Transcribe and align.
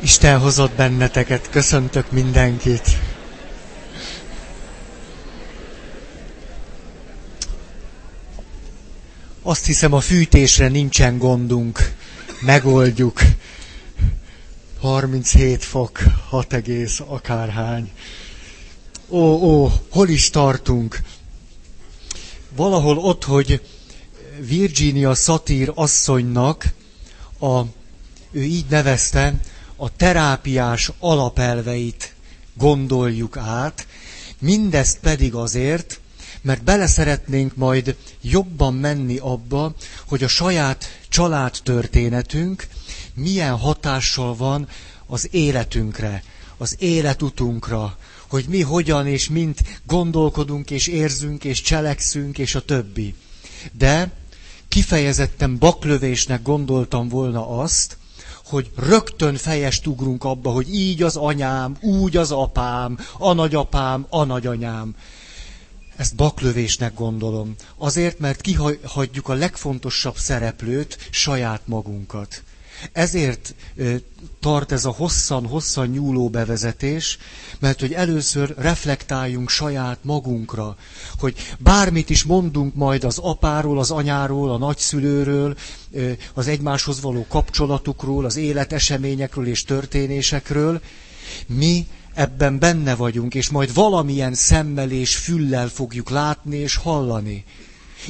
Isten 0.00 0.38
hozott 0.38 0.72
benneteket, 0.72 1.50
köszöntök 1.50 2.10
mindenkit. 2.10 2.98
Azt 9.42 9.66
hiszem 9.66 9.92
a 9.92 10.00
fűtésre 10.00 10.68
nincsen 10.68 11.18
gondunk, 11.18 11.94
megoldjuk. 12.40 13.20
37 14.80 15.64
fok, 15.64 15.98
6 16.28 16.52
egész, 16.52 17.00
akárhány. 17.06 17.90
Ó, 19.08 19.18
ó, 19.20 19.72
hol 19.90 20.08
is 20.08 20.30
tartunk? 20.30 21.00
Valahol 22.56 22.98
ott, 22.98 23.24
hogy 23.24 23.62
Virginia 24.40 25.14
Satir 25.14 25.72
asszonynak 25.74 26.64
a, 27.40 27.60
ő 28.30 28.42
így 28.42 28.66
nevezte, 28.68 29.34
a 29.76 29.96
terápiás 29.96 30.90
alapelveit 30.98 32.14
gondoljuk 32.54 33.36
át, 33.36 33.86
mindezt 34.38 34.98
pedig 34.98 35.34
azért, 35.34 36.00
mert 36.42 36.62
bele 36.62 36.86
szeretnénk 36.86 37.56
majd 37.56 37.96
jobban 38.20 38.74
menni 38.74 39.16
abba, 39.16 39.74
hogy 40.06 40.22
a 40.22 40.28
saját 40.28 40.84
családtörténetünk 41.08 42.66
milyen 43.14 43.56
hatással 43.56 44.36
van 44.36 44.68
az 45.06 45.28
életünkre, 45.30 46.22
az 46.56 46.76
életutunkra, 46.78 47.98
hogy 48.28 48.44
mi 48.48 48.60
hogyan 48.60 49.06
és 49.06 49.28
mint 49.28 49.60
gondolkodunk 49.86 50.70
és 50.70 50.86
érzünk 50.86 51.44
és 51.44 51.60
cselekszünk 51.60 52.38
és 52.38 52.54
a 52.54 52.64
többi. 52.64 53.14
De 53.72 54.10
kifejezetten 54.68 55.58
baklövésnek 55.58 56.42
gondoltam 56.42 57.08
volna 57.08 57.48
azt, 57.48 57.96
hogy 58.46 58.70
rögtön 58.76 59.36
fejest 59.36 59.86
ugrunk 59.86 60.24
abba, 60.24 60.50
hogy 60.50 60.74
így 60.74 61.02
az 61.02 61.16
anyám, 61.16 61.76
úgy 61.80 62.16
az 62.16 62.32
apám, 62.32 62.98
a 63.18 63.32
nagyapám, 63.32 64.06
a 64.08 64.24
nagyanyám. 64.24 64.94
Ezt 65.96 66.16
baklövésnek 66.16 66.94
gondolom. 66.94 67.54
Azért, 67.76 68.18
mert 68.18 68.40
kihagyjuk 68.40 69.28
a 69.28 69.34
legfontosabb 69.34 70.16
szereplőt, 70.16 71.08
saját 71.10 71.60
magunkat. 71.64 72.42
Ezért 72.92 73.54
tart 74.40 74.72
ez 74.72 74.84
a 74.84 74.90
hosszan-hosszan 74.90 75.86
nyúló 75.88 76.28
bevezetés, 76.28 77.18
mert 77.58 77.80
hogy 77.80 77.92
először 77.92 78.54
reflektáljunk 78.58 79.48
saját 79.50 79.98
magunkra, 80.02 80.76
hogy 81.18 81.34
bármit 81.58 82.10
is 82.10 82.24
mondunk 82.24 82.74
majd 82.74 83.04
az 83.04 83.18
apáról, 83.18 83.78
az 83.78 83.90
anyáról, 83.90 84.50
a 84.52 84.58
nagyszülőről, 84.58 85.56
az 86.34 86.46
egymáshoz 86.48 87.00
való 87.00 87.26
kapcsolatukról, 87.28 88.24
az 88.24 88.36
életeseményekről 88.36 89.46
és 89.46 89.62
történésekről, 89.64 90.80
mi 91.46 91.86
ebben 92.14 92.58
benne 92.58 92.94
vagyunk, 92.94 93.34
és 93.34 93.48
majd 93.48 93.74
valamilyen 93.74 94.34
szemmel 94.34 94.90
és 94.90 95.16
füllel 95.16 95.68
fogjuk 95.68 96.10
látni 96.10 96.56
és 96.56 96.76
hallani. 96.76 97.44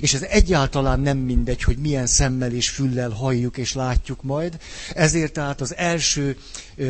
És 0.00 0.14
ez 0.14 0.22
egyáltalán 0.22 1.00
nem 1.00 1.18
mindegy, 1.18 1.62
hogy 1.62 1.76
milyen 1.78 2.06
szemmel 2.06 2.52
és 2.52 2.70
füllel 2.70 3.10
halljuk 3.10 3.56
és 3.56 3.72
látjuk 3.74 4.22
majd. 4.22 4.58
Ezért 4.94 5.32
tehát 5.32 5.60
az 5.60 5.76
első 5.76 6.36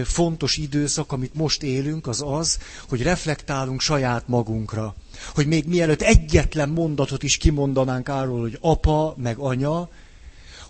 fontos 0.04 0.56
időszak, 0.56 1.12
amit 1.12 1.34
most 1.34 1.62
élünk, 1.62 2.06
az 2.06 2.22
az, 2.26 2.58
hogy 2.88 3.02
reflektálunk 3.02 3.80
saját 3.80 4.28
magunkra. 4.28 4.94
Hogy 5.34 5.46
még 5.46 5.66
mielőtt 5.66 6.02
egyetlen 6.02 6.68
mondatot 6.68 7.22
is 7.22 7.36
kimondanánk 7.36 8.08
arról, 8.08 8.40
hogy 8.40 8.58
apa, 8.60 9.14
meg 9.18 9.38
anya, 9.38 9.88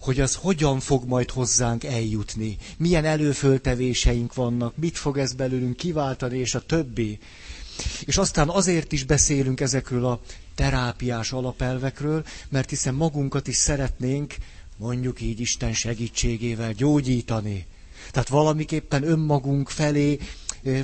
hogy 0.00 0.20
az 0.20 0.34
hogyan 0.34 0.80
fog 0.80 1.04
majd 1.06 1.30
hozzánk 1.30 1.84
eljutni, 1.84 2.56
milyen 2.76 3.04
előföltevéseink 3.04 4.34
vannak, 4.34 4.76
mit 4.76 4.96
fog 4.98 5.18
ez 5.18 5.32
belőlünk 5.32 5.76
kiváltani, 5.76 6.38
és 6.38 6.54
a 6.54 6.60
többi. 6.60 7.18
És 8.04 8.16
aztán 8.16 8.48
azért 8.48 8.92
is 8.92 9.04
beszélünk 9.04 9.60
ezekről 9.60 10.04
a 10.06 10.20
terápiás 10.54 11.32
alapelvekről, 11.32 12.24
mert 12.48 12.70
hiszen 12.70 12.94
magunkat 12.94 13.48
is 13.48 13.56
szeretnénk, 13.56 14.34
mondjuk 14.76 15.20
így 15.20 15.40
Isten 15.40 15.72
segítségével 15.72 16.72
gyógyítani. 16.72 17.66
Tehát 18.10 18.28
valamiképpen 18.28 19.02
önmagunk 19.02 19.68
felé 19.68 20.18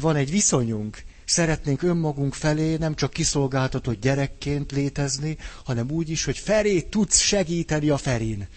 van 0.00 0.16
egy 0.16 0.31
viszonyunk. 0.31 1.03
Szeretnénk 1.25 1.83
önmagunk 1.83 2.34
felé 2.34 2.77
nem 2.77 2.95
csak 2.95 3.12
kiszolgáltatott 3.12 4.00
gyerekként 4.00 4.72
létezni, 4.72 5.37
hanem 5.65 5.91
úgy 5.91 6.11
is, 6.11 6.25
hogy 6.25 6.39
Feré 6.39 6.81
tudsz 6.81 7.19
segíteni 7.19 7.89
a 7.89 7.97
Ferin. 7.97 8.49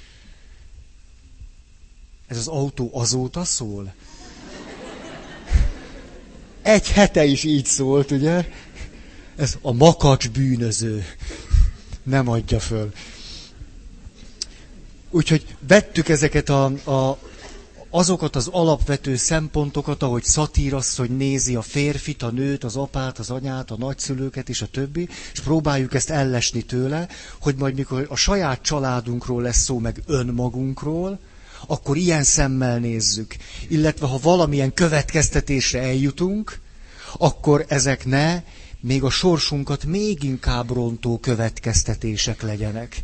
Ez 2.27 2.37
az 2.37 2.47
autó 2.47 2.89
azóta 2.93 3.43
szól? 3.43 3.93
Egy 6.65 6.91
hete 6.91 7.25
is 7.25 7.43
így 7.43 7.65
szólt, 7.65 8.11
ugye? 8.11 8.45
Ez 9.35 9.57
a 9.61 9.71
makacs 9.71 10.29
bűnöző. 10.29 11.05
Nem 12.03 12.29
adja 12.29 12.59
föl. 12.59 12.91
Úgyhogy 15.09 15.45
vettük 15.67 16.09
ezeket 16.09 16.49
a, 16.49 16.65
a, 16.65 17.19
azokat 17.89 18.35
az 18.35 18.47
alapvető 18.47 19.15
szempontokat, 19.15 20.03
ahogy 20.03 20.23
szatírasszony 20.23 21.17
nézi 21.17 21.55
a 21.55 21.61
férfit, 21.61 22.21
a 22.23 22.31
nőt, 22.31 22.63
az 22.63 22.75
apát, 22.75 23.19
az 23.19 23.29
anyát, 23.29 23.71
a 23.71 23.77
nagyszülőket 23.77 24.49
és 24.49 24.61
a 24.61 24.67
többi, 24.67 25.09
és 25.33 25.39
próbáljuk 25.39 25.93
ezt 25.93 26.09
ellesni 26.09 26.61
tőle, 26.61 27.07
hogy 27.39 27.55
majd 27.55 27.75
mikor 27.75 28.05
a 28.09 28.15
saját 28.15 28.61
családunkról 28.61 29.41
lesz 29.41 29.63
szó, 29.63 29.79
meg 29.79 30.01
önmagunkról, 30.05 31.19
akkor 31.67 31.97
ilyen 31.97 32.23
szemmel 32.23 32.77
nézzük. 32.79 33.35
Illetve 33.67 34.07
ha 34.07 34.19
valamilyen 34.21 34.73
következtetésre 34.73 35.81
eljutunk, 35.81 36.59
akkor 37.17 37.65
ezek 37.67 38.05
ne 38.05 38.41
még 38.79 39.03
a 39.03 39.09
sorsunkat 39.09 39.83
még 39.85 40.23
inkább 40.23 40.71
rontó 40.71 41.17
következtetések 41.17 42.41
legyenek. 42.41 43.03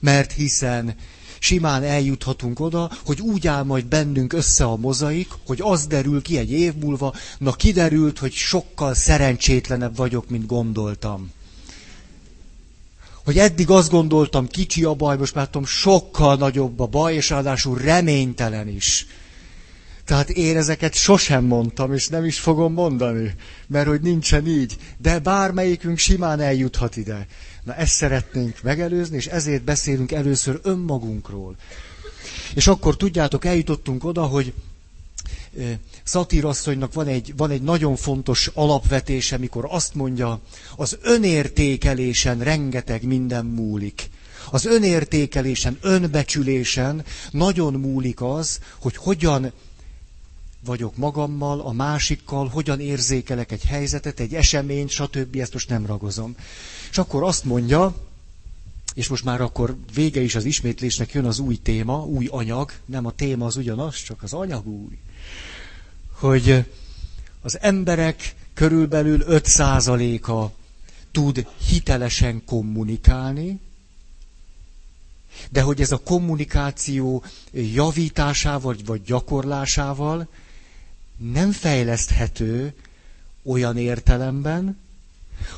Mert 0.00 0.32
hiszen 0.32 0.94
simán 1.38 1.82
eljuthatunk 1.82 2.60
oda, 2.60 2.90
hogy 3.04 3.20
úgy 3.20 3.46
áll 3.46 3.62
majd 3.62 3.86
bennünk 3.86 4.32
össze 4.32 4.64
a 4.64 4.76
mozaik, 4.76 5.28
hogy 5.46 5.58
az 5.62 5.86
derül 5.86 6.22
ki 6.22 6.38
egy 6.38 6.50
év 6.52 6.74
múlva, 6.74 7.14
na 7.38 7.52
kiderült, 7.52 8.18
hogy 8.18 8.32
sokkal 8.32 8.94
szerencsétlenebb 8.94 9.96
vagyok, 9.96 10.28
mint 10.28 10.46
gondoltam. 10.46 11.30
Hogy 13.24 13.38
eddig 13.38 13.70
azt 13.70 13.90
gondoltam, 13.90 14.46
kicsi 14.46 14.84
a 14.84 14.94
baj, 14.94 15.16
most 15.16 15.34
már 15.34 15.46
tudom, 15.46 15.64
sokkal 15.66 16.36
nagyobb 16.36 16.80
a 16.80 16.86
baj, 16.86 17.14
és 17.14 17.30
ráadásul 17.30 17.78
reménytelen 17.78 18.68
is. 18.68 19.06
Tehát 20.04 20.30
én 20.30 20.56
ezeket 20.56 20.94
sosem 20.94 21.44
mondtam, 21.44 21.92
és 21.92 22.08
nem 22.08 22.24
is 22.24 22.40
fogom 22.40 22.72
mondani, 22.72 23.34
mert 23.66 23.86
hogy 23.88 24.00
nincsen 24.00 24.46
így. 24.46 24.76
De 24.98 25.18
bármelyikünk 25.18 25.98
simán 25.98 26.40
eljuthat 26.40 26.96
ide. 26.96 27.26
Na 27.64 27.74
ezt 27.74 27.92
szeretnénk 27.94 28.62
megelőzni, 28.62 29.16
és 29.16 29.26
ezért 29.26 29.64
beszélünk 29.64 30.12
először 30.12 30.60
önmagunkról. 30.62 31.56
És 32.54 32.66
akkor 32.66 32.96
tudjátok, 32.96 33.44
eljutottunk 33.44 34.04
oda, 34.04 34.22
hogy 34.22 34.52
Szatírasszonynak 36.04 36.92
van 36.92 37.06
egy, 37.06 37.32
van 37.36 37.50
egy 37.50 37.62
nagyon 37.62 37.96
fontos 37.96 38.50
alapvetése, 38.54 39.38
mikor 39.38 39.66
azt 39.68 39.94
mondja, 39.94 40.40
az 40.76 40.98
önértékelésen 41.02 42.38
rengeteg 42.38 43.02
minden 43.02 43.46
múlik. 43.46 44.10
Az 44.50 44.64
önértékelésen, 44.64 45.78
önbecsülésen 45.80 47.04
nagyon 47.30 47.72
múlik 47.74 48.22
az, 48.22 48.58
hogy 48.78 48.96
hogyan 48.96 49.52
vagyok 50.64 50.96
magammal, 50.96 51.60
a 51.60 51.72
másikkal, 51.72 52.48
hogyan 52.48 52.80
érzékelek 52.80 53.52
egy 53.52 53.64
helyzetet, 53.64 54.20
egy 54.20 54.34
eseményt, 54.34 54.90
stb. 54.90 55.36
Ezt 55.36 55.52
most 55.52 55.68
nem 55.68 55.86
ragozom. 55.86 56.34
És 56.90 56.98
akkor 56.98 57.22
azt 57.22 57.44
mondja, 57.44 57.94
és 58.94 59.08
most 59.08 59.24
már 59.24 59.40
akkor 59.40 59.76
vége 59.94 60.20
is 60.20 60.34
az 60.34 60.44
ismétlésnek 60.44 61.12
jön 61.12 61.24
az 61.24 61.38
új 61.38 61.56
téma, 61.56 62.04
új 62.04 62.26
anyag, 62.30 62.72
nem 62.86 63.06
a 63.06 63.10
téma 63.10 63.46
az 63.46 63.56
ugyanaz, 63.56 63.96
csak 63.96 64.22
az 64.22 64.32
anyag 64.32 64.66
új. 64.66 64.98
Hogy 66.22 66.64
az 67.40 67.58
emberek 67.60 68.34
körülbelül 68.54 69.24
5%-a 69.28 70.50
tud 71.12 71.46
hitelesen 71.68 72.42
kommunikálni, 72.44 73.60
de 75.50 75.62
hogy 75.62 75.80
ez 75.80 75.92
a 75.92 75.98
kommunikáció 76.04 77.24
javításával 77.52 78.76
vagy 78.86 79.02
gyakorlásával 79.02 80.28
nem 81.16 81.52
fejleszthető 81.52 82.74
olyan 83.42 83.76
értelemben, 83.76 84.78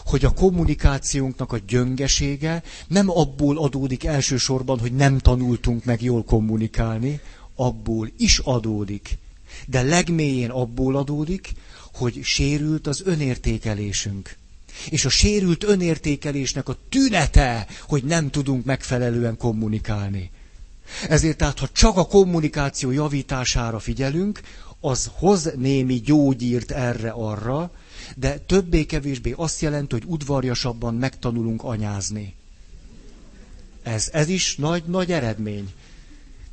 hogy 0.05 0.25
a 0.25 0.33
kommunikációnknak 0.33 1.53
a 1.53 1.59
gyöngesége 1.59 2.63
nem 2.87 3.11
abból 3.11 3.59
adódik 3.59 4.05
elsősorban, 4.05 4.79
hogy 4.79 4.93
nem 4.95 5.19
tanultunk 5.19 5.85
meg 5.85 6.03
jól 6.03 6.25
kommunikálni, 6.25 7.21
abból 7.55 8.11
is 8.17 8.39
adódik. 8.39 9.19
De 9.67 9.83
legmélyén 9.83 10.51
abból 10.51 10.97
adódik, 10.97 11.53
hogy 11.95 12.21
sérült 12.23 12.87
az 12.87 13.03
önértékelésünk. 13.05 14.37
És 14.91 15.05
a 15.05 15.09
sérült 15.09 15.65
önértékelésnek 15.65 16.69
a 16.69 16.77
tünete, 16.89 17.67
hogy 17.81 18.05
nem 18.05 18.31
tudunk 18.31 18.65
megfelelően 18.65 19.37
kommunikálni. 19.37 20.31
Ezért 21.09 21.37
tehát, 21.37 21.59
ha 21.59 21.69
csak 21.73 21.97
a 21.97 22.07
kommunikáció 22.07 22.91
javítására 22.91 23.79
figyelünk, 23.79 24.41
az 24.81 25.11
hoz 25.15 25.51
némi 25.57 26.01
gyógyírt 26.01 26.71
erre-arra, 26.71 27.71
de 28.17 28.39
többé-kevésbé 28.39 29.33
azt 29.37 29.61
jelenti, 29.61 29.95
hogy 29.95 30.05
udvarjasabban 30.07 30.95
megtanulunk 30.95 31.63
anyázni. 31.63 32.35
Ez, 33.83 34.09
ez 34.13 34.29
is 34.29 34.57
nagy, 34.57 34.85
nagy 34.85 35.13
eredmény. 35.13 35.73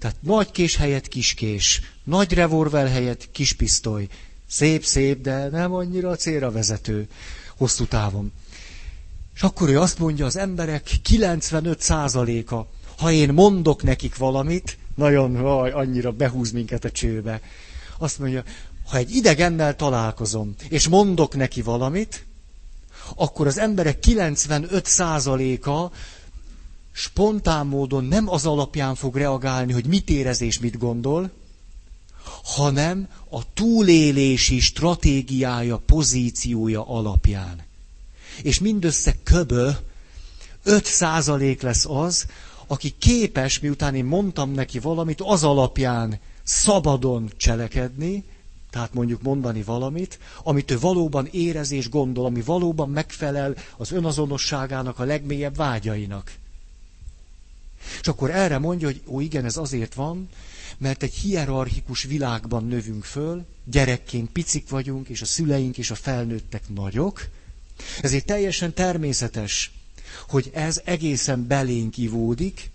Tehát 0.02 0.16
nagy 0.22 0.52
kés 0.52 0.76
helyett 0.76 1.08
kiskés, 1.08 1.82
nagy 2.04 2.34
revolver 2.34 2.88
helyett 2.88 3.32
kispisztoly. 3.32 4.08
Szép, 4.48 4.84
szép, 4.84 5.22
de 5.22 5.50
nem 5.50 5.74
annyira 5.74 6.16
célra 6.16 6.52
vezető 6.52 7.08
hosszú 7.58 7.86
távon. 7.86 8.32
És 9.36 9.42
akkor 9.42 9.70
ő 9.70 9.80
azt 9.80 10.00
mondja, 10.00 10.26
az 10.26 10.38
emberek 10.38 10.90
95%-a, 11.10 12.66
ha 12.98 13.12
én 13.12 13.34
mondok 13.34 13.84
nekik 13.84 14.18
valamit, 14.18 14.78
nagyon 14.96 15.42
vaj, 15.42 15.72
annyira 15.72 16.12
behúz 16.12 16.52
minket 16.52 16.86
a 16.86 16.92
csőbe. 16.92 17.42
Azt 17.98 18.20
mondja, 18.20 18.44
ha 18.90 18.98
egy 18.98 19.16
idegennel 19.16 19.76
találkozom, 19.76 20.56
és 20.70 20.88
mondok 20.88 21.36
neki 21.36 21.62
valamit, 21.62 22.26
akkor 23.16 23.48
az 23.48 23.58
emberek 23.58 23.98
95%-a 24.08 25.92
spontán 26.92 27.68
módon 27.68 28.04
nem 28.04 28.30
az 28.30 28.46
alapján 28.46 28.96
fog 28.96 29.16
reagálni, 29.16 29.72
hogy 29.72 29.86
mit 29.86 30.10
érez 30.10 30.42
és 30.42 30.60
mit 30.60 30.78
gondol, 30.78 31.32
hanem 32.44 33.08
a 33.30 33.54
túlélési 33.54 34.60
stratégiája, 34.60 35.78
pozíciója 35.86 36.88
alapján. 36.88 37.64
És 38.44 38.60
mindössze 38.60 39.16
köbö 39.24 39.70
5% 40.66 41.62
lesz 41.62 41.86
az, 41.86 42.26
aki 42.68 42.94
képes, 43.00 43.60
miután 43.60 43.96
én 43.96 44.06
mondtam 44.06 44.52
neki 44.52 44.80
valamit, 44.80 45.22
az 45.22 45.44
alapján 45.44 46.20
szabadon 46.44 47.32
cselekedni, 47.38 48.24
tehát 48.70 48.94
mondjuk 48.94 49.22
mondani 49.22 49.64
valamit, 49.64 50.20
amit 50.44 50.72
ő 50.72 50.80
valóban 50.80 51.28
érez 51.32 51.72
és 51.72 51.90
gondol, 51.90 52.26
ami 52.26 52.42
valóban 52.42 52.90
megfelel 52.90 53.56
az 53.78 53.92
önazonosságának 53.92 55.00
a 55.00 55.04
legmélyebb 55.04 55.56
vágyainak. 55.56 56.32
És 58.02 58.08
akkor 58.08 58.30
erre 58.32 58.58
mondja, 58.58 58.88
hogy 58.88 59.02
ó 59.06 59.20
igen, 59.20 59.46
ez 59.46 59.58
azért 59.58 59.94
van, 59.94 60.30
mert 60.78 61.04
egy 61.04 61.14
hierarchikus 61.14 62.04
világban 62.04 62.66
növünk 62.68 63.04
föl, 63.04 63.46
gyerekként 63.66 64.30
picik 64.32 64.70
vagyunk, 64.70 65.08
és 65.08 65.22
a 65.22 65.26
szüleink 65.26 65.78
és 65.78 65.92
a 65.92 65.96
felnőttek 65.96 66.70
nagyok, 66.70 67.28
ezért 68.02 68.26
teljesen 68.26 68.74
természetes, 68.74 69.72
hogy 70.30 70.50
ez 70.54 70.82
egészen 70.86 71.48
belénk 71.48 71.98
ivódik, 71.98 72.70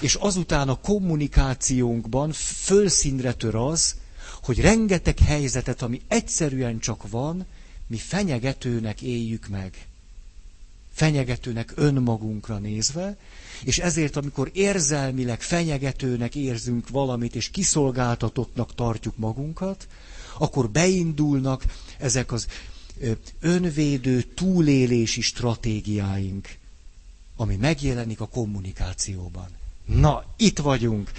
és 0.00 0.14
azután 0.14 0.68
a 0.68 0.80
kommunikációnkban 0.80 2.32
fölszínre 2.32 3.32
tör 3.34 3.54
az, 3.54 3.94
hogy 4.42 4.60
rengeteg 4.60 5.18
helyzetet, 5.18 5.82
ami 5.82 6.00
egyszerűen 6.08 6.78
csak 6.78 7.08
van, 7.10 7.46
mi 7.86 7.96
fenyegetőnek 7.96 9.02
éljük 9.02 9.48
meg. 9.48 9.86
Fenyegetőnek 10.92 11.72
önmagunkra 11.74 12.58
nézve, 12.58 13.16
és 13.64 13.78
ezért, 13.78 14.16
amikor 14.16 14.50
érzelmileg 14.52 15.40
fenyegetőnek 15.40 16.34
érzünk 16.34 16.88
valamit, 16.88 17.34
és 17.34 17.50
kiszolgáltatottnak 17.50 18.74
tartjuk 18.74 19.16
magunkat, 19.16 19.86
akkor 20.38 20.70
beindulnak 20.70 21.64
ezek 21.98 22.32
az 22.32 22.46
önvédő 23.40 24.22
túlélési 24.22 25.20
stratégiáink, 25.20 26.48
ami 27.36 27.56
megjelenik 27.56 28.20
a 28.20 28.26
kommunikációban. 28.28 29.46
Na, 29.84 30.24
itt 30.36 30.58
vagyunk. 30.58 31.10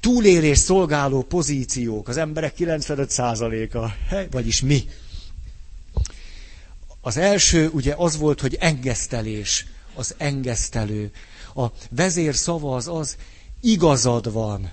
Túlélés 0.00 0.58
szolgáló 0.58 1.22
pozíciók, 1.22 2.08
az 2.08 2.16
emberek 2.16 2.54
95%-a, 2.58 3.90
vagyis 4.30 4.60
mi. 4.60 4.84
Az 7.00 7.16
első 7.16 7.68
ugye 7.68 7.94
az 7.96 8.16
volt, 8.16 8.40
hogy 8.40 8.54
engesztelés, 8.60 9.66
az 9.94 10.14
engesztelő. 10.18 11.10
A 11.54 11.66
vezér 11.90 12.34
szava 12.34 12.74
az 12.74 12.88
az, 12.88 13.16
igazad 13.60 14.32
van. 14.32 14.70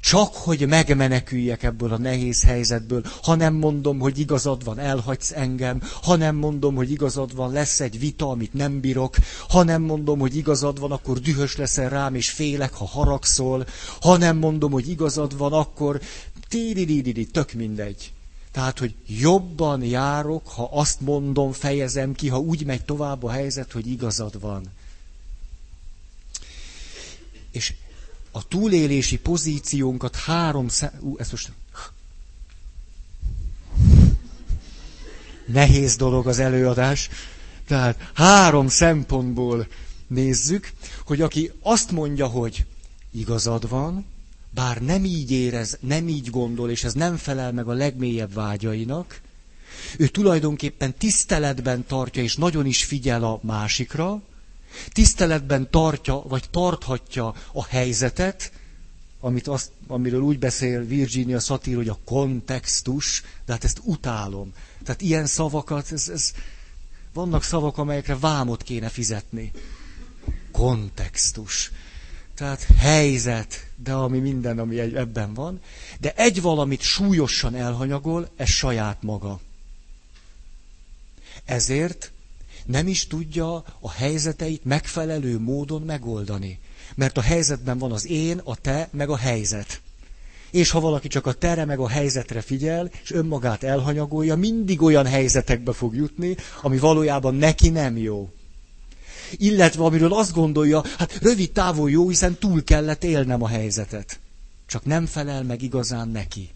Csak 0.00 0.34
hogy 0.34 0.66
megmeneküljek 0.68 1.62
ebből 1.62 1.92
a 1.92 1.98
nehéz 1.98 2.42
helyzetből, 2.42 3.04
ha 3.22 3.34
nem 3.34 3.54
mondom, 3.54 3.98
hogy 3.98 4.18
igazad 4.18 4.64
van, 4.64 4.78
elhagysz 4.78 5.32
engem, 5.32 5.82
ha 6.02 6.16
nem 6.16 6.36
mondom, 6.36 6.74
hogy 6.74 6.90
igazad 6.90 7.34
van, 7.34 7.52
lesz 7.52 7.80
egy 7.80 7.98
vita, 7.98 8.28
amit 8.28 8.52
nem 8.52 8.80
bírok, 8.80 9.16
ha 9.48 9.62
nem 9.62 9.82
mondom, 9.82 10.18
hogy 10.18 10.36
igazad 10.36 10.80
van, 10.80 10.92
akkor 10.92 11.18
dühös 11.18 11.56
leszel 11.56 11.88
rám, 11.88 12.14
és 12.14 12.30
félek, 12.30 12.74
ha 12.74 12.86
haragszol, 12.86 13.66
ha 14.00 14.16
nem 14.16 14.36
mondom, 14.36 14.72
hogy 14.72 14.88
igazad 14.88 15.36
van, 15.36 15.52
akkor 15.52 16.00
tíri 16.48 17.26
tök 17.26 17.52
mindegy. 17.52 18.12
Tehát, 18.52 18.78
hogy 18.78 18.94
jobban 19.06 19.82
járok, 19.82 20.48
ha 20.48 20.68
azt 20.72 21.00
mondom, 21.00 21.52
fejezem 21.52 22.12
ki, 22.12 22.28
ha 22.28 22.38
úgy 22.38 22.64
megy 22.64 22.84
tovább 22.84 23.22
a 23.22 23.30
helyzet, 23.30 23.72
hogy 23.72 23.86
igazad 23.86 24.40
van. 24.40 24.62
És 27.54 27.74
a 28.30 28.48
túlélési 28.48 29.18
pozíciónkat 29.18 30.16
három 30.16 30.68
szem... 30.68 30.90
Ú, 31.00 31.16
ezt 31.18 31.30
most... 31.30 31.52
Nehéz 35.46 35.96
dolog 35.96 36.26
az 36.26 36.38
előadás. 36.38 37.08
Tehát 37.66 38.10
három 38.14 38.68
szempontból 38.68 39.66
nézzük, 40.06 40.72
hogy 41.04 41.20
aki 41.20 41.52
azt 41.60 41.90
mondja, 41.90 42.26
hogy 42.26 42.64
igazad 43.10 43.68
van, 43.68 44.06
bár 44.50 44.82
nem 44.82 45.04
így 45.04 45.30
érez, 45.30 45.78
nem 45.80 46.08
így 46.08 46.30
gondol, 46.30 46.70
és 46.70 46.84
ez 46.84 46.92
nem 46.92 47.16
felel 47.16 47.52
meg 47.52 47.68
a 47.68 47.72
legmélyebb 47.72 48.32
vágyainak, 48.32 49.20
ő 49.98 50.06
tulajdonképpen 50.08 50.94
tiszteletben 50.98 51.86
tartja, 51.86 52.22
és 52.22 52.36
nagyon 52.36 52.66
is 52.66 52.84
figyel 52.84 53.24
a 53.24 53.38
másikra, 53.42 54.22
tiszteletben 54.92 55.70
tartja, 55.70 56.22
vagy 56.28 56.44
tarthatja 56.50 57.34
a 57.52 57.64
helyzetet, 57.64 58.52
amit 59.20 59.48
azt, 59.48 59.70
amiről 59.86 60.20
úgy 60.20 60.38
beszél 60.38 60.84
Virginia 60.84 61.38
Satir, 61.38 61.76
hogy 61.76 61.88
a 61.88 61.98
kontextus, 62.04 63.22
de 63.46 63.52
hát 63.52 63.64
ezt 63.64 63.80
utálom. 63.82 64.52
Tehát 64.84 65.00
ilyen 65.00 65.26
szavakat, 65.26 65.92
ez, 65.92 66.08
ez, 66.08 66.32
vannak 67.12 67.42
szavak, 67.42 67.78
amelyekre 67.78 68.16
vámot 68.18 68.62
kéne 68.62 68.88
fizetni. 68.88 69.50
Kontextus. 70.52 71.70
Tehát 72.34 72.66
helyzet, 72.76 73.70
de 73.76 73.92
ami 73.92 74.18
minden, 74.18 74.58
ami 74.58 74.78
ebben 74.78 75.34
van. 75.34 75.60
De 76.00 76.12
egy 76.14 76.40
valamit 76.42 76.80
súlyosan 76.80 77.54
elhanyagol, 77.54 78.28
ez 78.36 78.48
saját 78.48 79.02
maga. 79.02 79.40
Ezért 81.44 82.12
nem 82.64 82.88
is 82.88 83.06
tudja 83.06 83.64
a 83.80 83.90
helyzeteit 83.90 84.64
megfelelő 84.64 85.38
módon 85.38 85.82
megoldani. 85.82 86.58
Mert 86.94 87.18
a 87.18 87.20
helyzetben 87.20 87.78
van 87.78 87.92
az 87.92 88.06
én, 88.06 88.40
a 88.44 88.56
te, 88.56 88.88
meg 88.92 89.08
a 89.08 89.16
helyzet. 89.16 89.80
És 90.50 90.70
ha 90.70 90.80
valaki 90.80 91.08
csak 91.08 91.26
a 91.26 91.32
tere 91.32 91.64
meg 91.64 91.78
a 91.78 91.88
helyzetre 91.88 92.40
figyel, 92.40 92.90
és 93.02 93.10
önmagát 93.10 93.62
elhanyagolja, 93.62 94.36
mindig 94.36 94.82
olyan 94.82 95.06
helyzetekbe 95.06 95.72
fog 95.72 95.94
jutni, 95.94 96.36
ami 96.62 96.78
valójában 96.78 97.34
neki 97.34 97.68
nem 97.68 97.96
jó. 97.96 98.30
Illetve 99.30 99.84
amiről 99.84 100.14
azt 100.14 100.32
gondolja, 100.32 100.84
hát 100.98 101.18
rövid 101.22 101.52
távol 101.52 101.90
jó, 101.90 102.08
hiszen 102.08 102.34
túl 102.38 102.64
kellett 102.64 103.04
élnem 103.04 103.42
a 103.42 103.48
helyzetet. 103.48 104.20
Csak 104.66 104.84
nem 104.84 105.06
felel 105.06 105.42
meg 105.42 105.62
igazán 105.62 106.08
neki. 106.08 106.50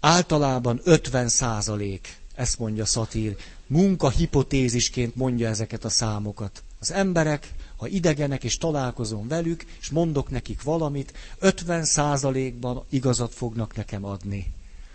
Általában 0.00 0.80
50 0.84 1.28
százalék 1.28 2.21
ezt 2.42 2.58
mondja 2.58 2.84
Szatír. 2.84 3.36
Munka 3.66 4.10
hipotézisként 4.10 5.16
mondja 5.16 5.48
ezeket 5.48 5.84
a 5.84 5.88
számokat. 5.88 6.62
Az 6.78 6.92
emberek, 6.92 7.52
ha 7.76 7.86
idegenek 7.86 8.44
és 8.44 8.58
találkozom 8.58 9.28
velük, 9.28 9.64
és 9.80 9.90
mondok 9.90 10.30
nekik 10.30 10.62
valamit, 10.62 11.12
50%-ban 11.40 12.84
igazat 12.88 13.34
fognak 13.34 13.76
nekem 13.76 14.04
adni. 14.04 14.52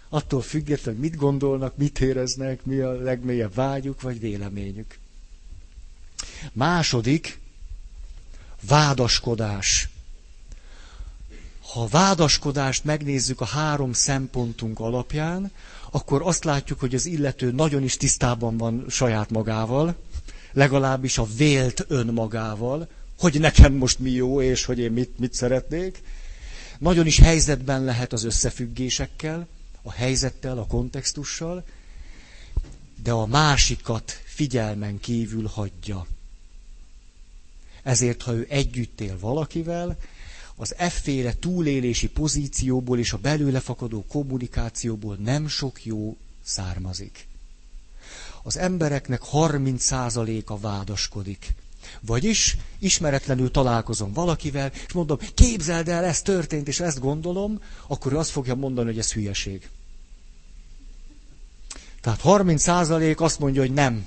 Attól 0.10 0.42
függetlenül, 0.42 1.00
mit 1.00 1.16
gondolnak, 1.16 1.78
mit 1.78 2.00
éreznek, 2.00 2.66
mi 2.66 2.80
a 2.80 2.92
legmélyebb 2.92 3.54
vágyuk 3.54 4.02
vagy 4.02 4.20
véleményük. 4.20 4.98
Második, 6.54 7.40
vádaskodás. 8.68 9.90
Ha 11.74 11.88
vádaskodást 11.88 12.84
megnézzük 12.84 13.42
a 13.42 13.46
három 13.46 13.94
szempontunk 13.94 14.80
alapján, 14.80 15.52
akkor 15.92 16.22
azt 16.22 16.44
látjuk, 16.44 16.80
hogy 16.80 16.96
az 16.96 17.06
illető 17.06 17.52
nagyon 17.52 17.84
is 17.84 17.98
tisztában 17.98 18.58
van 18.58 18.86
saját 18.90 19.30
magával, 19.30 19.96
legalábbis 20.54 21.18
a 21.18 21.28
vélt 21.38 21.86
önmagával, 21.88 22.88
hogy 23.20 23.40
nekem 23.40 23.74
most 23.74 24.00
mi 24.00 24.10
jó, 24.12 24.42
és 24.42 24.66
hogy 24.66 24.80
én 24.80 24.92
mit, 24.92 25.20
mit 25.20 25.34
szeretnék. 25.34 26.02
Nagyon 26.80 27.06
is 27.06 27.20
helyzetben 27.20 27.84
lehet 27.84 28.14
az 28.14 28.24
összefüggésekkel, 28.24 29.48
a 29.82 29.92
helyzettel, 29.92 30.58
a 30.58 30.66
kontextussal, 30.68 31.64
de 33.04 33.12
a 33.12 33.26
másikat 33.26 34.22
figyelmen 34.26 35.00
kívül 35.00 35.48
hagyja. 35.48 36.06
Ezért, 37.84 38.22
ha 38.22 38.34
ő 38.34 38.46
együtt 38.50 39.02
él 39.02 39.18
valakivel, 39.20 39.98
az 40.60 40.76
efféle 40.78 41.34
túlélési 41.34 42.10
pozícióból 42.10 43.00
és 43.00 43.14
a 43.14 43.18
belőle 43.18 43.60
fakadó 43.60 44.06
kommunikációból 44.08 45.16
nem 45.16 45.48
sok 45.48 45.86
jó 45.86 46.18
származik. 46.44 47.28
Az 48.44 48.58
embereknek 48.58 49.22
30%-a 49.32 50.60
vádaskodik. 50.60 51.54
Vagyis 52.02 52.58
ismeretlenül 52.80 53.52
találkozom 53.52 54.14
valakivel, 54.14 54.72
és 54.88 54.94
mondom, 54.94 55.18
képzeld 55.34 55.88
el, 55.88 56.04
ez 56.04 56.22
történt, 56.22 56.68
és 56.68 56.80
ezt 56.80 57.00
gondolom, 57.00 57.62
akkor 57.88 58.14
ő 58.14 58.18
azt 58.18 58.30
fogja 58.30 58.56
mondani, 58.56 58.88
hogy 58.88 59.00
ez 59.00 59.14
hülyeség. 59.14 59.70
Tehát 62.02 62.20
30% 62.24 63.18
azt 63.18 63.40
mondja, 63.40 63.62
hogy 63.62 63.74
nem. 63.74 64.06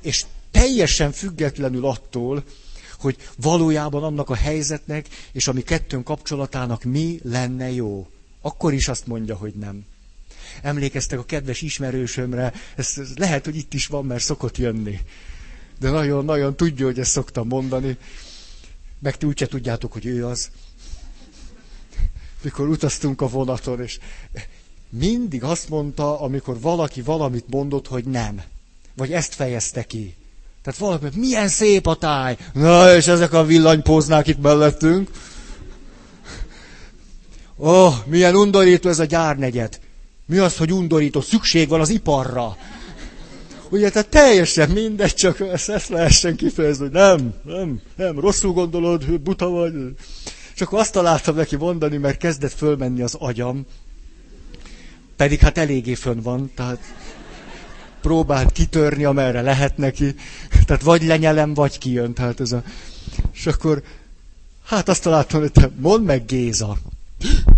És 0.00 0.24
teljesen 0.50 1.12
függetlenül 1.12 1.86
attól, 1.86 2.44
hogy 3.04 3.16
valójában 3.36 4.02
annak 4.02 4.30
a 4.30 4.34
helyzetnek, 4.34 5.08
és 5.32 5.48
ami 5.48 5.62
kettőn 5.62 6.02
kapcsolatának 6.02 6.82
mi 6.82 7.20
lenne 7.22 7.70
jó. 7.70 8.06
Akkor 8.40 8.72
is 8.72 8.88
azt 8.88 9.06
mondja, 9.06 9.36
hogy 9.36 9.54
nem. 9.54 9.84
Emlékeztek 10.62 11.18
a 11.18 11.24
kedves 11.24 11.62
ismerősömre, 11.62 12.52
ez, 12.76 12.92
ez 12.96 13.16
lehet, 13.16 13.44
hogy 13.44 13.56
itt 13.56 13.74
is 13.74 13.86
van, 13.86 14.04
mert 14.04 14.22
szokott 14.22 14.58
jönni. 14.58 15.00
De 15.78 15.90
nagyon-nagyon 15.90 16.56
tudja, 16.56 16.86
hogy 16.86 16.98
ezt 16.98 17.10
szoktam 17.10 17.48
mondani. 17.48 17.96
Meg 18.98 19.16
ti 19.16 19.26
úgyse 19.26 19.46
tudjátok, 19.46 19.92
hogy 19.92 20.06
ő 20.06 20.26
az. 20.26 20.50
Mikor 22.42 22.68
utaztunk 22.68 23.20
a 23.20 23.28
vonaton, 23.28 23.82
és 23.82 23.98
mindig 24.88 25.42
azt 25.42 25.68
mondta, 25.68 26.20
amikor 26.20 26.60
valaki 26.60 27.02
valamit 27.02 27.48
mondott, 27.48 27.86
hogy 27.88 28.04
nem. 28.04 28.42
Vagy 28.94 29.12
ezt 29.12 29.34
fejezte 29.34 29.82
ki. 29.82 30.14
Tehát 30.64 30.80
valaki, 30.80 31.18
milyen 31.18 31.48
szép 31.48 31.86
a 31.86 31.94
táj. 31.94 32.36
Na, 32.52 32.94
és 32.96 33.06
ezek 33.06 33.32
a 33.32 33.44
villanypóznák 33.44 34.26
itt 34.26 34.42
mellettünk. 34.42 35.10
Ó, 37.58 37.68
oh, 37.68 37.94
milyen 38.06 38.34
undorító 38.34 38.88
ez 38.88 38.98
a 38.98 39.04
gyárnegyed. 39.04 39.80
Mi 40.26 40.38
az, 40.38 40.56
hogy 40.56 40.72
undorító? 40.72 41.20
Szükség 41.20 41.68
van 41.68 41.80
az 41.80 41.88
iparra. 41.88 42.56
Ugye, 43.68 43.90
tehát 43.90 44.08
teljesen 44.08 44.70
mindegy, 44.70 45.14
csak 45.14 45.40
ezt, 45.40 45.68
ezt 45.68 45.88
lehessen 45.88 46.36
kifejezni, 46.36 46.84
hogy 46.84 46.92
nem, 46.92 47.34
nem, 47.44 47.80
nem, 47.96 48.20
rosszul 48.20 48.52
gondolod, 48.52 49.20
buta 49.20 49.48
vagy. 49.48 49.72
Akkor 50.58 50.78
azt 50.78 50.92
találtam 50.92 51.34
neki 51.34 51.56
mondani, 51.56 51.96
mert 51.96 52.16
kezdett 52.16 52.52
fölmenni 52.52 53.02
az 53.02 53.14
agyam, 53.14 53.66
pedig 55.16 55.38
hát 55.38 55.58
eléggé 55.58 55.94
fönn 55.94 56.20
van, 56.20 56.52
tehát 56.54 56.78
próbált 58.04 58.52
kitörni, 58.52 59.04
amerre 59.04 59.40
lehet 59.40 59.76
neki. 59.76 60.14
Tehát 60.66 60.82
vagy 60.82 61.02
lenyelem, 61.02 61.54
vagy 61.54 61.78
kijön. 61.78 62.14
Tehát 62.14 62.40
ez 62.40 62.52
a... 62.52 62.62
És 63.32 63.46
akkor, 63.46 63.82
hát 64.64 64.88
azt 64.88 65.02
találtam, 65.02 65.40
hogy 65.40 65.52
te 65.52 65.70
mondd 65.76 66.04
meg 66.04 66.24
Géza. 66.24 66.76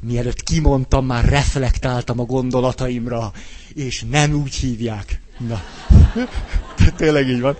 Mielőtt 0.00 0.42
kimondtam, 0.42 1.06
már 1.06 1.24
reflektáltam 1.24 2.20
a 2.20 2.24
gondolataimra, 2.24 3.32
és 3.74 4.04
nem 4.10 4.32
úgy 4.32 4.54
hívják. 4.54 5.20
Na, 5.38 5.62
tényleg 6.96 7.28
így 7.28 7.40
van. 7.40 7.56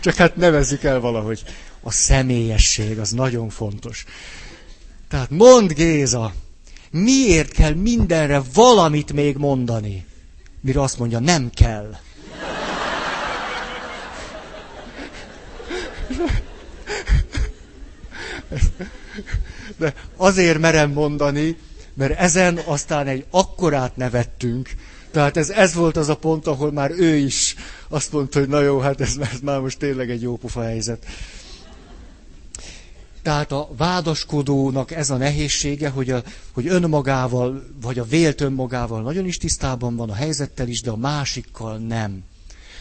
Csak 0.00 0.14
hát 0.14 0.36
nevezzük 0.36 0.82
el 0.82 1.00
valahogy. 1.00 1.42
A 1.80 1.90
személyesség 1.90 2.98
az 2.98 3.10
nagyon 3.10 3.48
fontos. 3.48 4.04
Tehát 5.08 5.30
mond 5.30 5.72
Géza, 5.72 6.32
miért 6.90 7.52
kell 7.52 7.72
mindenre 7.74 8.42
valamit 8.54 9.12
még 9.12 9.36
mondani? 9.36 10.06
Mire 10.60 10.82
azt 10.82 10.98
mondja, 10.98 11.18
nem 11.18 11.50
kell. 11.54 11.96
De 19.76 19.94
azért 20.16 20.58
merem 20.58 20.90
mondani, 20.90 21.56
mert 21.94 22.18
ezen 22.18 22.58
aztán 22.64 23.06
egy 23.06 23.24
akkorát 23.30 23.96
nevettünk. 23.96 24.70
Tehát 25.10 25.36
ez, 25.36 25.50
ez 25.50 25.74
volt 25.74 25.96
az 25.96 26.08
a 26.08 26.16
pont, 26.16 26.46
ahol 26.46 26.72
már 26.72 26.90
ő 26.90 27.14
is 27.14 27.54
azt 27.88 28.12
mondta, 28.12 28.38
hogy 28.38 28.48
na 28.48 28.60
jó, 28.60 28.78
hát 28.78 29.00
ez, 29.00 29.16
ez 29.32 29.40
már 29.42 29.60
most 29.60 29.78
tényleg 29.78 30.10
egy 30.10 30.22
jó 30.22 30.36
pufa 30.36 30.62
helyzet. 30.62 31.06
Tehát 33.28 33.52
a 33.52 33.68
vádaskodónak 33.76 34.90
ez 34.90 35.10
a 35.10 35.16
nehézsége, 35.16 35.88
hogy, 35.88 36.10
a, 36.10 36.22
hogy 36.52 36.66
önmagával, 36.66 37.64
vagy 37.80 37.98
a 37.98 38.04
vélt 38.04 38.40
önmagával 38.40 39.02
nagyon 39.02 39.26
is 39.26 39.36
tisztában 39.36 39.96
van 39.96 40.10
a 40.10 40.14
helyzettel 40.14 40.68
is, 40.68 40.80
de 40.80 40.90
a 40.90 40.96
másikkal 40.96 41.78
nem. 41.78 42.22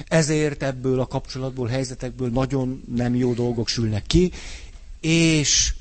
Ezért 0.07 0.63
ebből 0.63 0.99
a 0.99 1.05
kapcsolatból, 1.07 1.67
helyzetekből 1.67 2.29
nagyon 2.29 2.83
nem 2.95 3.15
jó 3.15 3.33
dolgok 3.33 3.67
sülnek 3.67 4.05
ki, 4.05 4.31
és 5.01 5.73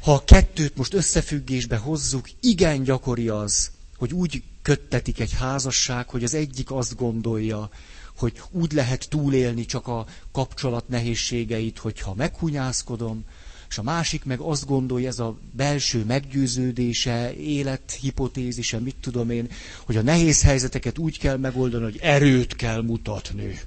ha 0.00 0.12
a 0.12 0.24
kettőt 0.24 0.76
most 0.76 0.94
összefüggésbe 0.94 1.76
hozzuk, 1.76 2.28
igen 2.40 2.82
gyakori 2.82 3.28
az, 3.28 3.70
hogy 3.96 4.12
úgy 4.12 4.42
köttetik 4.62 5.20
egy 5.20 5.32
házasság, 5.32 6.08
hogy 6.08 6.24
az 6.24 6.34
egyik 6.34 6.70
azt 6.70 6.96
gondolja, 6.96 7.70
hogy 8.16 8.42
úgy 8.50 8.72
lehet 8.72 9.08
túlélni 9.08 9.64
csak 9.64 9.86
a 9.86 10.06
kapcsolat 10.32 10.88
nehézségeit, 10.88 11.78
hogyha 11.78 12.14
meghunyászkodom, 12.14 13.24
és 13.74 13.80
a 13.80 13.82
másik 13.82 14.24
meg 14.24 14.40
azt 14.40 14.66
gondolja, 14.66 15.08
ez 15.08 15.18
a 15.18 15.38
belső 15.52 16.04
meggyőződése, 16.04 17.34
élethipotézise, 17.36 18.78
mit 18.78 18.96
tudom 19.00 19.30
én, 19.30 19.48
hogy 19.84 19.96
a 19.96 20.02
nehéz 20.02 20.42
helyzeteket 20.42 20.98
úgy 20.98 21.18
kell 21.18 21.36
megoldani, 21.36 21.84
hogy 21.84 21.98
erőt 22.00 22.56
kell 22.56 22.82
mutatni, 22.82 23.58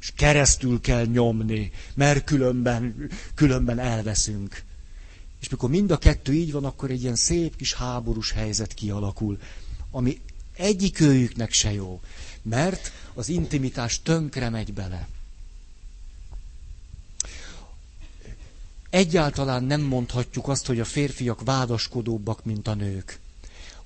és 0.00 0.12
keresztül 0.16 0.80
kell 0.80 1.04
nyomni, 1.04 1.70
mert 1.94 2.24
különben, 2.24 3.10
különben 3.34 3.78
elveszünk. 3.78 4.62
És 5.40 5.48
mikor 5.48 5.70
mind 5.70 5.90
a 5.90 5.98
kettő 5.98 6.32
így 6.32 6.52
van, 6.52 6.64
akkor 6.64 6.90
egy 6.90 7.02
ilyen 7.02 7.16
szép 7.16 7.56
kis 7.56 7.74
háborús 7.74 8.32
helyzet 8.32 8.74
kialakul, 8.74 9.38
ami 9.90 10.20
egyikőjüknek 10.56 11.52
se 11.52 11.72
jó, 11.72 12.00
mert 12.42 12.92
az 13.14 13.28
intimitás 13.28 14.02
tönkre 14.02 14.48
megy 14.48 14.72
bele. 14.72 15.08
Egyáltalán 18.90 19.64
nem 19.64 19.80
mondhatjuk 19.80 20.48
azt, 20.48 20.66
hogy 20.66 20.80
a 20.80 20.84
férfiak 20.84 21.42
vádaskodóbbak, 21.44 22.44
mint 22.44 22.68
a 22.68 22.74
nők. 22.74 23.18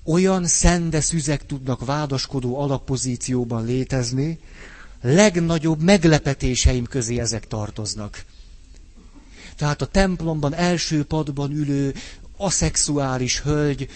Olyan 0.03 0.45
szende 0.47 1.01
szüzek 1.01 1.45
tudnak 1.45 1.85
vádaskodó 1.85 2.59
alapozícióban 2.59 3.65
létezni, 3.65 4.39
legnagyobb 5.01 5.81
meglepetéseim 5.81 6.85
közé 6.85 7.19
ezek 7.19 7.47
tartoznak. 7.47 8.25
Tehát 9.57 9.81
a 9.81 9.85
templomban 9.85 10.53
első 10.53 11.03
padban 11.03 11.51
ülő 11.51 11.93
aszexuális 12.37 13.41
hölgy, 13.41 13.89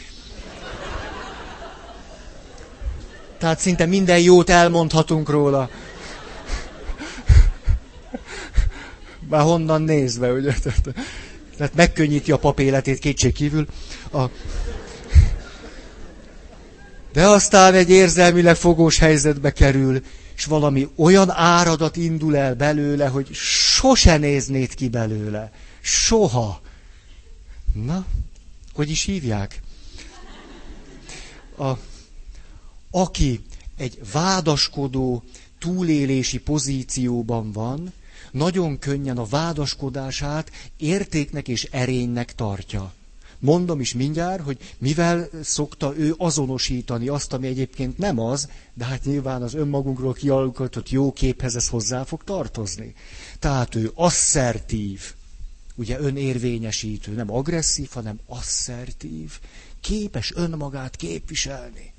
tehát 3.38 3.60
szinte 3.60 3.86
minden 3.86 4.20
jót 4.20 4.50
elmondhatunk 4.50 5.30
róla. 5.30 5.70
Már 9.30 9.42
honnan 9.42 9.82
nézve, 9.82 10.32
ugye? 10.32 10.54
Tehát, 11.58 11.76
megkönnyíti 11.76 12.32
a 12.32 12.38
pap 12.38 12.60
életét 12.60 13.00
kétség 13.00 13.34
kívül. 13.34 13.68
A... 14.12 14.24
De 17.14 17.28
aztán 17.28 17.74
egy 17.74 17.90
érzelmileg 17.90 18.56
fogós 18.56 18.98
helyzetbe 18.98 19.52
kerül, 19.52 20.02
és 20.36 20.46
valami 20.46 20.90
olyan 20.96 21.32
áradat 21.32 21.96
indul 21.96 22.38
el 22.38 22.56
belőle, 22.56 23.08
hogy 23.08 23.34
sose 23.34 24.18
néznéd 24.18 24.74
ki 24.74 24.90
belőle. 24.90 25.52
Soha. 25.82 26.62
Na, 27.74 28.06
hogy 28.74 28.90
is 28.90 29.04
hívják? 29.04 29.62
A, 31.58 31.72
aki 32.92 33.42
egy 33.78 34.00
vádaskodó, 34.12 35.24
túlélési 35.60 36.38
pozícióban 36.38 37.52
van, 37.52 37.94
nagyon 38.38 38.80
könnyen 38.80 39.18
a 39.18 39.26
vádaskodását 39.26 40.52
értéknek 40.78 41.48
és 41.48 41.64
erénynek 41.64 42.36
tartja. 42.36 42.94
Mondom 43.40 43.80
is 43.80 43.94
mindjárt, 43.94 44.44
hogy 44.44 44.58
mivel 44.78 45.30
szokta 45.44 45.94
ő 45.98 46.14
azonosítani 46.18 47.08
azt, 47.08 47.34
ami 47.34 47.48
egyébként 47.48 47.98
nem 47.98 48.20
az, 48.20 48.50
de 48.74 48.86
hát 48.86 49.06
nyilván 49.06 49.42
az 49.42 49.54
önmagunkról 49.54 50.14
kialakított 50.14 50.90
jó 50.90 51.14
képhez 51.14 51.56
ez 51.56 51.68
hozzá 51.68 52.04
fog 52.04 52.24
tartozni. 52.24 52.94
Tehát 53.40 53.76
ő 53.76 53.92
asszertív, 53.94 55.02
ugye 55.76 56.00
önérvényesítő, 56.00 57.12
nem 57.12 57.32
agresszív, 57.32 57.90
hanem 57.92 58.20
asszertív, 58.28 59.40
képes 59.82 60.34
önmagát 60.36 60.96
képviselni. 60.96 61.94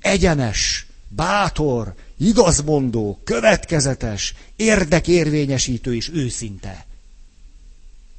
Egyenes, 0.00 0.86
bátor, 1.08 1.94
igazmondó, 2.16 3.18
következetes, 3.24 4.34
érdekérvényesítő 4.56 5.94
és 5.94 6.10
őszinte. 6.14 6.86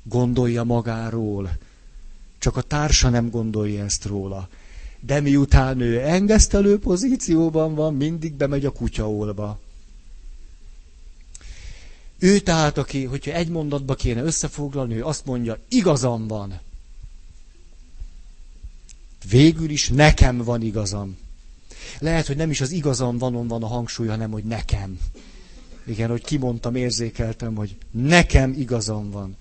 Gondolja 0.04 0.64
magáról, 0.64 1.58
csak 2.38 2.58
a 2.58 2.62
társa 2.62 3.10
nem 3.10 3.30
gondolja 3.30 3.84
ezt 3.84 4.06
róla. 4.06 4.50
De 5.00 5.20
miután 5.20 5.80
ő 5.80 6.00
engesztelő 6.00 6.80
pozícióban 6.80 7.76
van, 7.76 7.96
mindig 7.96 8.34
bemegy 8.34 8.66
a 8.66 8.72
kutyaolba. 8.72 9.60
Ő 12.20 12.40
tehát, 12.40 12.78
aki, 12.78 13.04
hogyha 13.04 13.32
egy 13.32 13.50
mondatba 13.50 13.96
kéne 13.96 14.22
összefoglalni, 14.22 14.96
ő 14.96 15.04
azt 15.06 15.26
mondja, 15.26 15.58
igazam 15.70 16.28
van. 16.28 16.60
Végül 19.30 19.70
is 19.70 19.90
nekem 19.90 20.38
van 20.38 20.62
igazam. 20.62 21.18
Lehet, 22.00 22.28
hogy 22.28 22.36
nem 22.36 22.50
is 22.50 22.62
az 22.62 22.72
igazam 22.72 23.18
vanon 23.18 23.48
van 23.48 23.64
a 23.64 23.68
hangsúly, 23.68 24.08
hanem 24.08 24.32
hogy 24.32 24.44
nekem. 24.44 25.00
Igen, 25.86 26.10
hogy 26.10 26.24
kimondtam, 26.24 26.76
érzékeltem, 26.76 27.56
hogy 27.56 27.76
nekem 27.92 28.54
igazam 28.58 29.12
van. 29.12 29.36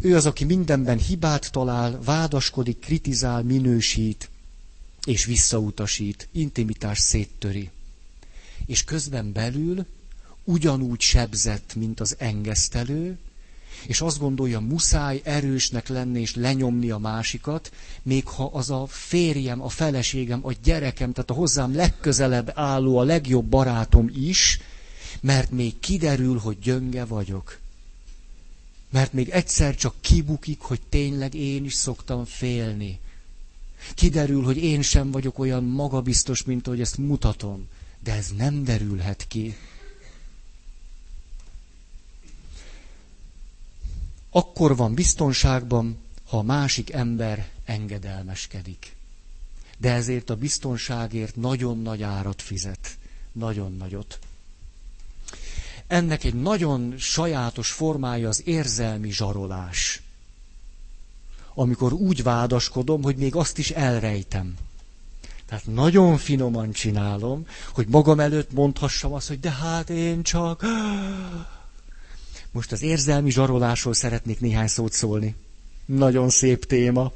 Ő 0.00 0.16
az, 0.16 0.26
aki 0.26 0.44
mindenben 0.44 0.98
hibát 0.98 1.52
talál, 1.52 1.98
vádaskodik, 2.04 2.78
kritizál, 2.78 3.42
minősít, 3.42 4.30
és 5.04 5.24
visszautasít, 5.24 6.28
intimitás 6.32 6.98
széttöri. 6.98 7.70
És 8.66 8.84
közben 8.84 9.32
belül 9.32 9.86
ugyanúgy 10.44 11.00
sebzett, 11.00 11.74
mint 11.74 12.00
az 12.00 12.14
engesztelő, 12.18 13.18
és 13.86 14.00
azt 14.00 14.18
gondolja, 14.18 14.60
muszáj 14.60 15.20
erősnek 15.24 15.88
lenni 15.88 16.20
és 16.20 16.34
lenyomni 16.34 16.90
a 16.90 16.98
másikat, 16.98 17.72
még 18.02 18.26
ha 18.26 18.44
az 18.52 18.70
a 18.70 18.86
férjem, 18.86 19.62
a 19.62 19.68
feleségem, 19.68 20.40
a 20.46 20.52
gyerekem, 20.62 21.12
tehát 21.12 21.30
a 21.30 21.34
hozzám 21.34 21.74
legközelebb 21.74 22.52
álló, 22.54 22.96
a 22.98 23.02
legjobb 23.02 23.44
barátom 23.44 24.10
is, 24.14 24.60
mert 25.20 25.50
még 25.50 25.78
kiderül, 25.80 26.38
hogy 26.38 26.58
gyönge 26.58 27.04
vagyok. 27.04 27.58
Mert 28.90 29.12
még 29.12 29.28
egyszer 29.28 29.74
csak 29.74 29.94
kibukik, 30.00 30.60
hogy 30.60 30.80
tényleg 30.88 31.34
én 31.34 31.64
is 31.64 31.74
szoktam 31.74 32.24
félni. 32.24 32.98
Kiderül, 33.94 34.42
hogy 34.42 34.56
én 34.56 34.82
sem 34.82 35.10
vagyok 35.10 35.38
olyan 35.38 35.64
magabiztos, 35.64 36.42
mint 36.42 36.66
ahogy 36.66 36.80
ezt 36.80 36.98
mutatom. 36.98 37.68
De 38.04 38.14
ez 38.14 38.28
nem 38.36 38.64
derülhet 38.64 39.24
ki. 39.28 39.56
Akkor 44.30 44.76
van 44.76 44.94
biztonságban, 44.94 45.98
ha 46.28 46.38
a 46.38 46.42
másik 46.42 46.92
ember 46.92 47.48
engedelmeskedik. 47.64 48.96
De 49.78 49.92
ezért 49.92 50.30
a 50.30 50.36
biztonságért 50.36 51.36
nagyon 51.36 51.82
nagy 51.82 52.02
árat 52.02 52.42
fizet. 52.42 52.98
Nagyon 53.32 53.76
nagyot. 53.76 54.18
Ennek 55.86 56.24
egy 56.24 56.34
nagyon 56.34 56.94
sajátos 56.98 57.70
formája 57.70 58.28
az 58.28 58.42
érzelmi 58.44 59.10
zsarolás. 59.12 60.02
Amikor 61.54 61.92
úgy 61.92 62.22
vádaskodom, 62.22 63.02
hogy 63.02 63.16
még 63.16 63.34
azt 63.34 63.58
is 63.58 63.70
elrejtem. 63.70 64.54
Tehát 65.46 65.66
nagyon 65.66 66.16
finoman 66.16 66.72
csinálom, 66.72 67.46
hogy 67.72 67.88
magam 67.88 68.20
előtt 68.20 68.52
mondhassam 68.52 69.12
azt, 69.12 69.28
hogy 69.28 69.40
de 69.40 69.50
hát 69.50 69.90
én 69.90 70.22
csak... 70.22 70.64
Most 72.52 72.72
az 72.72 72.82
érzelmi 72.82 73.30
zsarolásról 73.30 73.94
szeretnék 73.94 74.40
néhány 74.40 74.66
szót 74.66 74.92
szólni. 74.92 75.34
Nagyon 75.84 76.28
szép 76.28 76.64
téma. 76.66 77.12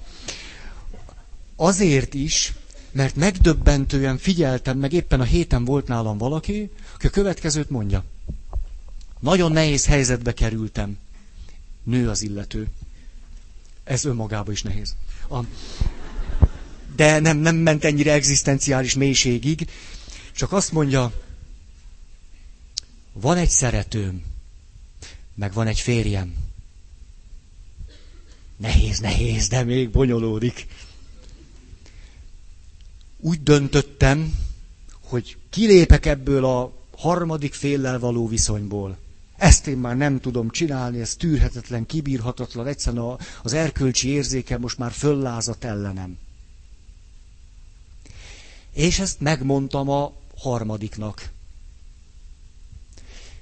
Azért 1.57 2.15
is, 2.15 2.53
mert 2.93 3.17
megdöbbentően 3.17 4.19
figyeltem, 4.19 4.79
meg 4.79 4.93
éppen 4.93 5.21
a 5.21 5.25
héten 5.25 5.65
volt 5.65 5.87
nálam 5.89 6.19
valaki, 6.19 6.71
aki 6.95 7.07
a 7.07 7.11
következőt 7.11 7.71
mondja. 7.71 8.05
Nagyon 9.21 9.53
nehéz 9.53 9.87
helyzetbe 9.87 10.33
kerültem. 10.33 10.99
Nő 11.83 12.09
az 12.09 12.23
illető. 12.23 12.67
Ez 13.85 14.05
önmagában 14.05 14.53
is 14.53 14.63
nehéz. 14.63 14.95
A... 15.31 15.39
De 16.97 17.19
nem, 17.19 17.37
nem 17.37 17.57
ment 17.57 17.85
ennyire 17.85 18.13
egzisztenciális 18.13 18.95
mélységig. 18.95 19.69
Csak 20.33 20.53
azt 20.53 20.73
mondja, 20.73 21.13
van 23.13 23.37
egy 23.37 23.49
szeretőm, 23.49 24.23
meg 25.35 25.53
van 25.53 25.67
egy 25.67 25.81
férjem. 25.81 26.35
Nehéz, 28.57 28.99
nehéz, 28.99 29.49
de 29.49 29.63
még 29.63 29.91
bonyolódik. 29.91 30.67
Úgy 33.19 33.43
döntöttem, 33.43 34.39
hogy 35.03 35.37
kilépek 35.51 36.07
ebből 36.07 36.45
a 36.45 36.73
harmadik 36.97 37.55
féllel 37.55 37.99
való 37.99 38.29
viszonyból. 38.29 38.99
Ezt 39.37 39.67
én 39.67 39.77
már 39.77 39.97
nem 39.97 40.21
tudom 40.21 40.51
csinálni, 40.51 41.01
ez 41.01 41.15
tűrhetetlen, 41.15 41.87
kibírhatatlan, 41.87 42.67
egyszerűen 42.67 43.19
az 43.43 43.53
erkölcsi 43.53 44.09
érzéke 44.09 44.59
most 44.59 44.79
már 44.79 44.93
föllázat 44.93 45.65
ellenem. 45.65 46.19
És 48.73 48.99
ezt 48.99 49.21
megmondtam 49.21 49.89
a 49.89 50.13
harmadiknak. 50.37 51.31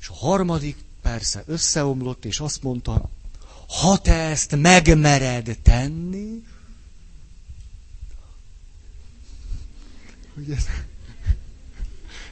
És 0.00 0.08
a 0.08 0.14
harmadik 0.14 0.76
persze 1.02 1.42
összeomlott, 1.46 2.24
és 2.24 2.40
azt 2.40 2.62
mondta, 2.62 3.10
ha 3.80 3.98
te 3.98 4.14
ezt 4.14 4.56
megmered 4.56 5.58
tenni, 5.62 6.42
ugye, 10.36 10.56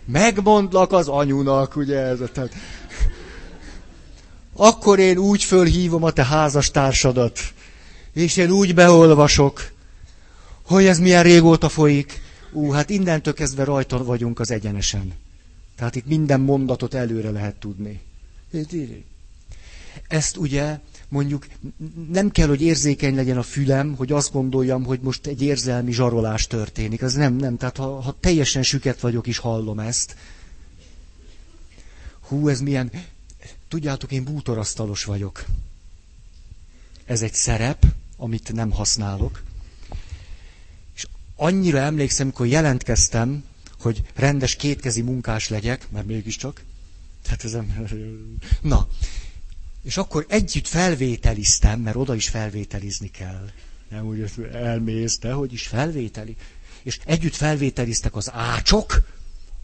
megmondlak 0.04 0.92
az 0.92 1.08
anyunak, 1.08 1.76
ugye 1.76 1.98
ez, 1.98 2.18
tehát, 2.32 2.54
akkor 4.52 4.98
én 4.98 5.18
úgy 5.18 5.42
fölhívom 5.42 6.04
a 6.04 6.10
te 6.10 6.24
házastársadat, 6.24 7.38
és 8.12 8.36
én 8.36 8.50
úgy 8.50 8.74
beolvasok, 8.74 9.72
hogy 10.62 10.84
ez 10.84 10.98
milyen 10.98 11.22
régóta 11.22 11.68
folyik. 11.68 12.20
Ú, 12.52 12.70
hát 12.70 12.90
innentől 12.90 13.34
kezdve 13.34 13.64
rajta 13.64 14.04
vagyunk 14.04 14.40
az 14.40 14.50
egyenesen. 14.50 15.12
Tehát 15.76 15.96
itt 15.96 16.06
minden 16.06 16.40
mondatot 16.40 16.94
előre 16.94 17.30
lehet 17.30 17.56
tudni. 17.56 18.00
Ezt 20.08 20.36
ugye 20.36 20.78
mondjuk 21.08 21.46
nem 22.10 22.30
kell, 22.30 22.48
hogy 22.48 22.62
érzékeny 22.62 23.14
legyen 23.14 23.38
a 23.38 23.42
fülem, 23.42 23.94
hogy 23.94 24.12
azt 24.12 24.32
gondoljam, 24.32 24.84
hogy 24.84 25.00
most 25.00 25.26
egy 25.26 25.42
érzelmi 25.42 25.92
zsarolás 25.92 26.46
történik. 26.46 27.02
Az 27.02 27.14
nem, 27.14 27.34
nem. 27.34 27.56
Tehát 27.56 27.76
ha, 27.76 28.00
ha 28.00 28.16
teljesen 28.20 28.62
süket 28.62 29.00
vagyok, 29.00 29.26
is 29.26 29.38
hallom 29.38 29.78
ezt. 29.78 30.16
Hú, 32.20 32.48
ez 32.48 32.60
milyen 32.60 32.90
Tudjátok, 33.70 34.12
én 34.12 34.24
bútorasztalos 34.24 35.04
vagyok. 35.04 35.44
Ez 37.04 37.22
egy 37.22 37.34
szerep, 37.34 37.86
amit 38.16 38.52
nem 38.52 38.70
használok. 38.70 39.42
És 40.94 41.06
annyira 41.36 41.78
emlékszem, 41.78 42.26
amikor 42.26 42.46
jelentkeztem, 42.46 43.44
hogy 43.80 44.02
rendes 44.14 44.56
kétkezi 44.56 45.02
munkás 45.02 45.48
legyek, 45.48 45.90
mert 45.90 46.06
mégiscsak. 46.06 46.62
Tehát 47.22 47.44
ez 47.44 47.52
nem... 47.52 47.86
Na, 48.60 48.88
és 49.82 49.96
akkor 49.96 50.26
együtt 50.28 50.66
felvételiztem, 50.68 51.80
mert 51.80 51.96
oda 51.96 52.14
is 52.14 52.28
felvételizni 52.28 53.10
kell. 53.10 53.50
Nem 53.88 54.06
úgy, 54.06 54.32
elmész, 54.52 55.18
de 55.18 55.32
hogy 55.32 55.52
is 55.52 55.66
felvételi. 55.66 56.36
És 56.82 56.98
együtt 57.04 57.34
felvételiztek 57.34 58.16
az 58.16 58.30
ácsok 58.32 59.02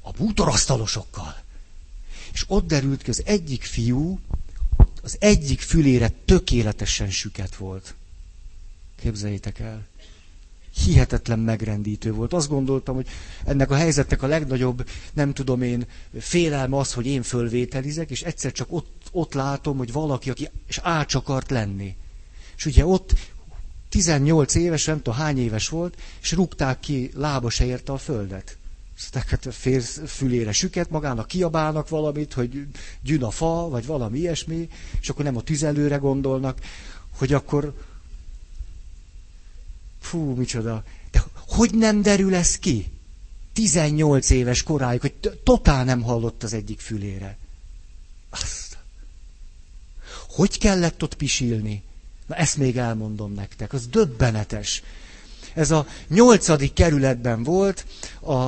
a 0.01 0.11
bútorasztalosokkal. 0.11 1.37
És 2.33 2.45
ott 2.47 2.67
derült 2.67 3.03
ki, 3.03 3.11
az 3.11 3.23
egyik 3.25 3.63
fiú, 3.63 4.21
az 5.03 5.17
egyik 5.21 5.61
fülére 5.61 6.09
tökéletesen 6.25 7.11
süket 7.11 7.57
volt. 7.57 7.95
Képzeljétek 9.01 9.59
el. 9.59 9.87
Hihetetlen 10.85 11.39
megrendítő 11.39 12.13
volt. 12.13 12.33
Azt 12.33 12.49
gondoltam, 12.49 12.95
hogy 12.95 13.07
ennek 13.45 13.71
a 13.71 13.75
helyzetnek 13.75 14.23
a 14.23 14.27
legnagyobb, 14.27 14.89
nem 15.13 15.33
tudom 15.33 15.63
én, 15.63 15.87
félelme 16.19 16.77
az, 16.77 16.93
hogy 16.93 17.07
én 17.07 17.23
fölvételizek, 17.23 18.11
és 18.11 18.23
egyszer 18.23 18.53
csak 18.53 18.67
ott, 18.71 19.09
ott 19.13 19.35
látom, 19.35 19.77
hogy 19.77 19.93
valaki, 19.93 20.31
aki 20.31 20.49
és 20.67 20.79
ács 20.83 21.15
akart 21.15 21.51
lenni. 21.51 21.97
És 22.57 22.67
ugye 22.67 22.87
ott 22.87 23.13
18 23.89 24.55
éves, 24.55 24.85
nem 24.85 24.97
tudom 24.97 25.19
hány 25.19 25.39
éves 25.39 25.69
volt, 25.69 25.97
és 26.23 26.33
rúgták 26.33 26.81
ki, 26.81 27.11
lába 27.15 27.51
se 27.51 27.65
érte 27.65 27.93
a 27.93 27.99
földet 27.99 28.57
hát 29.13 29.47
fél 29.51 29.81
fülére 30.07 30.53
süket, 30.53 30.91
magának 30.91 31.27
kiabálnak 31.27 31.89
valamit, 31.89 32.33
hogy 32.33 32.67
gyűn 33.03 33.23
a 33.23 33.31
fa, 33.31 33.69
vagy 33.69 33.87
valami 33.87 34.19
ilyesmi, 34.19 34.69
és 35.01 35.09
akkor 35.09 35.25
nem 35.25 35.37
a 35.37 35.41
tüzelőre 35.43 35.97
gondolnak, 35.97 36.59
hogy 37.17 37.33
akkor 37.33 37.75
fú, 40.07 40.35
micsoda. 40.35 40.85
De 41.11 41.25
hogy 41.49 41.75
nem 41.75 42.03
derül 42.03 42.35
ez 42.35 42.59
ki? 42.59 42.91
18 43.53 44.31
éves 44.31 44.63
koráig, 44.63 45.01
hogy 45.01 45.15
totál 45.45 45.85
nem 45.85 46.03
hallott 46.03 46.43
az 46.43 46.53
egyik 46.53 46.81
fülére. 46.81 47.37
Azt. 48.31 48.79
Hogy 50.29 50.59
kellett 50.59 51.03
ott 51.03 51.15
pisilni? 51.15 51.83
Na 52.27 52.35
ezt 52.35 52.57
még 52.57 52.77
elmondom 52.77 53.33
nektek, 53.33 53.73
az 53.73 53.87
döbbenetes. 53.87 54.83
Ez 55.55 55.71
a 55.71 55.87
nyolcadik 56.09 56.73
kerületben 56.73 57.43
volt 57.43 57.87
a 58.23 58.47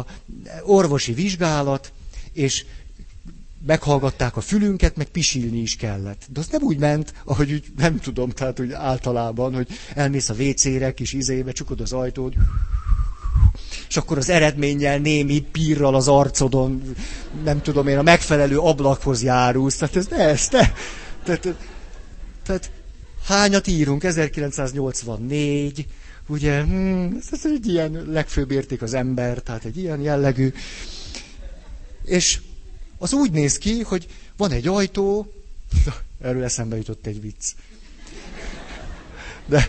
orvosi 0.62 1.12
vizsgálat, 1.12 1.92
és 2.33 2.64
meghallgatták 3.66 4.37
a 4.37 4.40
fülünket, 4.40 4.97
meg 4.97 5.07
pisilni 5.07 5.59
is 5.59 5.77
kellett. 5.77 6.27
De 6.33 6.40
az 6.40 6.49
nem 6.49 6.62
úgy 6.62 6.79
ment, 6.79 7.12
ahogy 7.25 7.53
úgy, 7.53 7.64
nem 7.77 7.99
tudom, 7.99 8.31
tehát 8.31 8.61
úgy 8.61 8.73
általában, 8.73 9.55
hogy 9.55 9.68
elmész 9.94 10.29
a 10.29 10.35
WC-re, 10.35 10.94
kis 10.94 11.12
izébe, 11.12 11.53
csukod 11.53 11.81
az 11.81 11.92
ajtót, 11.92 12.35
és 13.88 13.97
akkor 13.97 14.18
az 14.18 14.29
eredménnyel 14.29 14.99
némi 14.99 15.40
pírral 15.40 15.94
az 15.94 16.09
arcodon, 16.09 16.83
nem 17.44 17.62
tudom 17.62 17.87
én, 17.87 17.99
a 17.99 18.03
megfelelő 18.03 18.59
ablakhoz 18.59 19.23
járulsz. 19.23 19.77
Tehát 19.77 19.97
ez 19.97 20.07
ne, 20.07 20.16
ez 20.16 20.49
ne. 20.51 20.71
Tehát, 21.25 21.57
tehát 22.44 22.71
hányat 23.25 23.66
írunk? 23.66 24.05
1984, 24.05 25.87
ugye, 26.29 26.62
hmm, 26.62 27.18
ez 27.31 27.40
egy 27.44 27.68
ilyen 27.68 28.05
legfőbb 28.07 28.51
érték 28.51 28.83
az 28.83 28.94
ember, 28.94 29.38
tehát 29.38 29.64
egy 29.64 29.77
ilyen 29.77 30.01
jellegű. 30.01 30.53
És 32.05 32.40
az 32.99 33.13
úgy 33.13 33.31
néz 33.31 33.59
ki, 33.59 33.83
hogy 33.83 34.07
van 34.37 34.51
egy 34.51 34.67
ajtó, 34.67 35.33
erről 36.21 36.45
eszembe 36.45 36.77
jutott 36.77 37.07
egy 37.07 37.21
vicc. 37.21 37.45
De, 39.47 39.69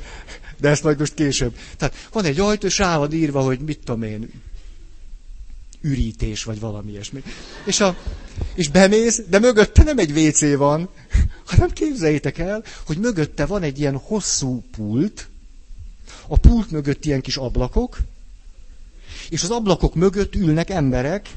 de 0.59 0.69
ezt 0.69 0.83
majd 0.83 0.99
most 0.99 1.13
később. 1.13 1.55
Tehát 1.77 1.95
van 2.11 2.25
egy 2.25 2.39
ajtó, 2.39 2.67
és 2.67 2.77
rá 2.77 2.97
van 2.97 3.13
írva, 3.13 3.41
hogy 3.41 3.59
mit 3.59 3.79
tudom 3.79 4.03
én, 4.03 4.31
ürítés, 5.81 6.43
vagy 6.43 6.59
valami 6.59 6.91
ilyesmi. 6.91 7.23
És, 7.65 7.79
a, 7.79 7.97
és 8.53 8.67
bemész, 8.69 9.21
de 9.29 9.39
mögötte 9.39 9.83
nem 9.83 9.97
egy 9.97 10.11
WC 10.11 10.55
van, 10.55 10.89
hanem 11.49 11.69
képzeljétek 11.69 12.37
el, 12.37 12.63
hogy 12.85 12.97
mögötte 12.97 13.45
van 13.45 13.63
egy 13.63 13.79
ilyen 13.79 13.97
hosszú 13.97 14.63
pult, 14.71 15.27
a 16.27 16.37
pult 16.37 16.71
mögött 16.71 17.05
ilyen 17.05 17.21
kis 17.21 17.37
ablakok, 17.37 17.97
és 19.29 19.43
az 19.43 19.49
ablakok 19.49 19.95
mögött 19.95 20.35
ülnek 20.35 20.69
emberek, 20.69 21.29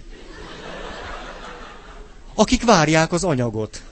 akik 2.35 2.65
várják 2.65 3.13
az 3.13 3.25
anyagot. 3.25 3.83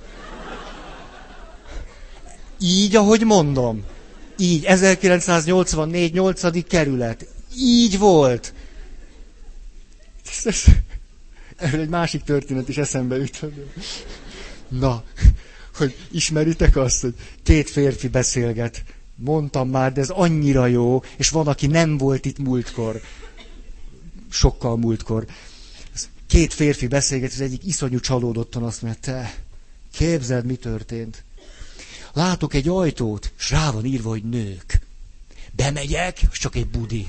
Így, 2.61 2.97
ahogy 2.97 3.25
mondom. 3.25 3.85
Így, 4.39 4.65
1984, 4.65 6.13
8. 6.13 6.67
kerület. 6.67 7.27
Így 7.57 7.99
volt. 7.99 8.55
Erről 11.57 11.81
egy 11.81 11.89
másik 11.89 12.23
történet 12.23 12.69
is 12.69 12.77
eszembe 12.77 13.17
jutott. 13.17 13.53
Na, 14.69 15.05
hogy 15.75 15.97
ismeritek 16.11 16.77
azt, 16.77 17.01
hogy 17.01 17.15
két 17.43 17.71
férfi 17.71 18.09
beszélget. 18.09 18.83
Mondtam 19.15 19.69
már, 19.69 19.93
de 19.93 20.01
ez 20.01 20.11
annyira 20.11 20.67
jó, 20.67 21.03
és 21.17 21.29
van, 21.29 21.47
aki 21.47 21.67
nem 21.67 21.97
volt 21.97 22.25
itt 22.25 22.39
múltkor. 22.39 23.01
Sokkal 24.31 24.77
múltkor. 24.77 25.27
Két 26.31 26.55
férfi 26.55 26.87
beszélget, 26.87 27.33
az 27.33 27.41
egyik 27.41 27.65
iszonyú 27.67 28.01
csalódottan 28.01 28.63
azt 28.63 28.83
mondja, 28.83 29.01
te, 29.01 29.35
képzeld, 29.93 30.45
mi 30.45 30.55
történt. 30.55 31.25
Látok 32.13 32.55
egy 32.55 32.69
ajtót, 32.69 33.33
és 33.39 33.51
rá 33.51 33.71
van 33.71 33.85
írva, 33.85 34.09
hogy 34.09 34.25
nők. 34.25 34.81
Bemegyek, 35.53 36.23
és 36.31 36.39
csak 36.39 36.55
egy 36.55 36.67
budi. 36.67 37.09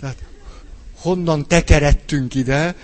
Tehát 0.00 0.24
honnan 0.94 1.46
tekerettünk 1.46 2.34
ide, 2.34 2.76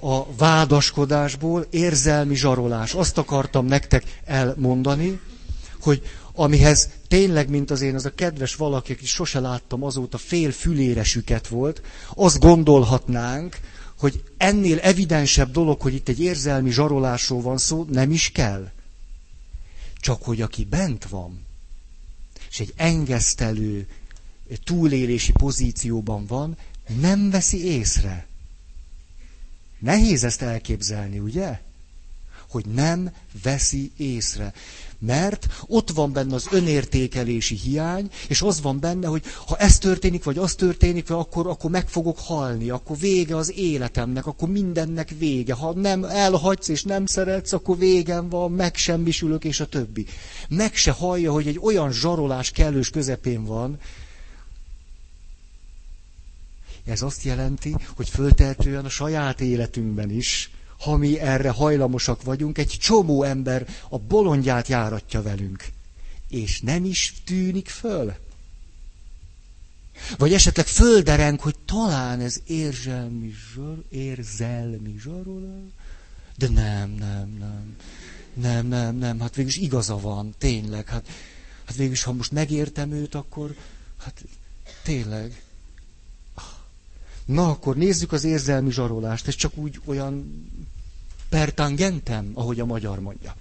a 0.00 0.34
vádaskodásból 0.36 1.66
érzelmi 1.70 2.34
zsarolás. 2.34 2.94
Azt 2.94 3.18
akartam 3.18 3.66
nektek 3.66 4.20
elmondani, 4.24 5.20
hogy 5.80 6.02
amihez 6.34 6.88
tényleg, 7.08 7.48
mint 7.48 7.70
az 7.70 7.80
én, 7.80 7.94
az 7.94 8.04
a 8.04 8.14
kedves 8.14 8.54
valaki, 8.54 8.92
aki 8.92 9.06
sose 9.06 9.40
láttam 9.40 9.82
azóta, 9.82 10.18
fél 10.18 10.50
füléresüket 10.50 11.48
volt, 11.48 11.82
azt 12.14 12.38
gondolhatnánk, 12.38 13.58
hogy 13.98 14.22
ennél 14.36 14.78
evidensebb 14.78 15.50
dolog, 15.50 15.80
hogy 15.80 15.94
itt 15.94 16.08
egy 16.08 16.20
érzelmi 16.20 16.70
zsarolásról 16.70 17.40
van 17.40 17.58
szó, 17.58 17.86
nem 17.90 18.10
is 18.10 18.30
kell. 18.30 18.70
Csak 20.00 20.22
hogy 20.22 20.40
aki 20.40 20.64
bent 20.64 21.04
van, 21.08 21.46
és 22.50 22.60
egy 22.60 22.72
engesztelő, 22.76 23.86
túlélési 24.64 25.32
pozícióban 25.32 26.26
van, 26.26 26.56
nem 27.00 27.30
veszi 27.30 27.64
észre. 27.64 28.26
Nehéz 29.78 30.24
ezt 30.24 30.42
elképzelni, 30.42 31.18
ugye? 31.18 31.60
Hogy 32.48 32.66
nem 32.66 33.12
veszi 33.42 33.92
észre. 33.96 34.52
Mert 34.98 35.46
ott 35.66 35.90
van 35.90 36.12
benne 36.12 36.34
az 36.34 36.46
önértékelési 36.50 37.54
hiány, 37.54 38.10
és 38.28 38.42
az 38.42 38.60
van 38.60 38.80
benne, 38.80 39.06
hogy 39.06 39.22
ha 39.46 39.56
ez 39.56 39.78
történik, 39.78 40.24
vagy 40.24 40.38
az 40.38 40.54
történik, 40.54 41.10
akkor, 41.10 41.46
akkor 41.46 41.70
meg 41.70 41.88
fogok 41.88 42.18
halni, 42.18 42.70
akkor 42.70 42.98
vége 42.98 43.36
az 43.36 43.52
életemnek, 43.56 44.26
akkor 44.26 44.48
mindennek 44.48 45.14
vége. 45.18 45.54
Ha 45.54 45.72
nem 45.72 46.04
elhagysz 46.04 46.68
és 46.68 46.82
nem 46.82 47.06
szeretsz, 47.06 47.52
akkor 47.52 47.78
végem 47.78 48.28
van, 48.28 48.52
megsemmisülök, 48.52 49.44
és 49.44 49.60
a 49.60 49.66
többi. 49.66 50.06
Meg 50.48 50.74
se 50.74 50.90
hallja, 50.90 51.32
hogy 51.32 51.46
egy 51.46 51.58
olyan 51.62 51.92
zsarolás 51.92 52.50
kellős 52.50 52.90
közepén 52.90 53.44
van, 53.44 53.78
ez 56.88 57.02
azt 57.02 57.22
jelenti, 57.22 57.74
hogy 57.96 58.08
föltehetően 58.08 58.84
a 58.84 58.88
saját 58.88 59.40
életünkben 59.40 60.10
is, 60.10 60.50
ha 60.78 60.96
mi 60.96 61.18
erre 61.18 61.50
hajlamosak 61.50 62.22
vagyunk, 62.22 62.58
egy 62.58 62.76
csomó 62.80 63.22
ember 63.22 63.68
a 63.88 63.98
bolondját 63.98 64.68
járatja 64.68 65.22
velünk. 65.22 65.66
És 66.28 66.60
nem 66.60 66.84
is 66.84 67.14
tűnik 67.24 67.68
föl. 67.68 68.14
Vagy 70.18 70.32
esetleg 70.32 70.66
földereng, 70.66 71.40
hogy 71.40 71.54
talán 71.64 72.20
ez 72.20 72.40
érzelmi 72.46 73.34
zsar, 73.54 73.82
érzelmi 73.88 74.96
zsarolás. 74.98 75.70
De 76.36 76.48
nem, 76.48 76.90
nem, 76.90 77.36
nem. 77.38 77.76
Nem, 78.34 78.66
nem, 78.66 78.96
nem. 78.96 79.20
Hát 79.20 79.34
végülis 79.34 79.56
igaza 79.56 79.98
van, 79.98 80.34
tényleg. 80.38 80.88
Hát, 80.88 81.08
hát 81.64 81.76
végülis, 81.76 82.02
ha 82.02 82.12
most 82.12 82.32
megértem 82.32 82.92
őt, 82.92 83.14
akkor 83.14 83.56
hát 83.98 84.24
tényleg. 84.82 85.42
Na, 87.28 87.50
akkor 87.50 87.76
nézzük 87.76 88.12
az 88.12 88.24
érzelmi 88.24 88.70
zsarolást. 88.70 89.26
Ez 89.28 89.34
csak 89.34 89.56
úgy 89.56 89.80
olyan 89.84 90.46
pertangentem, 91.28 92.30
ahogy 92.34 92.60
a 92.60 92.64
magyar 92.64 93.00
mondja. 93.00 93.36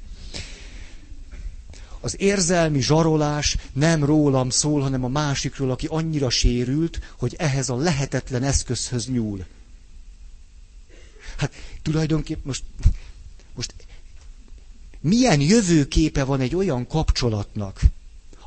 Az 2.00 2.15
érzelmi 2.19 2.82
zsarolás 2.82 3.58
nem 3.73 4.04
rólam 4.04 4.50
szól, 4.50 4.82
hanem 4.82 5.04
a 5.04 5.08
másikról, 5.08 5.71
aki 5.71 5.88
annyira 5.89 6.30
sérült, 6.30 7.00
hogy 7.17 7.36
ehhez 7.38 7.69
a 7.69 7.76
lehetetlen 7.76 8.43
eszközhöz 8.43 9.08
nyúl. 9.08 9.45
Hát 11.38 11.54
tulajdonképpen 11.82 12.43
most, 12.45 12.63
most 13.56 13.73
milyen 15.00 15.41
jövőképe 15.41 16.23
van 16.23 16.39
egy 16.39 16.56
olyan 16.56 16.88
kapcsolatnak, 16.88 17.82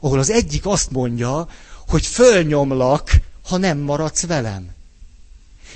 ahol 0.00 0.18
az 0.18 0.30
egyik 0.30 0.66
azt 0.66 0.90
mondja, 0.90 1.48
hogy 1.88 2.06
fölnyomlak, 2.06 3.10
ha 3.42 3.56
nem 3.56 3.78
maradsz 3.78 4.26
velem. 4.26 4.78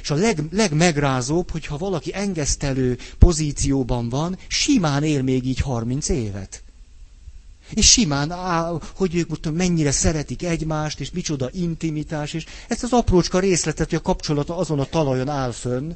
És 0.04 0.10
a 0.10 0.14
leg, 0.14 0.38
legmegrázóbb, 0.50 1.50
hogyha 1.50 1.76
valaki 1.78 2.14
engesztelő 2.14 2.98
pozícióban 3.18 4.08
van, 4.08 4.38
simán 4.48 5.02
él 5.02 5.22
még 5.22 5.44
így 5.46 5.58
30 5.60 6.08
évet. 6.08 6.62
És 7.70 7.90
simán, 7.90 8.30
á, 8.30 8.72
hogy 8.96 9.14
ők 9.14 9.28
most 9.28 9.50
mennyire 9.50 9.90
szeretik 9.90 10.42
egymást, 10.42 11.00
és 11.00 11.10
micsoda 11.10 11.48
intimitás, 11.52 12.32
és 12.32 12.44
ezt 12.68 12.82
az 12.82 12.92
aprócska 12.92 13.38
részletet, 13.38 13.88
hogy 13.88 13.98
a 13.98 14.02
kapcsolata 14.02 14.56
azon 14.56 14.80
a 14.80 14.84
talajon 14.84 15.28
áll 15.28 15.52
fönn, 15.52 15.92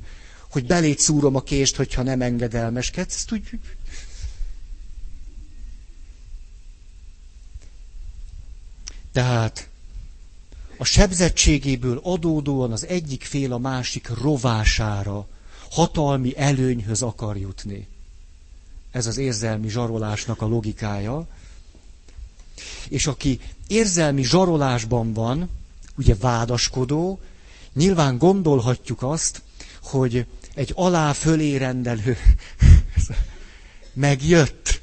hogy 0.51 0.66
belét 0.66 0.99
szúrom 0.99 1.37
a 1.37 1.40
kést, 1.42 1.77
hogyha 1.77 2.03
nem 2.03 2.21
engedelmeskedsz, 2.23 3.14
ezt 3.14 3.33
úgy... 3.33 3.42
Tehát 9.12 9.68
a 10.79 10.85
sebzettségéből 10.85 12.01
adódóan 12.03 12.73
az 12.73 12.87
egyik 12.87 13.23
fél 13.23 13.53
a 13.53 13.59
másik 13.59 14.09
rovására, 14.09 15.27
hatalmi 15.71 16.37
előnyhöz 16.37 17.03
akar 17.03 17.37
jutni. 17.37 17.88
Ez 18.91 19.07
az 19.07 19.17
érzelmi 19.17 19.69
zsarolásnak 19.69 20.43
a 20.43 20.47
logikája. 20.47 21.27
És 22.88 23.07
aki 23.07 23.41
érzelmi 23.67 24.23
zsarolásban 24.23 25.12
van, 25.12 25.51
ugye 25.97 26.14
vádaskodó, 26.14 27.21
nyilván 27.73 28.19
gondolhatjuk 28.19 29.03
azt, 29.03 29.43
hogy 29.83 30.27
egy 30.55 30.73
alá 30.75 31.12
fölé 31.12 31.57
rendelő 31.57 32.17
megjött. 33.93 34.81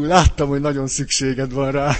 Láttam, 0.00 0.48
hogy 0.48 0.60
nagyon 0.60 0.86
szükséged 0.86 1.52
van 1.52 1.70
rá. 1.70 1.96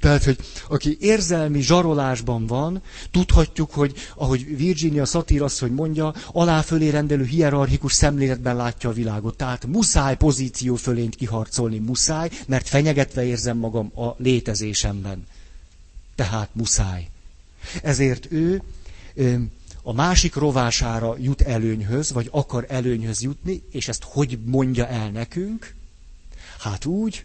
Tehát, 0.00 0.24
hogy 0.24 0.38
aki 0.68 0.96
érzelmi 1.00 1.60
zsarolásban 1.60 2.46
van, 2.46 2.82
tudhatjuk, 3.10 3.70
hogy 3.70 3.94
ahogy 4.14 4.56
Virginia 4.56 5.04
Satir 5.04 5.42
hogy 5.58 5.72
mondja, 5.72 6.14
alá 6.32 6.60
fölé 6.60 6.88
rendelő 6.88 7.24
hierarchikus 7.24 7.92
szemléletben 7.92 8.56
látja 8.56 8.90
a 8.90 8.92
világot. 8.92 9.36
Tehát 9.36 9.66
muszáj 9.66 10.16
pozíció 10.16 10.74
fölént 10.74 11.14
kiharcolni, 11.14 11.78
muszáj, 11.78 12.30
mert 12.46 12.68
fenyegetve 12.68 13.24
érzem 13.24 13.56
magam 13.56 13.92
a 13.94 14.14
létezésemben. 14.18 15.26
Tehát 16.14 16.48
muszáj. 16.52 17.08
Ezért 17.82 18.32
ő 18.32 18.62
a 19.82 19.92
másik 19.92 20.34
rovására 20.34 21.16
jut 21.18 21.40
előnyhöz, 21.40 22.12
vagy 22.12 22.28
akar 22.30 22.66
előnyhöz 22.68 23.22
jutni, 23.22 23.62
és 23.70 23.88
ezt 23.88 24.02
hogy 24.02 24.38
mondja 24.44 24.86
el 24.88 25.10
nekünk? 25.10 25.75
Hát 26.58 26.84
úgy, 26.84 27.24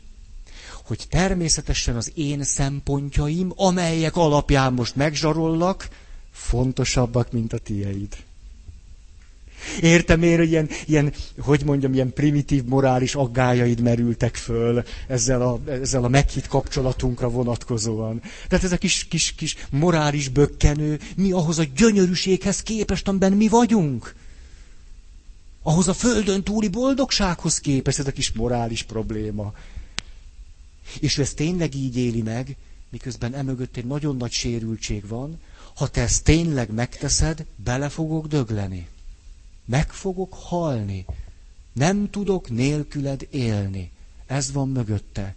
hogy 0.86 1.06
természetesen 1.10 1.96
az 1.96 2.12
én 2.16 2.44
szempontjaim, 2.44 3.52
amelyek 3.56 4.16
alapján 4.16 4.74
most 4.74 4.96
megzsarollak, 4.96 5.88
fontosabbak, 6.32 7.32
mint 7.32 7.54
a 7.54 7.58
tieid. 7.58 8.16
Értem 9.82 10.24
én, 10.24 10.38
hogy 10.38 10.50
ilyen, 10.50 10.70
ilyen, 10.86 11.14
hogy 11.40 11.64
mondjam, 11.66 11.94
ilyen 11.94 12.14
primitív 12.14 12.64
morális 12.64 13.16
aggájaid 13.16 13.82
merültek 13.82 14.36
föl 14.36 14.84
ezzel 15.08 15.42
a, 15.42 15.60
ezzel 15.66 16.04
a 16.04 16.08
meghitt 16.08 16.48
kapcsolatunkra 16.48 17.30
vonatkozóan. 17.30 18.22
Tehát 18.48 18.66
ez 18.66 18.72
a 18.72 18.78
kis, 18.78 19.08
kis, 19.08 19.34
kis 19.38 19.56
morális 19.70 20.30
bökkenő, 20.30 21.00
mi 21.16 21.32
ahhoz 21.32 21.60
a 21.60 21.64
gyönyörűséghez 21.76 22.62
képest, 22.62 23.08
amiben 23.08 23.32
mi 23.32 23.48
vagyunk. 23.48 24.16
Ahhoz 25.64 25.88
a 25.88 25.94
földön 25.94 26.44
túli 26.44 26.68
boldogsághoz 26.68 27.60
képest 27.60 28.00
ez 28.00 28.08
a 28.08 28.12
kis 28.12 28.32
morális 28.32 28.84
probléma. 28.84 29.54
És 31.00 31.18
ő 31.18 31.22
ezt 31.22 31.36
tényleg 31.36 31.76
így 31.76 31.98
éli 31.98 32.22
meg, 32.22 32.58
miközben 32.90 33.34
emögött 33.34 33.78
egy 33.78 33.86
nagyon 33.86 34.18
nagy 34.18 34.32
sérültség 34.32 35.08
van, 35.08 35.40
ha 35.76 35.88
te 35.88 36.02
ezt 36.02 36.24
tényleg 36.24 36.72
megteszed, 36.72 37.46
bele 37.56 37.90
fogok 37.90 38.28
dögleni. 38.28 38.88
Meg 39.66 39.92
fogok 39.92 40.34
halni. 40.34 41.06
Nem 41.74 42.10
tudok 42.10 42.50
nélküled 42.50 43.28
élni. 43.32 43.92
Ez 44.26 44.52
van 44.52 44.70
mögötte. 44.70 45.36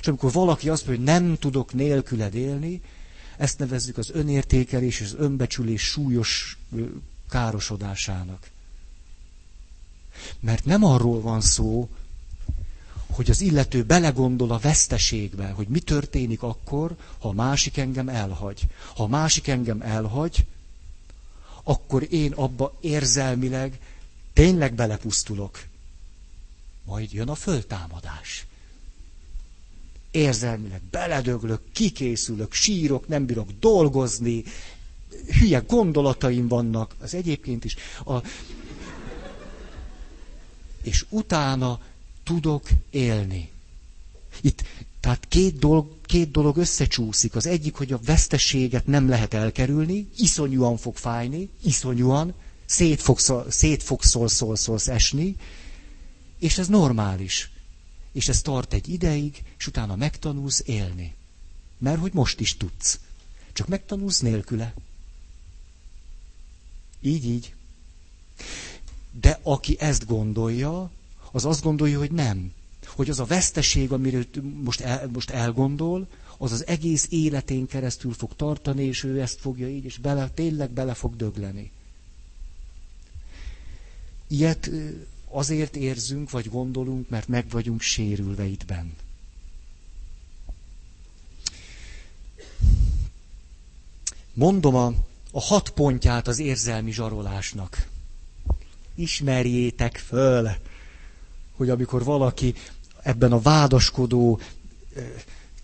És 0.00 0.06
amikor 0.08 0.32
valaki 0.32 0.68
azt 0.68 0.86
mondja, 0.86 1.04
hogy 1.04 1.22
nem 1.22 1.36
tudok 1.36 1.72
nélküled 1.72 2.34
élni, 2.34 2.80
ezt 3.36 3.58
nevezzük 3.58 3.98
az 3.98 4.10
önértékelés 4.12 5.00
és 5.00 5.06
az 5.06 5.14
önbecsülés 5.18 5.82
súlyos 5.82 6.58
károsodásának. 7.28 8.50
Mert 10.40 10.64
nem 10.64 10.84
arról 10.84 11.20
van 11.20 11.40
szó, 11.40 11.88
hogy 13.06 13.30
az 13.30 13.40
illető 13.40 13.82
belegondol 13.82 14.50
a 14.50 14.58
veszteségbe, 14.58 15.48
hogy 15.48 15.68
mi 15.68 15.80
történik 15.80 16.42
akkor, 16.42 16.96
ha 17.18 17.28
a 17.28 17.32
másik 17.32 17.76
engem 17.76 18.08
elhagy. 18.08 18.62
Ha 18.96 19.02
a 19.02 19.06
másik 19.08 19.48
engem 19.48 19.80
elhagy, 19.82 20.46
akkor 21.62 22.06
én 22.10 22.32
abba 22.32 22.76
érzelmileg 22.80 23.78
tényleg 24.32 24.74
belepusztulok. 24.74 25.64
Majd 26.84 27.12
jön 27.12 27.28
a 27.28 27.34
föltámadás. 27.34 28.46
Érzelmileg 30.10 30.80
beledöglök, 30.90 31.60
kikészülök, 31.72 32.52
sírok, 32.52 33.08
nem 33.08 33.26
bírok 33.26 33.50
dolgozni, 33.60 34.44
hülye 35.38 35.58
gondolataim 35.58 36.48
vannak, 36.48 36.94
az 37.00 37.14
egyébként 37.14 37.64
is. 37.64 37.76
A... 38.04 38.14
És 40.84 41.06
utána 41.08 41.80
tudok 42.22 42.68
élni. 42.90 43.50
Itt 44.40 44.62
tehát 45.00 45.26
két 45.28 45.58
dolog, 45.58 46.00
két 46.06 46.30
dolog 46.30 46.56
összecsúszik. 46.56 47.34
Az 47.34 47.46
egyik, 47.46 47.74
hogy 47.74 47.92
a 47.92 48.00
veszteséget 48.04 48.86
nem 48.86 49.08
lehet 49.08 49.34
elkerülni, 49.34 50.08
iszonyúan 50.16 50.76
fog 50.76 50.96
fájni, 50.96 51.48
iszonyúan, 51.62 52.34
szét 52.66 53.00
fogsz, 53.00 53.30
szét 53.48 53.82
fogsz 53.82 54.16
szólsz 54.54 54.88
esni, 54.88 55.36
és 56.38 56.58
ez 56.58 56.68
normális. 56.68 57.50
És 58.12 58.28
ez 58.28 58.42
tart 58.42 58.72
egy 58.72 58.88
ideig, 58.88 59.42
és 59.58 59.66
utána 59.66 59.96
megtanulsz 59.96 60.62
élni. 60.66 61.14
Mert 61.78 62.00
hogy 62.00 62.12
most 62.12 62.40
is 62.40 62.56
tudsz. 62.56 62.98
Csak 63.52 63.68
megtanulsz 63.68 64.20
nélküle. 64.20 64.74
Így, 67.00 67.24
így. 67.24 67.54
De 69.20 69.38
aki 69.42 69.76
ezt 69.80 70.06
gondolja, 70.06 70.90
az 71.32 71.44
azt 71.44 71.62
gondolja, 71.62 71.98
hogy 71.98 72.12
nem 72.12 72.52
hogy 72.94 73.10
az 73.10 73.20
a 73.20 73.24
veszteség, 73.24 73.92
amiről 73.92 74.26
most, 74.62 74.80
el, 74.80 75.08
most 75.12 75.30
elgondol, 75.30 76.06
az 76.38 76.52
az 76.52 76.66
egész 76.66 77.06
életén 77.10 77.66
keresztül 77.66 78.12
fog 78.12 78.36
tartani, 78.36 78.84
és 78.84 79.04
ő 79.04 79.20
ezt 79.20 79.40
fogja 79.40 79.68
így, 79.68 79.84
és 79.84 79.98
bele, 79.98 80.28
tényleg 80.28 80.70
bele 80.70 80.94
fog 80.94 81.16
dögleni. 81.16 81.70
Ilyet 84.26 84.70
azért 85.28 85.76
érzünk, 85.76 86.30
vagy 86.30 86.48
gondolunk, 86.48 87.08
mert 87.08 87.28
meg 87.28 87.48
vagyunk 87.50 87.80
sérülve 87.80 88.44
itt 88.44 88.64
benn. 88.66 88.90
Mondom 94.32 94.74
a, 94.74 94.94
a 95.30 95.40
hat 95.40 95.70
pontját 95.70 96.28
az 96.28 96.38
érzelmi 96.38 96.92
zsarolásnak. 96.92 97.88
Ismerjétek 98.94 99.96
föl, 99.96 100.50
hogy 101.56 101.70
amikor 101.70 102.04
valaki 102.04 102.54
ebben 103.02 103.32
a 103.32 103.40
vádaskodó 103.40 104.40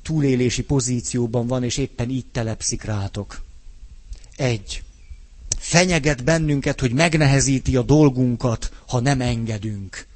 túlélési 0.03 0.63
pozícióban 0.63 1.47
van, 1.47 1.65
és 1.65 1.77
éppen 1.77 2.11
így 2.11 2.27
telepszik 2.33 2.83
rátok. 2.83 3.41
Egy. 4.37 4.83
Fenyeget 5.59 6.25
bennünket, 6.25 6.81
hogy 6.81 6.93
megnehezíti 6.93 7.77
a 7.77 7.83
dolgunkat, 7.83 8.73
ha 8.87 9.01
nem 9.01 9.21
engedünk. 9.21 10.07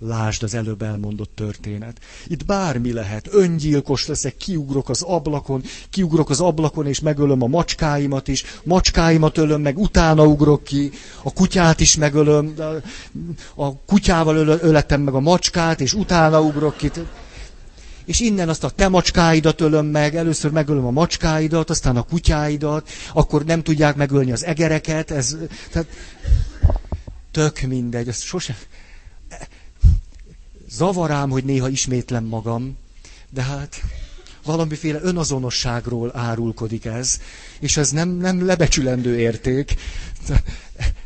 Lásd 0.00 0.42
az 0.42 0.54
előbb 0.54 0.82
elmondott 0.82 1.30
történet. 1.34 2.00
Itt 2.26 2.44
bármi 2.44 2.92
lehet. 2.92 3.28
Öngyilkos 3.30 4.06
leszek, 4.06 4.36
kiugrok 4.36 4.88
az 4.88 5.02
ablakon, 5.02 5.62
kiugrok 5.90 6.30
az 6.30 6.40
ablakon, 6.40 6.86
és 6.86 7.00
megölöm 7.00 7.42
a 7.42 7.46
macskáimat 7.46 8.28
is, 8.28 8.44
macskáimat 8.64 9.38
ölöm, 9.38 9.60
meg 9.60 9.78
utána 9.78 10.26
ugrok 10.26 10.64
ki, 10.64 10.90
a 11.22 11.32
kutyát 11.32 11.80
is 11.80 11.96
megölöm, 11.96 12.54
a 13.54 13.76
kutyával 13.76 14.36
öletem 14.36 15.00
meg 15.00 15.14
a 15.14 15.20
macskát, 15.20 15.80
és 15.80 15.94
utána 15.94 16.40
ugrok 16.40 16.76
ki. 16.76 16.90
És 18.04 18.20
innen 18.20 18.48
azt 18.48 18.64
a 18.64 18.70
te 18.70 18.88
macskáidat 18.88 19.60
ölöm 19.60 19.86
meg, 19.86 20.16
először 20.16 20.50
megölöm 20.50 20.86
a 20.86 20.90
macskáidat, 20.90 21.70
aztán 21.70 21.96
a 21.96 22.02
kutyáidat, 22.02 22.88
akkor 23.12 23.44
nem 23.44 23.62
tudják 23.62 23.96
megölni 23.96 24.32
az 24.32 24.44
egereket, 24.44 25.10
ez, 25.10 25.36
tehát 25.72 25.88
tök 27.30 27.60
mindegy, 27.60 28.08
azt 28.08 28.22
sosem, 28.22 28.56
Zavarám, 30.70 31.30
hogy 31.30 31.44
néha 31.44 31.68
ismétlem 31.68 32.24
magam, 32.24 32.76
de 33.30 33.42
hát 33.42 33.82
valamiféle 34.44 34.98
önazonosságról 35.02 36.16
árulkodik 36.16 36.84
ez, 36.84 37.20
és 37.60 37.76
ez 37.76 37.90
nem, 37.90 38.08
nem 38.08 38.46
lebecsülendő 38.46 39.18
érték. 39.18 39.74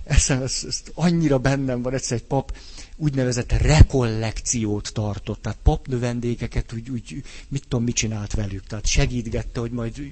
Ez, 0.05 0.31
ez, 0.31 0.64
ez 0.68 0.83
annyira 0.94 1.38
bennem 1.38 1.83
van, 1.83 1.94
egyszer 1.94 2.16
egy 2.16 2.25
pap 2.25 2.57
úgynevezett 2.96 3.53
rekollekciót 3.53 4.92
tartott, 4.92 5.42
tehát 5.42 5.59
papnövendékeket 5.62 6.72
úgy, 6.72 6.90
úgy, 6.90 7.22
mit 7.48 7.62
tudom, 7.68 7.85
mit 7.85 7.94
csinált 7.94 8.35
velük, 8.35 8.66
tehát 8.66 8.87
segítgette, 8.87 9.61
hogy 9.61 9.70
majd 9.70 10.03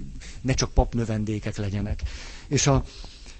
ne 0.41 0.55
csak 0.55 0.73
papnövendékek 0.73 1.57
legyenek. 1.57 2.03
És, 2.49 2.67
a, 2.67 2.85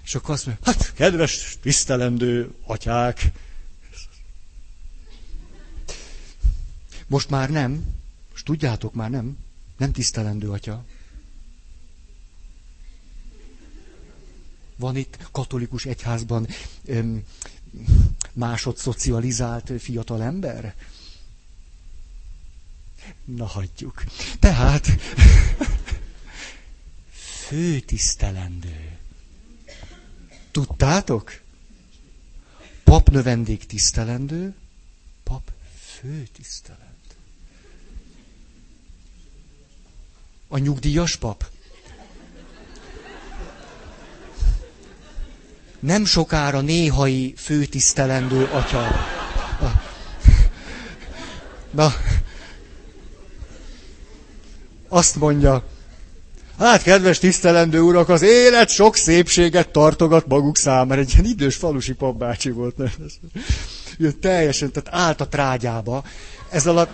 és 0.03 0.15
akkor 0.15 0.33
azt 0.33 0.45
mondja, 0.45 0.65
hát 0.65 0.93
kedves, 0.93 1.57
tisztelendő 1.61 2.51
atyák, 2.65 3.31
Most 7.11 7.29
már 7.29 7.49
nem. 7.49 7.85
Most 8.31 8.45
tudjátok, 8.45 8.93
már 8.93 9.09
nem. 9.09 9.37
Nem 9.77 9.91
tisztelendő 9.91 10.51
atya. 10.51 10.85
Van 14.75 14.95
itt 14.95 15.17
katolikus 15.31 15.85
egyházban 15.85 16.47
öm, 16.85 17.23
másodszocializált 18.33 19.81
fiatal 19.81 20.23
ember? 20.23 20.75
Na, 23.25 23.45
hagyjuk. 23.45 24.03
Tehát, 24.39 24.87
főtisztelendő. 27.47 28.97
Tudtátok? 30.51 31.41
Pap 32.83 33.09
növendék 33.09 33.65
tisztelendő, 33.65 34.55
pap 35.23 35.51
főtisztelendő. 35.99 36.90
A 40.53 40.57
nyugdíjas 40.57 41.15
pap? 41.15 41.45
Nem 45.79 46.05
sokára 46.05 46.61
néhai 46.61 47.33
főtisztelendő 47.37 48.43
atya. 48.43 48.87
Na, 51.71 51.93
azt 54.87 55.15
mondja, 55.15 55.63
hát 56.59 56.81
kedves 56.81 57.19
tisztelendő 57.19 57.81
urak, 57.81 58.09
az 58.09 58.21
élet 58.21 58.69
sok 58.69 58.95
szépséget 58.95 59.69
tartogat 59.69 60.27
maguk 60.27 60.57
számára. 60.57 61.01
Egy 61.01 61.11
ilyen 61.13 61.25
idős 61.25 61.55
falusi 61.55 61.93
papbácsi 61.93 62.49
volt. 62.49 62.75
Ő 63.97 64.11
teljesen, 64.11 64.71
tehát 64.71 65.03
állt 65.03 65.21
a 65.21 65.27
trágyába. 65.27 66.03
Ez 66.51 66.67
alatt 66.67 66.89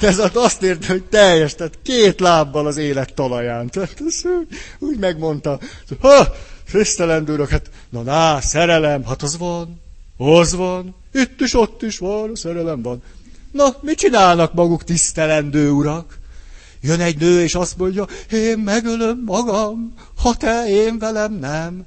Ez 0.00 0.18
azt 0.34 0.62
érte, 0.62 0.86
hogy 0.86 1.04
teljes, 1.04 1.54
tehát 1.54 1.78
két 1.82 2.20
lábbal 2.20 2.66
az 2.66 2.76
élet 2.76 3.14
talaján. 3.14 3.68
Tehát 3.68 4.02
ez 4.06 4.20
úgy, 4.24 4.46
úgy 4.78 4.98
megmondta, 4.98 5.58
ha, 6.00 6.34
tisztelendőrök, 6.70 7.48
hát, 7.48 7.70
na, 7.88 8.00
na, 8.00 8.40
szerelem, 8.40 9.04
hát 9.04 9.22
az 9.22 9.38
van, 9.38 9.80
az 10.16 10.54
van, 10.54 10.94
itt 11.12 11.40
is, 11.40 11.54
ott 11.54 11.82
is 11.82 11.98
van, 11.98 12.34
szerelem 12.34 12.82
van. 12.82 13.02
Na, 13.52 13.76
mit 13.80 13.98
csinálnak 13.98 14.54
maguk 14.54 14.84
tisztelendő 14.84 15.70
urak? 15.70 16.18
Jön 16.80 17.00
egy 17.00 17.18
nő, 17.18 17.42
és 17.42 17.54
azt 17.54 17.76
mondja, 17.76 18.06
én 18.30 18.58
megölöm 18.58 19.22
magam, 19.24 19.94
ha 20.22 20.34
te 20.34 20.68
én 20.68 20.98
velem 20.98 21.32
nem. 21.32 21.84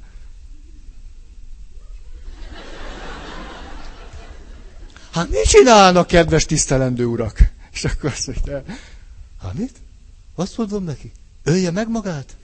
Hát 5.12 5.30
mit 5.30 5.44
csinálnak, 5.44 6.08
kedves 6.08 6.46
tisztelendő 6.46 7.06
urak? 7.06 7.38
És 7.74 7.84
akkor 7.84 8.12
azt 8.12 8.28
mondja, 8.28 8.64
hát 9.42 9.54
mit? 9.54 9.76
Azt 10.36 10.58
mondom 10.58 10.84
neki, 10.84 11.12
ölje 11.44 11.72
meg 11.72 11.90
magát. 11.90 12.36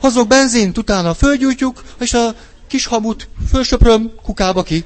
Hozok 0.00 0.28
benzint, 0.28 0.78
utána 0.78 1.14
fölgyújtjuk, 1.14 1.82
és 2.00 2.14
a 2.14 2.34
kis 2.66 2.86
hamut 2.86 3.28
fölsöpröm 3.50 4.12
kukába 4.22 4.62
ki. 4.62 4.84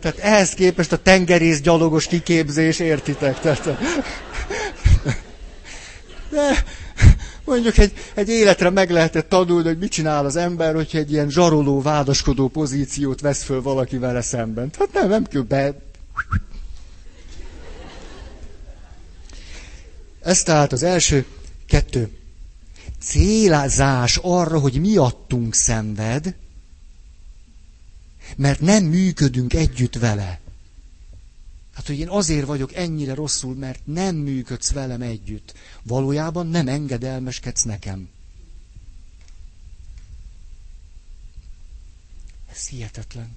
Tehát 0.00 0.18
ehhez 0.18 0.50
képest 0.50 0.92
a 0.92 0.96
tengerész 0.96 1.60
gyalogos 1.60 2.06
kiképzés, 2.06 2.78
értitek? 2.78 3.40
Tehát, 3.40 3.68
de 6.36 6.64
mondjuk 7.44 7.78
egy, 7.78 7.92
egy 8.14 8.28
életre 8.28 8.70
meg 8.70 8.90
lehetett 8.90 9.28
tanulni, 9.28 9.68
hogy 9.68 9.78
mit 9.78 9.90
csinál 9.90 10.24
az 10.24 10.36
ember, 10.36 10.74
hogyha 10.74 10.98
egy 10.98 11.12
ilyen 11.12 11.30
zsaroló, 11.30 11.82
vádaskodó 11.82 12.48
pozíciót 12.48 13.20
vesz 13.20 13.42
föl 13.42 13.62
valaki 13.62 13.98
vele 13.98 14.20
szemben. 14.20 14.70
Tehát 14.70 14.92
nem, 14.92 15.08
nem 15.08 15.24
kell 15.24 15.42
be... 15.42 15.74
Ez 20.22 20.42
tehát 20.42 20.72
az 20.72 20.82
első 20.82 21.24
kettő. 21.66 22.10
Célzás 23.00 24.18
arra, 24.22 24.58
hogy 24.58 24.80
miattunk 24.80 25.54
szenved, 25.54 26.34
mert 28.36 28.60
nem 28.60 28.84
működünk 28.84 29.54
együtt 29.54 29.98
vele. 29.98 30.40
Hát, 31.76 31.86
hogy 31.86 31.98
én 31.98 32.08
azért 32.08 32.46
vagyok 32.46 32.74
ennyire 32.74 33.14
rosszul, 33.14 33.54
mert 33.54 33.80
nem 33.84 34.16
működsz 34.16 34.72
velem 34.72 35.02
együtt. 35.02 35.54
Valójában 35.82 36.46
nem 36.46 36.68
engedelmeskedsz 36.68 37.62
nekem. 37.62 38.08
Ez 42.50 42.68
hihetetlen. 42.68 43.36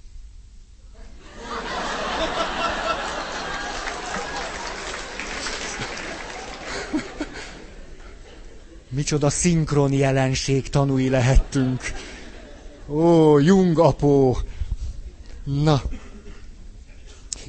Micsoda 8.88 9.30
szinkron 9.30 9.92
jelenség 9.92 10.68
tanúi 10.68 11.08
lehettünk. 11.08 11.80
Ó, 12.88 13.38
Jung 13.38 13.78
apó, 13.78 14.38
Na. 15.44 15.82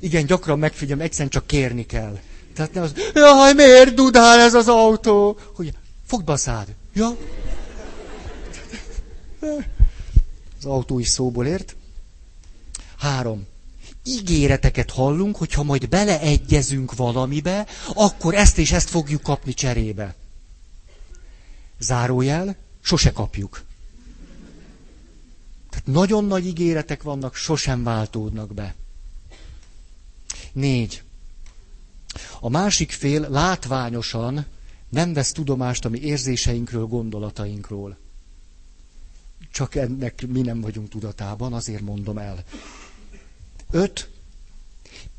Igen, 0.02 0.26
gyakran 0.26 0.60
megfigyelem, 0.60 1.04
egyszerűen 1.04 1.30
csak 1.30 1.48
kérni 1.48 1.86
kell. 1.86 2.20
Tehát 2.54 2.74
nem 2.74 2.84
az, 2.84 2.94
jaj, 3.14 3.54
miért 3.54 3.94
dudál 3.94 4.40
ez 4.40 4.54
az 4.54 4.68
autó? 4.68 5.38
Hogy 5.56 5.74
fogd 6.06 6.26
be 6.26 6.32
a 6.32 6.38
szád. 6.38 6.76
Ja? 6.94 7.18
Az 10.60 10.66
autó 10.66 11.00
is 11.00 11.08
szóból 11.08 11.46
ért. 11.46 11.76
Három. 12.98 13.48
Ígéreteket 14.04 14.92
hallunk, 14.92 15.36
hogy 15.36 15.54
ha 15.54 15.64
majd 15.64 15.90
beleegyezünk 15.90 16.96
valamibe, 16.96 17.68
akkor 17.94 18.34
ezt 18.36 18.58
és 18.58 18.72
ezt 18.72 18.90
fogjuk 18.90 19.22
kapni 19.22 19.54
cserébe. 19.54 20.16
Zárójel, 21.80 22.56
sose 22.82 23.12
kapjuk. 23.12 23.62
Tehát 25.70 25.86
nagyon 25.86 26.26
nagy 26.26 26.46
ígéretek 26.46 27.04
vannak, 27.04 27.36
sosem 27.36 27.84
váltódnak 27.84 28.54
be. 28.54 28.76
Négy. 30.54 31.04
A 32.40 32.50
másik 32.50 32.92
fél 32.92 33.30
látványosan 33.30 34.46
nem 34.90 35.14
vesz 35.14 35.32
tudomást 35.32 35.86
a 35.86 35.90
mi 35.90 36.00
érzéseinkről, 36.00 36.86
gondolatainkról. 36.86 37.98
Csak 39.52 39.76
ennek 39.76 40.28
mi 40.28 40.42
nem 40.42 40.62
vagyunk 40.62 40.90
tudatában, 40.90 41.54
azért 41.54 41.82
mondom 41.82 42.18
el. 42.18 42.44
Öt. 43.72 44.10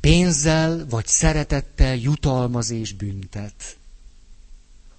Pénzzel 0.00 0.86
vagy 0.88 1.06
szeretettel 1.06 1.96
jutalmaz 1.96 2.70
és 2.70 2.92
büntet. 2.92 3.76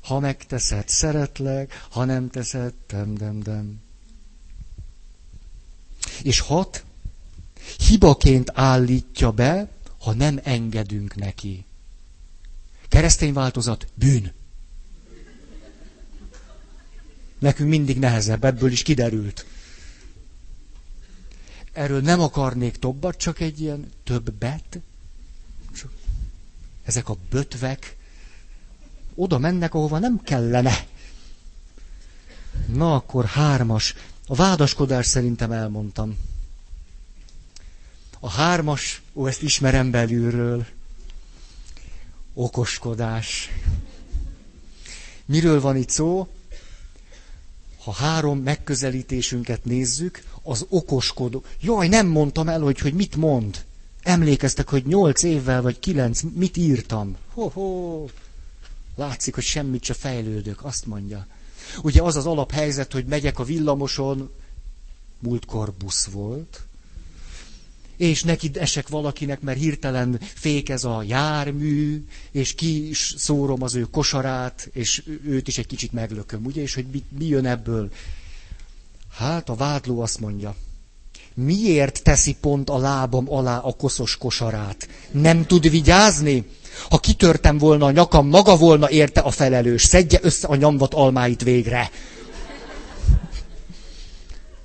Ha 0.02 0.20
megteszed, 0.20 0.90
szeretlek, 0.90 1.88
ha 1.90 2.06
nem 2.06 2.30
teszed, 2.30 2.74
dem, 2.88 3.16
dem, 3.16 3.40
dem. 3.40 3.82
És 6.24 6.40
hat, 6.40 6.84
hibaként 7.88 8.52
állítja 8.54 9.32
be, 9.32 9.70
ha 10.04 10.14
nem 10.14 10.40
engedünk 10.44 11.16
neki. 11.16 11.66
Keresztény 12.88 13.34
változat, 13.34 13.88
bűn. 13.94 14.32
Nekünk 17.40 17.70
mindig 17.70 18.00
nehezebb, 18.00 18.44
ebből 18.44 18.72
is 18.72 18.82
kiderült. 18.82 19.46
Erről 21.72 22.02
nem 22.02 22.22
akarnék 22.22 22.78
tobbat, 22.78 23.18
csak 23.18 23.40
egy 23.40 23.62
ilyen 23.62 23.92
többet. 24.04 24.80
Csak 25.76 25.92
ezek 26.84 27.10
a 27.10 27.18
bötvek 27.30 27.98
oda 29.16 29.38
mennek, 29.38 29.74
ahova 29.74 30.00
nem 30.00 30.22
kellene. 30.24 30.86
Na 32.68 32.96
akkor 32.96 33.26
hármas. 33.26 33.96
A 34.28 34.36
vádaskodás 34.36 35.06
szerintem 35.06 35.52
elmondtam. 35.52 36.18
A 38.26 38.30
hármas, 38.30 39.02
ó, 39.14 39.28
ezt 39.28 39.42
ismerem 39.42 39.92
belülről. 39.92 40.66
Okoskodás. 42.34 43.50
Miről 45.26 45.62
van 45.62 45.76
itt 45.76 45.90
szó? 45.90 46.28
Ha 47.84 47.92
három 47.92 48.40
megközelítésünket 48.40 49.66
nézzük, 49.66 50.24
az 50.42 50.66
okoskodó. 50.70 51.44
Jaj, 51.62 51.88
nem 51.88 52.08
mondtam 52.08 52.50
el, 52.50 52.60
hogy, 52.60 52.80
hogy 52.80 52.94
mit 52.94 53.16
mond. 53.16 53.66
Emlékeztek, 54.02 54.70
hogy 54.70 54.86
nyolc 54.86 55.24
évvel 55.24 55.62
vagy 55.62 55.80
kilenc, 55.80 56.22
mit 56.34 56.58
írtam. 56.58 57.18
Ho-ho. 57.34 58.06
Látszik, 58.96 59.34
hogy 59.34 59.44
semmit 59.44 59.84
se 59.84 59.94
fejlődök, 59.94 60.64
azt 60.64 60.86
mondja. 60.86 61.28
Ugye 61.82 62.02
az 62.02 62.16
az 62.16 62.26
alaphelyzet, 62.26 62.92
hogy 62.94 63.06
megyek 63.06 63.40
a 63.40 63.44
villamoson, 63.44 64.32
múltkor 65.20 65.74
busz 65.74 66.06
volt, 66.06 66.68
és 67.98 68.24
neki 68.24 68.52
esek 68.54 68.88
valakinek, 68.88 69.42
mert 69.42 69.60
hirtelen 69.60 70.20
fékez 70.36 70.84
a 70.84 71.04
jármű, 71.08 72.06
és 72.32 72.54
ki 72.54 72.90
is 72.90 73.14
szórom 73.18 73.64
az 73.64 73.76
ő 73.76 73.82
kosarát, 73.82 74.70
és 74.74 75.04
őt 75.26 75.48
is 75.48 75.58
egy 75.58 75.68
kicsit 75.68 75.92
meglököm, 75.92 76.46
ugye? 76.46 76.62
És 76.62 76.74
hogy 76.74 76.86
mi, 76.92 77.04
mi 77.18 77.26
jön 77.26 77.46
ebből? 77.46 77.92
Hát 79.14 79.50
a 79.50 79.56
vádló 79.56 80.02
azt 80.02 80.20
mondja, 80.20 80.56
miért 81.34 82.04
teszi 82.04 82.36
pont 82.42 82.70
a 82.70 82.78
lábam 82.78 83.34
alá 83.34 83.58
a 83.58 83.74
koszos 83.74 84.18
kosarát? 84.18 84.88
Nem 85.12 85.46
tud 85.46 85.70
vigyázni? 85.70 86.46
Ha 86.90 86.98
kitörtem 86.98 87.58
volna 87.58 87.86
a 87.86 87.92
nyakam, 87.92 88.28
maga 88.28 88.58
volna 88.58 88.90
érte 88.90 89.20
a 89.20 89.32
felelős. 89.32 89.84
Szedje 89.84 90.20
össze 90.22 90.48
a 90.48 90.56
nyomvat 90.56 90.94
almáit 90.94 91.44
végre. 91.44 91.92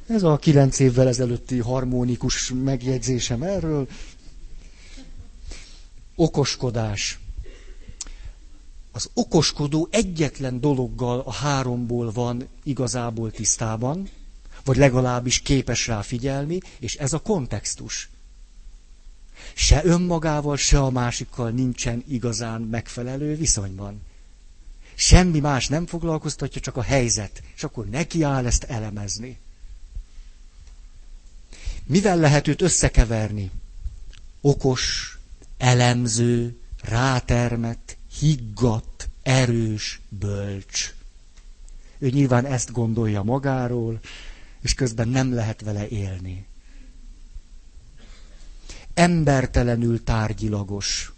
Ez 0.08 0.22
a 0.22 0.36
kilenc 0.36 0.78
évvel 0.78 1.08
ezelőtti 1.08 1.58
harmonikus 1.58 2.52
megjegyzésem 2.64 3.42
erről. 3.42 3.88
Okoskodás. 6.14 7.18
Az 8.92 9.10
okoskodó 9.14 9.88
egyetlen 9.90 10.60
dologgal 10.60 11.20
a 11.20 11.32
háromból 11.32 12.10
van 12.12 12.48
igazából 12.62 13.30
tisztában, 13.30 14.08
vagy 14.64 14.76
legalábbis 14.76 15.40
képes 15.40 15.86
rá 15.86 16.00
figyelni, 16.00 16.60
és 16.78 16.94
ez 16.96 17.12
a 17.12 17.18
kontextus. 17.18 18.10
Se 19.54 19.84
önmagával, 19.84 20.56
se 20.56 20.80
a 20.80 20.90
másikkal 20.90 21.50
nincsen 21.50 22.04
igazán 22.08 22.60
megfelelő 22.60 23.36
viszonyban. 23.36 24.02
Semmi 24.94 25.40
más 25.40 25.68
nem 25.68 25.86
foglalkoztatja, 25.86 26.60
csak 26.60 26.76
a 26.76 26.82
helyzet. 26.82 27.42
És 27.56 27.64
akkor 27.64 27.86
neki 27.86 28.22
áll 28.22 28.46
ezt 28.46 28.64
elemezni. 28.64 29.38
Mivel 31.88 32.16
lehet 32.16 32.48
őt 32.48 32.62
összekeverni? 32.62 33.50
Okos, 34.40 35.18
elemző, 35.58 36.60
rátermett, 36.82 37.96
higgadt, 38.18 39.08
erős, 39.22 40.00
bölcs. 40.08 40.94
Ő 41.98 42.10
nyilván 42.10 42.46
ezt 42.46 42.72
gondolja 42.72 43.22
magáról, 43.22 44.00
és 44.60 44.74
közben 44.74 45.08
nem 45.08 45.34
lehet 45.34 45.60
vele 45.60 45.88
élni. 45.88 46.46
Embertelenül 48.94 50.04
tárgyilagos. 50.04 51.12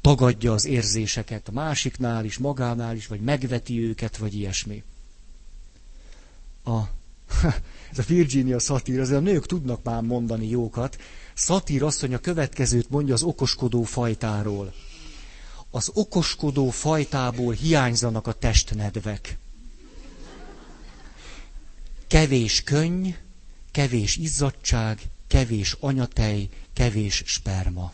Tagadja 0.00 0.52
az 0.52 0.64
érzéseket 0.64 1.48
a 1.48 1.52
másiknál 1.52 2.24
is, 2.24 2.38
magánál 2.38 2.96
is, 2.96 3.06
vagy 3.06 3.20
megveti 3.20 3.80
őket, 3.80 4.16
vagy 4.16 4.34
ilyesmi. 4.34 4.82
A, 6.64 6.80
ez 7.92 7.98
a 7.98 8.02
Virginia 8.06 8.58
szatír, 8.58 9.00
azért 9.00 9.18
a 9.18 9.22
nők 9.22 9.46
tudnak 9.46 9.82
már 9.82 10.02
mondani 10.02 10.48
jókat. 10.48 10.96
Szatír 11.34 11.82
asszony 11.82 12.14
a 12.14 12.18
következőt 12.18 12.90
mondja 12.90 13.14
az 13.14 13.22
okoskodó 13.22 13.82
fajtáról. 13.82 14.72
Az 15.70 15.90
okoskodó 15.94 16.70
fajtából 16.70 17.52
hiányzanak 17.52 18.26
a 18.26 18.32
testnedvek. 18.32 19.38
Kevés 22.06 22.62
könny, 22.62 23.08
kevés 23.70 24.16
izzadság, 24.16 25.00
kevés 25.26 25.76
anyatej, 25.80 26.48
kevés 26.72 27.22
sperma. 27.26 27.92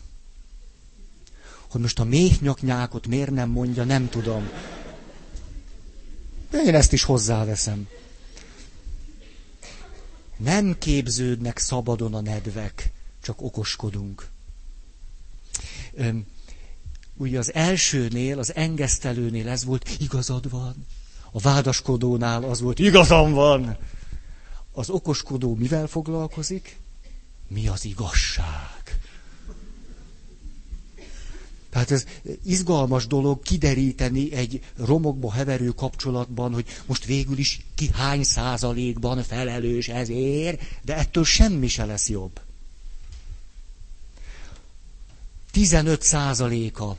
Hogy 1.69 1.81
most 1.81 1.99
a 1.99 2.03
méhnyaknyákot 2.03 3.07
miért 3.07 3.31
nem 3.31 3.49
mondja, 3.49 3.83
nem 3.83 4.09
tudom. 4.09 4.49
De 6.49 6.61
én 6.61 6.75
ezt 6.75 6.93
is 6.93 7.03
hozzáveszem. 7.03 7.87
Nem 10.37 10.77
képződnek 10.77 11.57
szabadon 11.57 12.13
a 12.13 12.21
nedvek, 12.21 12.91
csak 13.21 13.41
okoskodunk. 13.41 14.29
Ugye 17.17 17.37
az 17.39 17.53
elsőnél, 17.53 18.39
az 18.39 18.55
engesztelőnél 18.55 19.49
ez 19.49 19.63
volt, 19.63 19.89
igazad 19.99 20.49
van. 20.49 20.85
A 21.31 21.39
vádaskodónál 21.39 22.43
az 22.43 22.61
volt, 22.61 22.79
igazam 22.79 23.31
van. 23.31 23.77
Az 24.71 24.89
okoskodó 24.89 25.55
mivel 25.55 25.87
foglalkozik? 25.87 26.77
Mi 27.47 27.67
az 27.67 27.85
igazság? 27.85 28.99
Tehát 31.75 31.91
ez 31.91 32.05
izgalmas 32.43 33.07
dolog 33.07 33.41
kideríteni 33.41 34.33
egy 34.33 34.61
romokba 34.77 35.31
heverő 35.31 35.69
kapcsolatban, 35.69 36.53
hogy 36.53 36.65
most 36.85 37.05
végül 37.05 37.37
is 37.37 37.65
ki 37.75 37.89
hány 37.93 38.23
százalékban 38.23 39.23
felelős 39.23 39.87
ezért, 39.87 40.61
de 40.83 40.95
ettől 40.95 41.23
semmi 41.23 41.67
se 41.67 41.85
lesz 41.85 42.09
jobb. 42.09 42.39
15 45.51 46.01
százaléka 46.01 46.97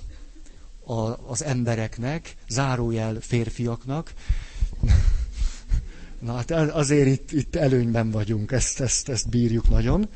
az 1.27 1.43
embereknek, 1.45 2.37
zárójel 2.49 3.17
férfiaknak, 3.21 4.13
na 6.19 6.35
hát 6.35 6.51
azért 6.51 7.07
itt, 7.09 7.33
itt 7.33 7.57
előnyben 7.57 8.11
vagyunk, 8.11 8.53
ezt, 8.53 8.81
ezt, 8.81 9.09
ezt 9.09 9.29
bírjuk 9.29 9.69
nagyon. 9.69 10.09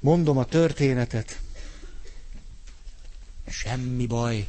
Mondom 0.00 0.38
a 0.38 0.44
történetet. 0.44 1.38
Semmi 3.48 4.06
baj. 4.06 4.48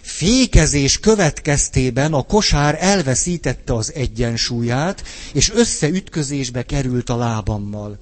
Fékezés 0.00 0.98
következtében 1.00 2.12
a 2.12 2.22
kosár 2.22 2.76
elveszítette 2.80 3.74
az 3.74 3.92
egyensúlyát, 3.94 5.02
és 5.32 5.50
összeütközésbe 5.50 6.62
került 6.62 7.08
a 7.10 7.16
lábammal. 7.16 7.98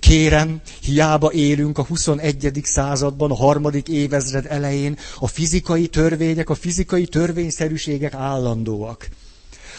Kérem, 0.00 0.60
hiába 0.82 1.32
élünk 1.32 1.78
a 1.78 1.82
21. 1.84 2.60
században, 2.62 3.30
a 3.30 3.34
harmadik 3.34 3.88
évezred 3.88 4.46
elején, 4.48 4.98
a 5.18 5.26
fizikai 5.26 5.86
törvények, 5.88 6.50
a 6.50 6.54
fizikai 6.54 7.06
törvényszerűségek 7.06 8.14
állandóak. 8.14 9.08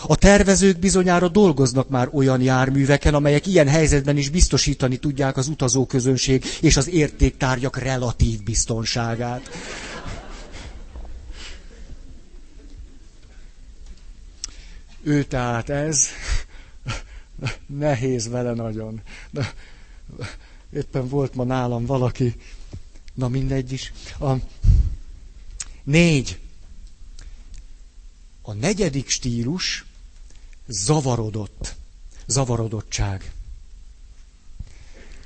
A 0.08 0.16
tervezők 0.16 0.80
bizonyára 0.80 1.28
dolgoznak 1.28 1.90
már 1.90 2.10
olyan 2.12 2.42
járműveken, 2.42 3.14
amelyek 3.14 3.48
ilyen 3.48 3.68
helyzetben 3.68 4.18
is 4.18 4.30
biztosítani 4.30 4.98
tudják 4.98 5.38
az 5.38 5.48
utazóközönség 5.48 6.46
és 6.62 6.78
az 6.78 6.90
értéktárgyak 6.90 7.78
relatív 7.78 8.44
biztonságát. 8.44 9.50
Ő 15.04 15.24
tehát 15.24 15.70
ez, 15.70 16.08
nehéz 17.66 18.30
vele 18.30 18.54
nagyon. 18.54 19.02
De 19.32 19.54
éppen 20.74 21.08
volt 21.08 21.36
ma 21.36 21.44
nálam 21.44 21.86
valaki, 21.86 22.36
na 23.14 23.28
mindegy 23.28 23.72
is. 23.72 23.94
A 24.20 24.32
négy. 25.84 26.40
A 28.42 28.54
negyedik 28.54 29.10
stílus 29.10 29.86
zavarodott. 30.68 31.76
Zavarodottság. 32.26 33.32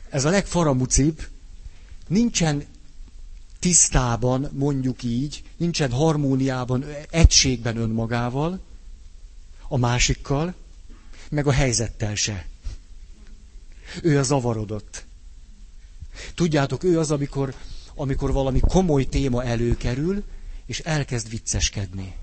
Ez 0.09 0.25
a 0.25 0.29
legfaramucibb. 0.29 1.27
Nincsen 2.07 2.65
tisztában, 3.59 4.49
mondjuk 4.53 5.03
így, 5.03 5.43
nincsen 5.57 5.91
harmóniában, 5.91 6.85
egységben 7.09 7.77
önmagával, 7.77 8.59
a 9.67 9.77
másikkal, 9.77 10.53
meg 11.29 11.47
a 11.47 11.51
helyzettel 11.51 12.15
se. 12.15 12.47
Ő 14.01 14.17
a 14.17 14.23
zavarodott. 14.23 15.05
Tudjátok, 16.35 16.83
ő 16.83 16.99
az, 16.99 17.11
amikor, 17.11 17.53
amikor 17.95 18.31
valami 18.31 18.59
komoly 18.59 19.03
téma 19.05 19.43
előkerül, 19.43 20.23
és 20.65 20.79
elkezd 20.79 21.29
vicceskedni. 21.29 22.15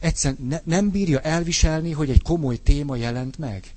Egyszerűen 0.00 0.46
ne, 0.48 0.60
nem 0.64 0.90
bírja 0.90 1.20
elviselni, 1.20 1.92
hogy 1.92 2.10
egy 2.10 2.22
komoly 2.22 2.56
téma 2.62 2.96
jelent 2.96 3.38
meg. 3.38 3.74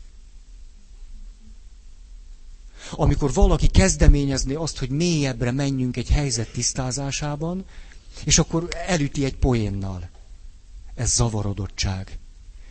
Amikor 2.91 3.34
valaki 3.34 3.67
kezdeményezné 3.67 4.53
azt, 4.53 4.78
hogy 4.78 4.89
mélyebbre 4.89 5.51
menjünk 5.51 5.97
egy 5.97 6.09
helyzet 6.09 6.51
tisztázásában, 6.51 7.65
és 8.24 8.38
akkor 8.38 8.67
elüti 8.88 9.26
egy 9.26 9.36
poénnal. 9.36 10.09
Ez 10.95 11.13
zavarodottság. 11.13 12.17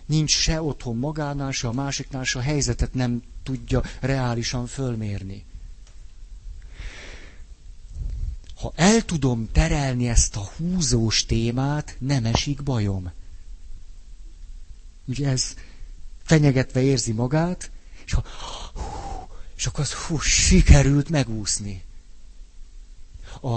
Nincs 0.07 0.31
se 0.31 0.63
otthon 0.63 0.97
magánál, 0.97 1.51
se 1.51 1.69
a 1.69 1.73
másiknál, 1.73 2.25
se 2.25 2.39
a 2.39 2.43
helyzetet 2.43 2.95
nem 2.95 3.23
tudja 3.43 3.83
reálisan 4.01 4.67
fölmérni. 4.67 5.45
Ha 8.61 8.73
el 8.77 9.03
tudom 9.05 9.49
terelni 9.53 10.09
ezt 10.09 10.37
a 10.37 10.51
húzós 10.57 11.27
témát, 11.27 11.97
nem 11.99 12.25
esik 12.25 12.63
bajom. 12.63 13.11
Ugye 15.09 15.29
ez 15.29 15.55
fenyegetve 16.23 16.83
érzi 16.83 17.13
magát, 17.13 17.71
és, 18.05 18.13
ha, 18.13 18.25
és 19.57 19.67
akkor 19.67 19.81
az 19.81 19.93
hú, 19.93 20.19
sikerült 20.19 21.09
megúszni. 21.09 21.85
A, 23.41 23.57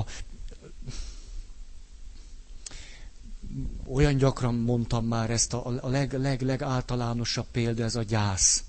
olyan 3.87 4.17
gyakran 4.17 4.55
mondtam 4.55 5.05
már 5.05 5.29
ezt, 5.29 5.53
a, 5.53 5.79
a 5.81 5.87
leg, 5.87 6.13
leg, 6.13 6.41
legáltalánosabb 6.41 7.45
példa 7.51 7.83
ez 7.83 7.95
a 7.95 8.03
gyász. 8.03 8.63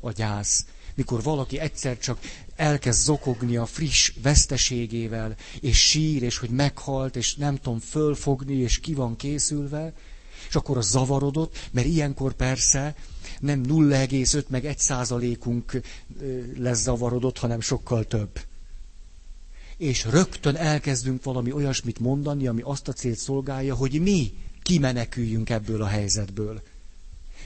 A 0.00 0.12
gyász. 0.12 0.66
Mikor 0.94 1.22
valaki 1.22 1.58
egyszer 1.58 1.98
csak 1.98 2.18
elkezd 2.56 3.04
zokogni 3.04 3.56
a 3.56 3.66
friss 3.66 4.12
veszteségével, 4.22 5.36
és 5.60 5.88
sír, 5.88 6.22
és 6.22 6.38
hogy 6.38 6.50
meghalt, 6.50 7.16
és 7.16 7.34
nem 7.34 7.56
tudom 7.56 7.78
fölfogni, 7.78 8.54
és 8.54 8.80
ki 8.80 8.94
van 8.94 9.16
készülve, 9.16 9.92
és 10.48 10.54
akkor 10.54 10.76
az 10.76 10.88
zavarodott, 10.90 11.68
mert 11.70 11.86
ilyenkor 11.86 12.32
persze 12.32 12.94
nem 13.40 13.62
0,5 13.68 14.46
meg 14.46 14.64
1 14.64 14.78
százalékunk 14.78 15.80
lesz 16.56 16.82
zavarodott, 16.82 17.38
hanem 17.38 17.60
sokkal 17.60 18.06
több. 18.06 18.40
És 19.76 20.04
rögtön 20.04 20.56
elkezdünk 20.56 21.22
valami 21.24 21.52
olyasmit 21.52 21.98
mondani, 21.98 22.46
ami 22.46 22.60
azt 22.64 22.88
a 22.88 22.92
célt 22.92 23.18
szolgálja, 23.18 23.74
hogy 23.74 24.00
mi 24.00 24.32
kimeneküljünk 24.62 25.50
ebből 25.50 25.82
a 25.82 25.86
helyzetből. 25.86 26.62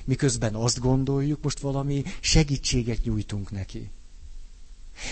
Miközben 0.05 0.55
azt 0.55 0.79
gondoljuk, 0.81 1.43
most 1.43 1.59
valami 1.59 2.03
segítséget 2.21 3.05
nyújtunk 3.05 3.51
neki. 3.51 3.91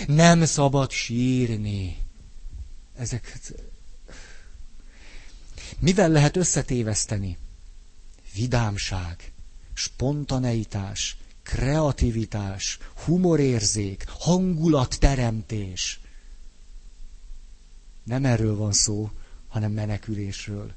Nem 0.07 0.45
szabad 0.45 0.91
sírni. 0.91 1.97
Ezeket... 2.97 3.63
Mivel 5.79 6.09
lehet 6.09 6.37
összetéveszteni? 6.37 7.37
Vidámság, 8.33 9.31
spontaneitás, 9.73 11.17
kreativitás, 11.43 12.77
humorérzék, 13.05 14.05
hangulatteremtés. 14.07 15.99
Nem 18.03 18.25
erről 18.25 18.55
van 18.55 18.71
szó, 18.73 19.11
hanem 19.47 19.71
menekülésről. 19.71 20.71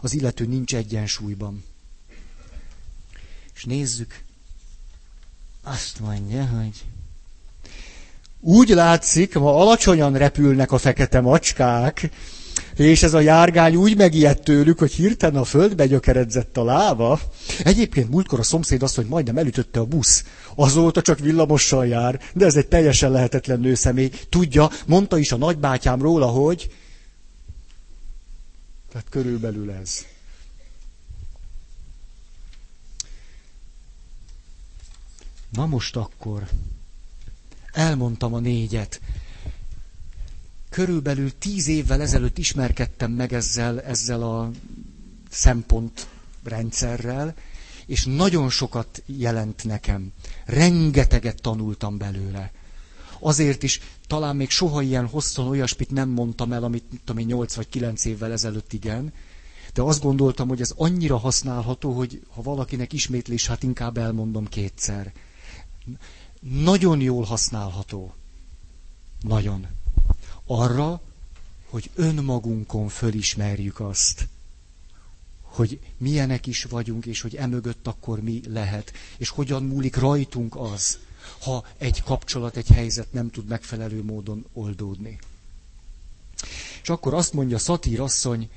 Az 0.00 0.12
illető 0.12 0.46
nincs 0.46 0.74
egyensúlyban. 0.74 1.64
És 3.54 3.64
nézzük, 3.64 4.24
azt 5.62 6.00
mondja, 6.00 6.46
hogy 6.46 6.84
Úgy 8.44 8.68
látszik, 8.68 9.34
ma 9.34 9.56
alacsonyan 9.60 10.16
repülnek 10.16 10.72
a 10.72 10.78
fekete 10.78 11.20
macskák, 11.20 12.10
és 12.76 13.02
ez 13.02 13.14
a 13.14 13.20
járgány 13.20 13.76
úgy 13.76 13.96
megijedt 13.96 14.44
tőlük, 14.44 14.78
hogy 14.78 14.92
hirtelen 14.92 15.40
a 15.40 15.44
földbe 15.44 15.86
gyökeredzett 15.86 16.56
a 16.56 16.64
lába. 16.64 17.20
Egyébként 17.64 18.10
múltkor 18.10 18.38
a 18.38 18.42
szomszéd 18.42 18.82
azt, 18.82 18.96
hogy 18.96 19.06
majdnem 19.06 19.38
elütötte 19.38 19.80
a 19.80 19.84
busz. 19.84 20.24
Azóta 20.54 21.02
csak 21.02 21.18
villamossal 21.18 21.86
jár, 21.86 22.20
de 22.34 22.44
ez 22.44 22.56
egy 22.56 22.68
teljesen 22.68 23.10
lehetetlen 23.10 23.60
nőszemély. 23.60 24.10
Tudja, 24.28 24.70
mondta 24.86 25.18
is 25.18 25.32
a 25.32 25.36
nagybátyám 25.36 26.02
róla, 26.02 26.26
hogy... 26.26 26.70
Tehát 28.92 29.06
körülbelül 29.10 29.70
ez. 29.70 30.04
Na 35.52 35.66
most 35.66 35.96
akkor 35.96 36.48
elmondtam 37.72 38.34
a 38.34 38.38
négyet. 38.38 39.00
Körülbelül 40.72 41.38
tíz 41.38 41.68
évvel 41.68 42.00
ezelőtt 42.00 42.38
ismerkedtem 42.38 43.12
meg 43.12 43.32
ezzel, 43.32 43.82
ezzel 43.82 44.22
a 44.22 44.50
szempontrendszerrel, 45.30 47.34
és 47.86 48.04
nagyon 48.04 48.50
sokat 48.50 49.02
jelent 49.06 49.64
nekem. 49.64 50.12
Rengeteget 50.44 51.42
tanultam 51.42 51.98
belőle. 51.98 52.52
Azért 53.20 53.62
is 53.62 53.80
talán 54.06 54.36
még 54.36 54.50
soha 54.50 54.82
ilyen 54.82 55.06
hosszan 55.06 55.48
olyasmit 55.48 55.90
nem 55.90 56.08
mondtam 56.08 56.52
el, 56.52 56.64
amit 56.64 56.84
tudom 57.04 57.22
én 57.22 57.26
8 57.26 57.54
vagy 57.54 57.68
9 57.68 58.04
évvel 58.04 58.32
ezelőtt 58.32 58.72
igen, 58.72 59.12
de 59.74 59.82
azt 59.82 60.02
gondoltam, 60.02 60.48
hogy 60.48 60.60
ez 60.60 60.72
annyira 60.76 61.16
használható, 61.16 61.92
hogy 61.92 62.22
ha 62.28 62.42
valakinek 62.42 62.92
ismétlés, 62.92 63.46
hát 63.46 63.62
inkább 63.62 63.98
elmondom 63.98 64.48
kétszer. 64.48 65.12
Nagyon 66.40 67.00
jól 67.00 67.24
használható. 67.24 68.14
Nagyon. 69.20 69.66
Arra, 70.46 71.00
hogy 71.68 71.90
önmagunkon 71.94 72.88
fölismerjük 72.88 73.80
azt, 73.80 74.28
hogy 75.42 75.78
milyenek 75.96 76.46
is 76.46 76.64
vagyunk, 76.64 77.06
és 77.06 77.20
hogy 77.20 77.36
emögött 77.36 77.86
akkor 77.86 78.20
mi 78.22 78.40
lehet, 78.48 78.92
és 79.16 79.28
hogyan 79.28 79.62
múlik 79.62 79.96
rajtunk 79.96 80.56
az, 80.56 80.98
ha 81.40 81.64
egy 81.78 82.02
kapcsolat, 82.02 82.56
egy 82.56 82.68
helyzet 82.68 83.12
nem 83.12 83.30
tud 83.30 83.46
megfelelő 83.48 84.02
módon 84.02 84.44
oldódni. 84.52 85.18
És 86.82 86.88
akkor 86.88 87.14
azt 87.14 87.32
mondja 87.32 87.58
Szatír 87.58 88.00
asszony, 88.00 88.48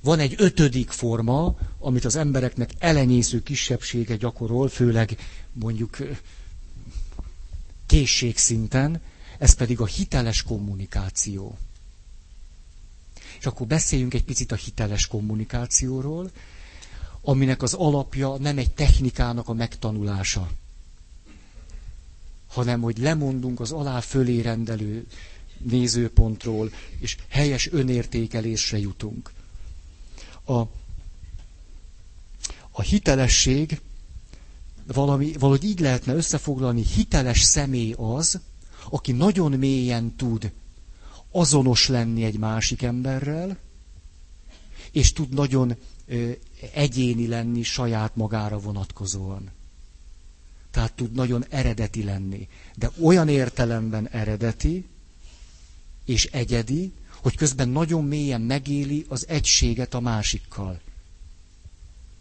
van 0.00 0.18
egy 0.18 0.34
ötödik 0.36 0.90
forma, 0.90 1.56
amit 1.78 2.04
az 2.04 2.16
embereknek 2.16 2.70
elenyésző 2.78 3.42
kisebbsége 3.42 4.16
gyakorol, 4.16 4.68
főleg 4.68 5.16
mondjuk 5.52 5.96
készségszinten, 7.86 9.00
ez 9.38 9.54
pedig 9.54 9.80
a 9.80 9.86
hiteles 9.86 10.42
kommunikáció. 10.42 11.58
És 13.38 13.46
akkor 13.46 13.66
beszéljünk 13.66 14.14
egy 14.14 14.24
picit 14.24 14.52
a 14.52 14.56
hiteles 14.56 15.06
kommunikációról, 15.06 16.30
aminek 17.22 17.62
az 17.62 17.74
alapja 17.74 18.36
nem 18.36 18.58
egy 18.58 18.70
technikának 18.70 19.48
a 19.48 19.52
megtanulása, 19.52 20.50
hanem 22.46 22.80
hogy 22.80 22.98
lemondunk 22.98 23.60
az 23.60 23.72
alá 23.72 24.00
fölé 24.00 24.40
rendelő 24.40 25.06
nézőpontról, 25.58 26.70
és 26.98 27.16
helyes 27.28 27.72
önértékelésre 27.72 28.78
jutunk. 28.78 29.32
A, 30.44 30.58
a 32.70 32.82
hitelesség 32.82 33.80
valami, 34.86 35.32
valahogy 35.32 35.64
így 35.64 35.80
lehetne 35.80 36.14
összefoglalni, 36.14 36.82
hiteles 36.84 37.40
személy 37.42 37.94
az, 37.96 38.40
aki 38.90 39.12
nagyon 39.12 39.52
mélyen 39.52 40.14
tud 40.16 40.52
azonos 41.30 41.88
lenni 41.88 42.24
egy 42.24 42.38
másik 42.38 42.82
emberrel, 42.82 43.56
és 44.92 45.12
tud 45.12 45.28
nagyon 45.34 45.76
ö, 46.06 46.30
egyéni 46.72 47.26
lenni 47.26 47.62
saját 47.62 48.16
magára 48.16 48.58
vonatkozóan. 48.58 49.50
Tehát 50.70 50.92
tud 50.92 51.12
nagyon 51.12 51.44
eredeti 51.48 52.02
lenni. 52.04 52.48
De 52.76 52.90
olyan 53.00 53.28
értelemben 53.28 54.08
eredeti 54.08 54.84
és 56.04 56.24
egyedi, 56.24 56.92
hogy 57.22 57.36
közben 57.36 57.68
nagyon 57.68 58.04
mélyen 58.04 58.40
megéli 58.40 59.04
az 59.08 59.28
egységet 59.28 59.94
a 59.94 60.00
másikkal. 60.00 60.80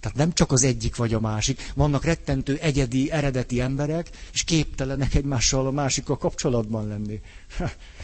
Tehát 0.04 0.18
nem 0.18 0.34
csak 0.34 0.52
az 0.52 0.64
egyik 0.64 0.96
vagy 0.96 1.14
a 1.14 1.20
másik. 1.20 1.72
Vannak 1.76 2.06
rettentő, 2.06 2.58
egyedi, 2.62 3.12
eredeti 3.12 3.60
emberek, 3.62 4.10
és 4.34 4.44
képtelenek 4.44 5.14
egymással 5.16 5.68
a 5.68 5.72
másikkal 5.72 6.18
kapcsolatban 6.18 6.88
lenni. 6.88 7.22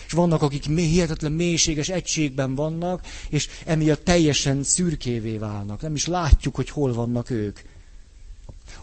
És 0.06 0.12
vannak, 0.12 0.42
akik 0.42 0.64
hihetetlen 0.66 1.32
mélységes 1.32 1.90
egységben 1.90 2.56
vannak, 2.56 3.06
és 3.30 3.50
emiatt 3.66 4.04
teljesen 4.04 4.64
szürkévé 4.64 5.38
válnak. 5.38 5.82
Nem 5.82 5.96
is 5.96 6.06
látjuk, 6.06 6.56
hogy 6.56 6.70
hol 6.70 6.94
vannak 6.94 7.30
ők. 7.30 7.60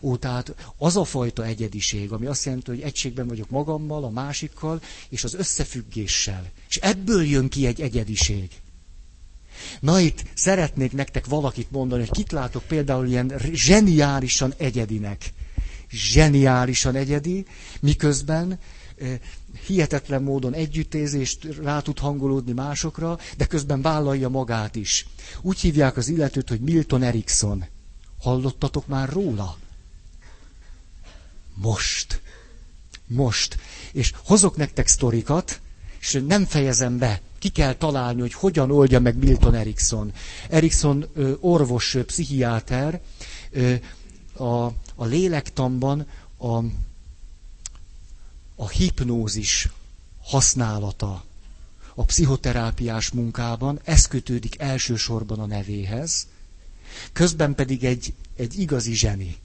Ó, 0.00 0.16
tehát 0.16 0.54
az 0.78 0.96
a 0.96 1.04
fajta 1.04 1.44
egyediség, 1.44 2.12
ami 2.12 2.26
azt 2.26 2.44
jelenti, 2.44 2.70
hogy 2.70 2.80
egységben 2.80 3.26
vagyok 3.26 3.50
magammal, 3.50 4.04
a 4.04 4.10
másikkal, 4.10 4.80
és 5.08 5.24
az 5.24 5.34
összefüggéssel. 5.34 6.50
És 6.68 6.76
ebből 6.76 7.24
jön 7.24 7.48
ki 7.48 7.66
egy 7.66 7.80
egyediség. 7.80 8.50
Na 9.80 10.00
itt 10.00 10.22
szeretnék 10.34 10.92
nektek 10.92 11.26
valakit 11.26 11.70
mondani, 11.70 12.00
hogy 12.00 12.10
kit 12.10 12.32
látok 12.32 12.62
például 12.62 13.06
ilyen 13.06 13.32
zseniálisan 13.52 14.54
egyedinek. 14.56 15.32
Zseniálisan 15.90 16.94
egyedi, 16.94 17.46
miközben 17.80 18.58
hihetetlen 19.66 20.22
módon 20.22 20.52
együttézést 20.54 21.44
rá 21.62 21.80
tud 21.80 21.98
hangolódni 21.98 22.52
másokra, 22.52 23.18
de 23.36 23.44
közben 23.46 23.82
vállalja 23.82 24.28
magát 24.28 24.76
is. 24.76 25.06
Úgy 25.40 25.60
hívják 25.60 25.96
az 25.96 26.08
illetőt, 26.08 26.48
hogy 26.48 26.60
Milton 26.60 27.02
Erickson. 27.02 27.64
Hallottatok 28.20 28.86
már 28.86 29.08
róla? 29.08 29.56
Most. 31.54 32.20
Most. 33.06 33.58
És 33.92 34.12
hozok 34.24 34.56
nektek 34.56 34.86
sztorikat, 34.86 35.60
és 36.00 36.22
nem 36.26 36.44
fejezem 36.44 36.98
be. 36.98 37.20
Ki 37.38 37.48
kell 37.48 37.74
találni, 37.74 38.20
hogy 38.20 38.32
hogyan 38.32 38.70
oldja 38.70 39.00
meg 39.00 39.16
Milton 39.16 39.54
Erickson. 39.54 40.12
Erickson 40.50 41.06
orvos, 41.40 41.96
pszichiáter, 42.06 43.00
a, 44.36 44.64
a 44.94 45.04
lélektamban 45.04 46.06
a, 46.38 46.56
a 48.54 48.68
hipnózis 48.68 49.68
használata 50.22 51.24
a 51.94 52.04
pszichoterápiás 52.04 53.10
munkában, 53.10 53.80
ez 53.84 54.06
kötődik 54.06 54.58
elsősorban 54.60 55.38
a 55.38 55.46
nevéhez, 55.46 56.26
közben 57.12 57.54
pedig 57.54 57.84
egy, 57.84 58.14
egy 58.36 58.58
igazi 58.58 58.94
zseni 58.94 59.36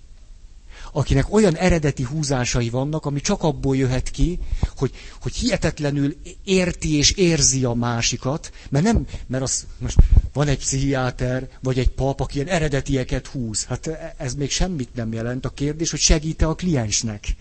akinek 0.92 1.34
olyan 1.34 1.56
eredeti 1.56 2.04
húzásai 2.04 2.70
vannak, 2.70 3.06
ami 3.06 3.22
csak 3.22 3.44
abból 3.44 3.76
jöhet 3.78 4.10
ki, 4.10 4.40
hogy, 4.76 4.92
hogy 5.22 5.36
hihetetlenül 5.36 6.16
érti 6.44 6.96
és 6.96 7.12
érzi 7.12 7.64
a 7.64 7.74
másikat, 7.74 8.52
mert 8.70 8.86
nem, 8.86 9.06
mert 9.28 9.44
az, 9.44 9.66
most 9.78 9.98
van 10.34 10.48
egy 10.48 10.58
pszichiáter, 10.58 11.50
vagy 11.62 11.80
egy 11.80 11.90
pap, 11.90 12.20
aki 12.20 12.36
ilyen 12.36 12.48
eredetieket 12.48 13.28
húz. 13.28 13.66
Hát 13.66 14.14
ez 14.18 14.34
még 14.34 14.52
semmit 14.52 14.96
nem 14.96 15.14
jelent. 15.14 15.46
A 15.46 15.50
kérdés, 15.50 15.90
hogy 15.92 16.00
segíte 16.00 16.46
a 16.48 16.56
kliensnek. 16.56 17.36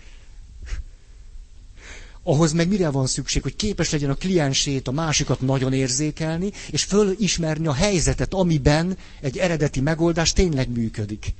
Ahhoz 2.23 2.51
meg 2.51 2.67
mire 2.67 2.89
van 2.89 3.07
szükség, 3.07 3.41
hogy 3.41 3.55
képes 3.55 3.89
legyen 3.89 4.09
a 4.09 4.13
kliensét, 4.15 4.87
a 4.87 4.91
másikat 4.91 5.41
nagyon 5.41 5.73
érzékelni, 5.73 6.51
és 6.71 6.83
fölismerni 6.83 7.67
a 7.67 7.73
helyzetet, 7.73 8.33
amiben 8.33 8.97
egy 9.21 9.37
eredeti 9.37 9.79
megoldás 9.81 10.33
tényleg 10.33 10.69
működik. 10.69 11.33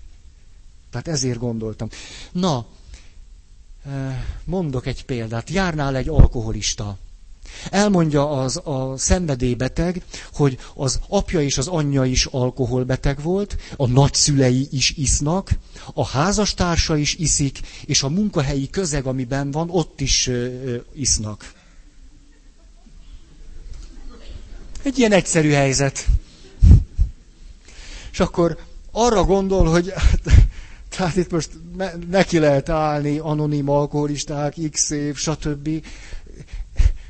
Tehát 0.92 1.08
ezért 1.08 1.40
gondoltam. 1.40 1.90
Na, 2.32 2.66
eh, 3.86 4.24
mondok 4.44 4.86
egy 4.86 5.06
példát. 5.06 5.50
Járnál 5.50 5.96
egy 5.96 6.10
alkoholista. 6.10 6.98
Elmondja 7.70 8.30
az 8.30 8.62
a 8.64 8.94
szenvedélybeteg, 8.98 10.04
hogy 10.34 10.58
az 10.76 11.00
apja 11.08 11.42
és 11.42 11.58
az 11.58 11.68
anyja 11.68 12.06
is 12.06 12.26
alkoholbeteg 12.26 13.22
volt, 13.22 13.58
a 13.76 13.88
nagyszülei 13.88 14.68
is 14.72 14.92
isznak, 14.92 15.52
a 15.94 16.06
házastársa 16.06 16.98
is 16.98 17.16
iszik, 17.16 17.60
és 17.86 18.04
a 18.04 18.10
munkahelyi 18.10 18.70
közeg, 18.70 19.06
amiben 19.06 19.52
van, 19.52 19.70
ott 19.70 20.02
is 20.02 20.28
ö, 20.28 20.34
ö, 20.34 20.78
isznak. 20.94 21.54
Egy 24.84 24.98
ilyen 24.98 25.12
egyszerű 25.12 25.52
helyzet. 25.52 26.06
És 28.12 28.20
akkor 28.20 28.58
arra 28.92 29.24
gondol, 29.24 29.70
hogy 29.70 29.94
hát, 29.96 30.22
tehát 30.98 31.16
itt 31.16 31.32
most 31.32 31.50
neki 32.10 32.40
lehet 32.40 32.70
állni, 32.70 33.18
anonim 33.18 33.70
alkoholisták, 33.70 34.56
x 34.72 34.90
év, 34.90 35.16
stb. 35.16 35.70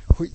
Hogy 0.06 0.30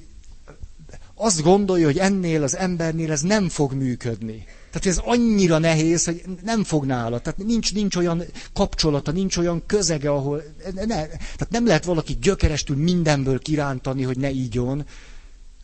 azt 1.15 1.41
gondolja, 1.41 1.85
hogy 1.85 1.97
ennél 1.97 2.43
az 2.43 2.55
embernél 2.55 3.11
ez 3.11 3.21
nem 3.21 3.49
fog 3.49 3.73
működni. 3.73 4.45
Tehát 4.71 4.97
ez 4.97 5.03
annyira 5.05 5.57
nehéz, 5.57 6.05
hogy 6.05 6.23
nem 6.43 6.63
fog 6.63 6.85
nála. 6.85 7.19
Tehát 7.19 7.43
nincs, 7.45 7.73
nincs 7.73 7.95
olyan 7.95 8.23
kapcsolata, 8.53 9.11
nincs 9.11 9.37
olyan 9.37 9.63
közege, 9.65 10.09
ahol... 10.09 10.43
Ne, 10.73 10.85
tehát 10.85 11.47
nem 11.49 11.65
lehet 11.65 11.85
valaki 11.85 12.17
gyökerestül 12.21 12.75
mindenből 12.75 13.39
kirántani, 13.39 14.03
hogy 14.03 14.17
ne 14.17 14.29
ígyon. 14.29 14.85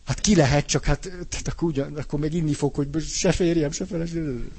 Hát 0.06 0.20
ki 0.20 0.34
lehet, 0.34 0.66
csak 0.66 0.84
hát 0.84 1.00
tehát 1.00 1.48
akkor, 1.48 1.68
ugyan, 1.68 1.94
akkor 1.94 2.18
még 2.18 2.34
inni 2.34 2.54
fog, 2.54 2.74
hogy 2.74 2.88
se 3.02 3.32
férjem, 3.32 3.70
se 3.70 3.84
feleségem. 3.84 4.50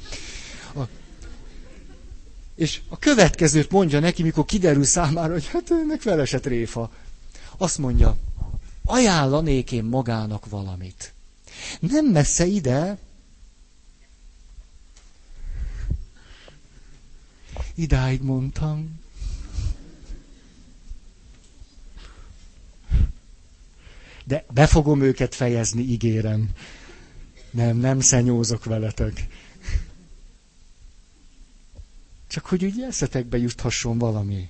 És 2.55 2.81
a 2.89 2.97
következőt 2.99 3.71
mondja 3.71 3.99
neki, 3.99 4.23
mikor 4.23 4.45
kiderül 4.45 4.83
számára, 4.83 5.33
hogy 5.33 5.47
hát 5.47 5.71
ennek 5.71 6.01
felesett 6.01 6.45
réfa. 6.45 6.91
Azt 7.57 7.77
mondja, 7.77 8.17
ajánlanék 8.85 9.71
én 9.71 9.83
magának 9.83 10.49
valamit. 10.49 11.13
Nem 11.79 12.05
messze 12.05 12.45
ide, 12.45 12.97
idáig 17.75 18.21
mondtam. 18.21 18.99
De 24.25 24.45
be 24.53 24.67
fogom 24.67 25.01
őket 25.01 25.35
fejezni, 25.35 25.81
ígérem. 25.81 26.49
Nem, 27.51 27.77
nem 27.77 27.99
szenyózok 27.99 28.65
veletek. 28.65 29.27
Csak 32.35 32.45
hogy 32.45 32.65
úgy 32.65 32.81
eszetekbe 32.81 33.37
juthasson 33.37 33.97
valami. 33.97 34.49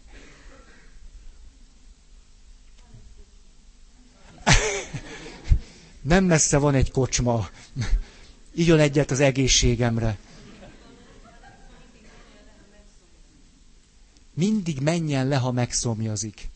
Nem 6.02 6.24
messze 6.24 6.58
van 6.58 6.76
egy 6.76 6.92
kocsma. 6.92 7.50
Igyon 8.52 8.80
egyet 8.80 9.12
az 9.12 9.20
egészségemre. 9.20 10.18
Mindig 14.34 14.80
menjen 14.80 15.28
le, 15.28 15.38
ha 15.38 15.52
megszomjazik. 15.52 16.50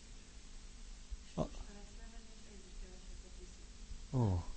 Ó. 4.12 4.49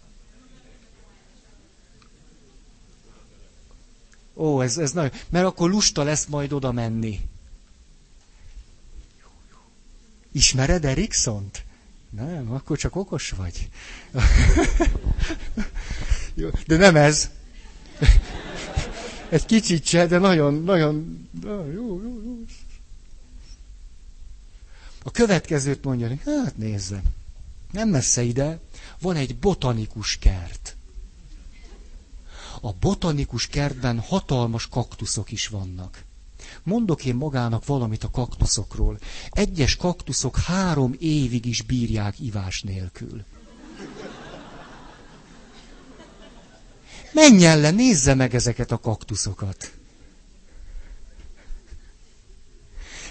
Ó, 4.42 4.62
ez, 4.62 4.78
ez 4.78 4.92
nagyon... 4.92 5.10
Mert 5.28 5.46
akkor 5.46 5.70
lusta 5.70 6.02
lesz 6.02 6.26
majd 6.26 6.52
oda 6.52 6.72
menni. 6.72 7.20
Ismered 10.32 10.84
Eriksont? 10.84 11.64
Nem, 12.10 12.52
akkor 12.52 12.78
csak 12.78 12.96
okos 12.96 13.30
vagy. 13.30 13.68
de 16.66 16.76
nem 16.76 16.96
ez. 16.96 17.30
Egy 19.28 19.46
kicsit 19.46 19.84
se, 19.84 20.06
de 20.06 20.18
nagyon, 20.18 20.62
nagyon... 20.62 21.28
Jó, 21.42 21.70
jó, 21.72 22.02
jó. 22.02 22.44
A 25.02 25.10
következőt 25.10 25.84
mondja, 25.84 26.08
hát 26.24 26.56
nézze, 26.56 27.02
nem 27.70 27.88
messze 27.88 28.22
ide 28.22 28.58
van 29.00 29.16
egy 29.16 29.36
botanikus 29.36 30.16
kert. 30.16 30.76
A 32.64 32.72
botanikus 32.72 33.46
kertben 33.46 33.98
hatalmas 34.00 34.68
kaktuszok 34.68 35.30
is 35.30 35.46
vannak. 35.48 36.04
Mondok 36.62 37.04
én 37.04 37.14
magának 37.14 37.66
valamit 37.66 38.04
a 38.04 38.10
kaktuszokról. 38.10 38.98
Egyes 39.30 39.76
kaktuszok 39.76 40.36
három 40.38 40.96
évig 40.98 41.46
is 41.46 41.62
bírják 41.62 42.20
ivás 42.20 42.62
nélkül. 42.62 43.24
Menjen 47.12 47.60
le, 47.60 47.70
nézze 47.70 48.14
meg 48.14 48.34
ezeket 48.34 48.70
a 48.70 48.78
kaktuszokat. 48.78 49.72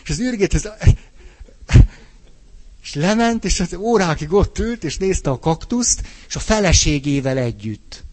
És 0.04 0.10
az 0.10 0.20
űrgét, 0.20 0.54
ez, 0.54 0.68
és 2.82 2.94
lement, 2.94 3.46
és 3.46 3.60
az 3.60 3.74
órákig 3.74 4.34
ott 4.34 4.60
ült, 4.60 4.84
és 4.84 4.98
nézte 4.98 5.30
a 5.30 5.40
kaktuszt, 5.40 6.08
és 6.28 6.36
a 6.36 6.40
feleségével 6.40 7.38
együtt. 7.38 8.04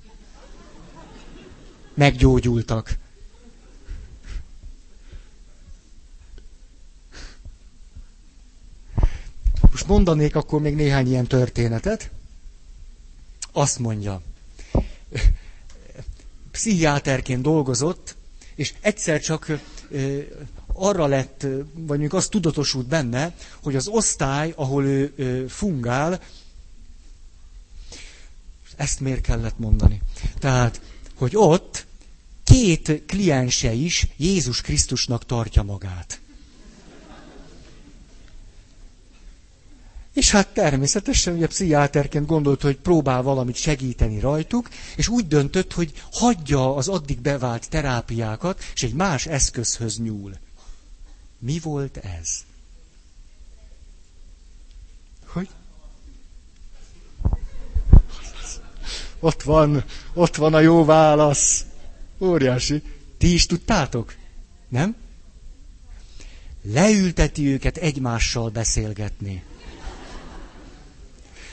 Meggyógyultak. 1.98 2.96
Most 9.70 9.86
mondanék 9.86 10.36
akkor 10.36 10.60
még 10.60 10.74
néhány 10.74 11.06
ilyen 11.06 11.26
történetet. 11.26 12.10
Azt 13.52 13.78
mondja, 13.78 14.22
pszichiáterként 16.50 17.42
dolgozott, 17.42 18.16
és 18.54 18.74
egyszer 18.80 19.20
csak 19.20 19.60
arra 20.66 21.06
lett, 21.06 21.42
vagy 21.74 21.86
mondjuk 21.86 22.12
azt 22.12 22.30
tudatosult 22.30 22.86
benne, 22.86 23.34
hogy 23.62 23.76
az 23.76 23.88
osztály, 23.88 24.52
ahol 24.56 24.84
ő 24.84 25.46
fungál, 25.48 26.20
ezt 28.76 29.00
miért 29.00 29.20
kellett 29.20 29.58
mondani? 29.58 30.02
Tehát, 30.38 30.80
hogy 31.14 31.32
ott 31.36 31.86
két 32.58 33.02
kliense 33.06 33.72
is 33.72 34.06
Jézus 34.16 34.60
Krisztusnak 34.60 35.26
tartja 35.26 35.62
magát. 35.62 36.20
És 40.12 40.30
hát 40.30 40.48
természetesen 40.48 41.34
ugye 41.34 41.46
pszichiáterként 41.46 42.26
gondolt, 42.26 42.62
hogy 42.62 42.76
próbál 42.76 43.22
valamit 43.22 43.56
segíteni 43.56 44.20
rajtuk, 44.20 44.68
és 44.96 45.08
úgy 45.08 45.26
döntött, 45.26 45.72
hogy 45.72 45.92
hagyja 46.12 46.74
az 46.74 46.88
addig 46.88 47.20
bevált 47.20 47.68
terápiákat, 47.68 48.62
és 48.74 48.82
egy 48.82 48.94
más 48.94 49.26
eszközhöz 49.26 49.98
nyúl. 49.98 50.32
Mi 51.38 51.58
volt 51.58 51.96
ez? 51.96 52.28
Hogy? 55.26 55.48
Ott 59.20 59.42
van, 59.42 59.84
ott 60.12 60.36
van 60.36 60.54
a 60.54 60.60
jó 60.60 60.84
válasz. 60.84 61.67
Óriási. 62.20 62.82
Ti 63.18 63.32
is 63.32 63.46
tudtátok? 63.46 64.14
Nem? 64.68 64.96
Leülteti 66.72 67.46
őket 67.46 67.76
egymással 67.76 68.48
beszélgetni. 68.48 69.42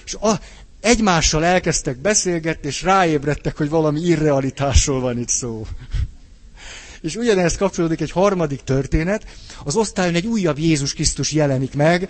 És 0.06 0.14
a, 0.14 0.40
egymással 0.82 1.46
elkezdtek 1.46 1.98
beszélgetni, 1.98 2.68
és 2.68 2.82
ráébredtek, 2.82 3.58
hogy 3.58 3.70
valami 3.70 4.02
irrealitásról 4.02 5.00
van 5.00 5.20
itt 5.20 5.30
szó. 5.30 5.68
És 7.02 7.16
ugyanehez 7.16 7.58
kapcsolódik 7.58 8.02
egy 8.02 8.12
harmadik 8.12 8.62
történet. 8.62 9.26
Az 9.64 9.76
osztályon 9.76 10.16
egy 10.16 10.26
újabb 10.26 10.60
Jézus 10.60 10.94
Krisztus 10.94 11.32
jelenik 11.32 11.74
meg, 11.74 12.10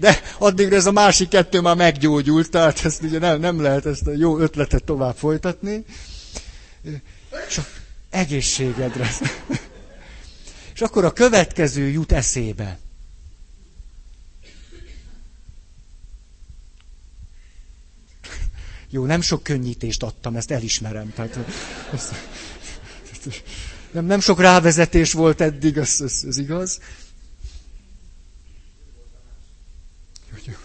de 0.00 0.20
addigra 0.38 0.76
ez 0.76 0.86
a 0.86 0.92
másik 0.92 1.28
kettő 1.28 1.60
már 1.60 1.76
meggyógyult, 1.76 2.50
tehát 2.50 2.84
ezt 2.84 3.02
ugye 3.02 3.18
nem, 3.18 3.40
nem 3.40 3.60
lehet 3.60 3.86
ezt 3.86 4.06
a 4.06 4.12
jó 4.16 4.38
ötletet 4.38 4.84
tovább 4.84 5.16
folytatni. 5.16 5.84
És 7.48 7.58
a 7.58 7.64
egészségedre. 8.14 9.08
És 10.74 10.80
akkor 10.80 11.04
a 11.04 11.12
következő 11.12 11.88
jut 11.88 12.12
eszébe. 12.12 12.78
Jó, 18.90 19.04
nem 19.04 19.20
sok 19.20 19.42
könnyítést 19.42 20.02
adtam, 20.02 20.36
ezt 20.36 20.50
elismerem. 20.50 21.12
Tehát, 21.12 21.38
ezt, 21.92 22.14
nem, 23.90 24.04
nem 24.04 24.20
sok 24.20 24.40
rávezetés 24.40 25.12
volt 25.12 25.40
eddig, 25.40 25.76
ez, 25.76 26.00
ez, 26.00 26.22
ez 26.26 26.38
igaz. 26.38 26.80
Hogy, 30.32 30.56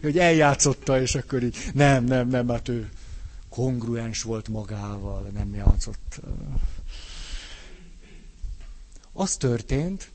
hogy 0.00 0.18
eljátszotta, 0.18 1.00
és 1.00 1.14
akkor 1.14 1.42
így, 1.42 1.56
nem, 1.74 2.04
nem, 2.04 2.28
nem, 2.28 2.48
hát 2.48 2.68
ő 2.68 2.88
kongruens 3.58 4.22
volt 4.22 4.48
magával, 4.48 5.22
nem 5.32 5.54
játszott. 5.54 6.20
Az 9.12 9.36
történt, 9.36 10.10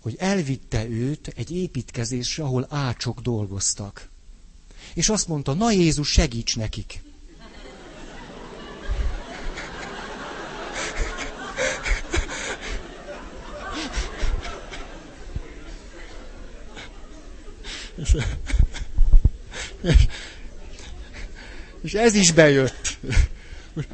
hogy 0.00 0.16
elvitte 0.18 0.88
őt 0.88 1.32
egy 1.36 1.50
építkezésre, 1.50 2.44
ahol 2.44 2.66
ácsok 2.68 3.20
dolgoztak. 3.20 4.08
És 4.94 5.08
azt 5.08 5.28
mondta, 5.28 5.54
na 5.54 5.70
Jézus, 5.70 6.08
segíts 6.08 6.56
nekik. 6.56 7.02
És, 17.96 18.16
ez 21.92 22.14
is 22.14 22.32
bejött. 22.32 22.98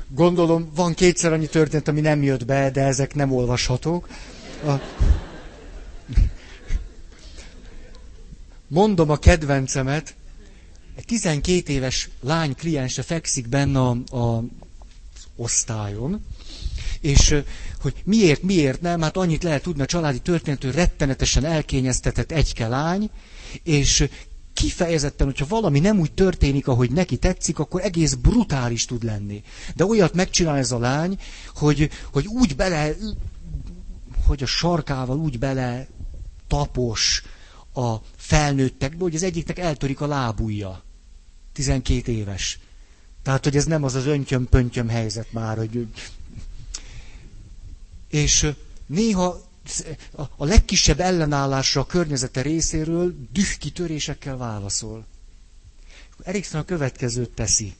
Gondolom, 0.09 0.71
van 0.75 0.95
kétszer 0.95 1.33
annyi 1.33 1.47
történet, 1.47 1.89
ami 1.89 2.01
nem 2.01 2.23
jött 2.23 2.45
be, 2.45 2.71
de 2.71 2.81
ezek 2.83 3.15
nem 3.15 3.33
olvashatók. 3.33 4.09
A... 4.67 4.73
Mondom 8.69 9.11
a 9.11 9.17
kedvencemet, 9.17 10.15
egy 10.97 11.05
12 11.05 11.73
éves 11.73 12.09
lány 12.21 12.55
kliense 12.55 13.03
fekszik 13.03 13.49
benne 13.49 13.81
a, 13.81 13.91
a 14.17 14.43
osztályon, 15.37 16.25
és 17.01 17.35
hogy 17.81 17.95
miért, 18.05 18.43
miért 18.43 18.81
nem, 18.81 19.01
hát 19.03 19.17
annyit 19.17 19.43
lehet 19.43 19.63
tudni 19.63 19.83
a 19.83 19.87
családi 19.87 20.19
történetről, 20.19 20.73
rettenetesen 20.73 21.45
elkényeztetett 21.45 22.33
egyke 22.33 22.69
lány, 22.69 23.11
és 23.63 24.09
kifejezetten, 24.57 25.27
hogyha 25.27 25.47
valami 25.49 25.81
nem 25.81 25.99
úgy 25.99 26.13
történik, 26.13 26.69
ahogy 26.69 26.91
neki 26.91 27.17
tetszik, 27.17 27.59
akkor 27.59 27.81
egész 27.81 28.15
brutális 28.15 28.85
tud 28.85 29.03
lenni. 29.05 29.43
De 29.75 29.85
olyat 29.85 30.15
megcsinál 30.15 30.57
ez 30.57 30.73
a 30.73 30.79
lány, 30.79 31.19
hogy, 31.55 31.91
hogy 32.13 32.27
úgy 32.27 32.57
bele, 32.57 32.95
hogy 34.27 34.43
a 34.43 34.47
sarkával 34.47 35.19
úgy 35.19 35.39
bele 35.39 35.87
tapos 36.47 37.23
a 37.75 37.95
felnőttekbe, 38.17 39.03
hogy 39.03 39.15
az 39.15 39.23
egyiknek 39.23 39.59
eltörik 39.59 40.01
a 40.01 40.07
lábúja. 40.07 40.83
12 41.53 42.13
éves. 42.13 42.59
Tehát, 43.23 43.45
hogy 43.45 43.57
ez 43.57 43.65
nem 43.65 43.85
az 43.85 43.95
az 43.95 44.07
öntyöm-pöntyöm 44.07 44.89
helyzet 44.89 45.33
már, 45.33 45.57
hogy... 45.57 45.87
És 48.09 48.47
néha 48.87 49.46
a 50.37 50.45
legkisebb 50.45 51.01
ellenállásra 51.01 51.81
a 51.81 51.87
környezete 51.87 52.43
részéről 52.43 53.15
dühkitörésekkel 53.33 54.37
válaszol. 54.37 55.07
Erikson 56.23 56.61
a 56.61 56.65
következőt 56.65 57.31
teszi. 57.31 57.75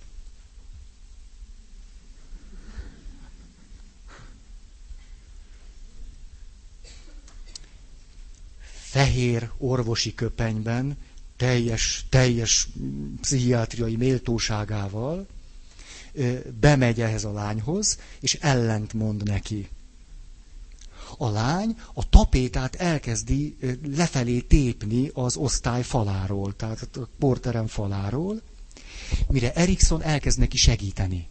Fehér 8.73 9.51
orvosi 9.59 10.15
köpenyben, 10.15 10.97
teljes, 11.37 12.05
teljes 12.09 12.69
pszichiátriai 13.21 13.97
méltóságával 13.97 15.27
bemegy 16.61 17.01
ehhez 17.01 17.25
a 17.25 17.33
lányhoz, 17.33 17.99
és 18.21 18.35
ellent 18.35 18.93
mond 18.93 19.23
neki 19.25 19.69
a 21.19 21.29
lány 21.29 21.77
a 21.95 22.09
tapétát 22.09 22.75
elkezdi 22.75 23.57
lefelé 23.97 24.39
tépni 24.41 25.11
az 25.15 25.37
osztály 25.37 25.83
faláról, 25.83 26.57
tehát 26.57 26.89
a 26.97 27.09
porterem 27.19 27.67
faláról, 27.67 28.41
mire 29.29 29.53
Erikson 29.53 30.03
elkezd 30.03 30.39
neki 30.39 30.57
segíteni. 30.57 31.29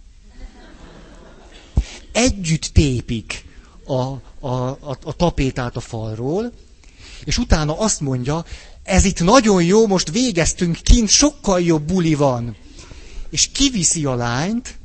Együtt 2.12 2.64
tépik 2.74 3.46
a, 3.86 4.02
a, 4.02 4.20
a, 4.40 4.98
a 5.04 5.14
tapétát 5.16 5.76
a 5.76 5.80
falról, 5.80 6.52
és 7.26 7.38
utána 7.38 7.80
azt 7.80 8.00
mondja, 8.02 8.46
ez 8.84 9.06
itt 9.06 9.20
nagyon 9.24 9.64
jó, 9.64 9.88
most 9.88 10.12
végeztünk 10.12 10.78
kint, 10.84 11.10
sokkal 11.10 11.62
jobb 11.62 11.84
buli 11.84 12.14
van. 12.16 12.56
És 13.30 13.48
kiviszi 13.48 14.06
a 14.06 14.16
lányt, 14.16 14.78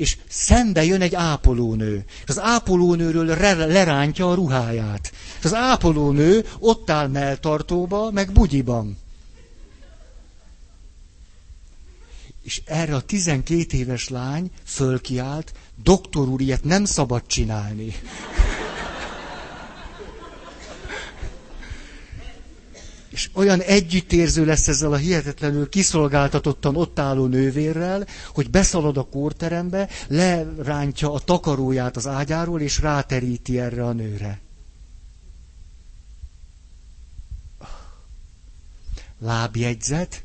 és 0.00 0.16
szembe 0.28 0.84
jön 0.84 1.00
egy 1.00 1.14
ápolónő. 1.14 2.04
És 2.22 2.28
az 2.28 2.38
ápolónőről 2.38 3.34
re- 3.34 3.66
lerántja 3.66 4.30
a 4.30 4.34
ruháját. 4.34 5.12
És 5.38 5.44
az 5.44 5.54
ápolónő 5.54 6.46
ott 6.58 6.90
áll 6.90 7.06
melltartóba, 7.08 8.10
meg 8.10 8.32
bugyiban. 8.32 8.98
És 12.42 12.62
erre 12.64 12.94
a 12.94 13.00
12 13.00 13.76
éves 13.76 14.08
lány 14.08 14.50
fölkiált, 14.64 15.52
doktor 15.82 16.28
úr, 16.28 16.40
ilyet 16.40 16.64
nem 16.64 16.84
szabad 16.84 17.22
csinálni. 17.26 17.94
És 23.10 23.30
olyan 23.32 23.60
együttérző 23.60 24.44
lesz 24.44 24.68
ezzel 24.68 24.92
a 24.92 24.96
hihetetlenül 24.96 25.68
kiszolgáltatottan 25.68 26.76
ott 26.76 26.98
álló 26.98 27.26
nővérrel, 27.26 28.06
hogy 28.34 28.50
beszalad 28.50 28.96
a 28.96 29.02
kórterembe, 29.02 29.88
lerántja 30.08 31.12
a 31.12 31.18
takaróját 31.20 31.96
az 31.96 32.06
ágyáról, 32.06 32.60
és 32.60 32.80
ráteríti 32.80 33.58
erre 33.60 33.84
a 33.86 33.92
nőre. 33.92 34.40
Lábjegyzet, 39.18 40.22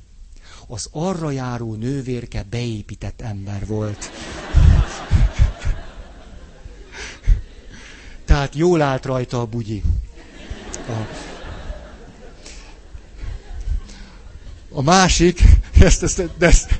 az 0.67 0.89
arra 0.91 1.31
járó 1.31 1.73
nővérke 1.75 2.43
beépített 2.49 3.21
ember 3.21 3.65
volt. 3.65 4.11
Tehát 8.25 8.55
jól 8.55 8.81
állt 8.81 9.05
rajta 9.05 9.39
a 9.39 9.45
bugyi. 9.45 9.83
A... 10.87 11.33
A 14.75 14.81
másik, 14.81 15.41
ezt, 15.79 16.03
ezt, 16.03 16.37
de 16.37 16.47
ezt, 16.47 16.79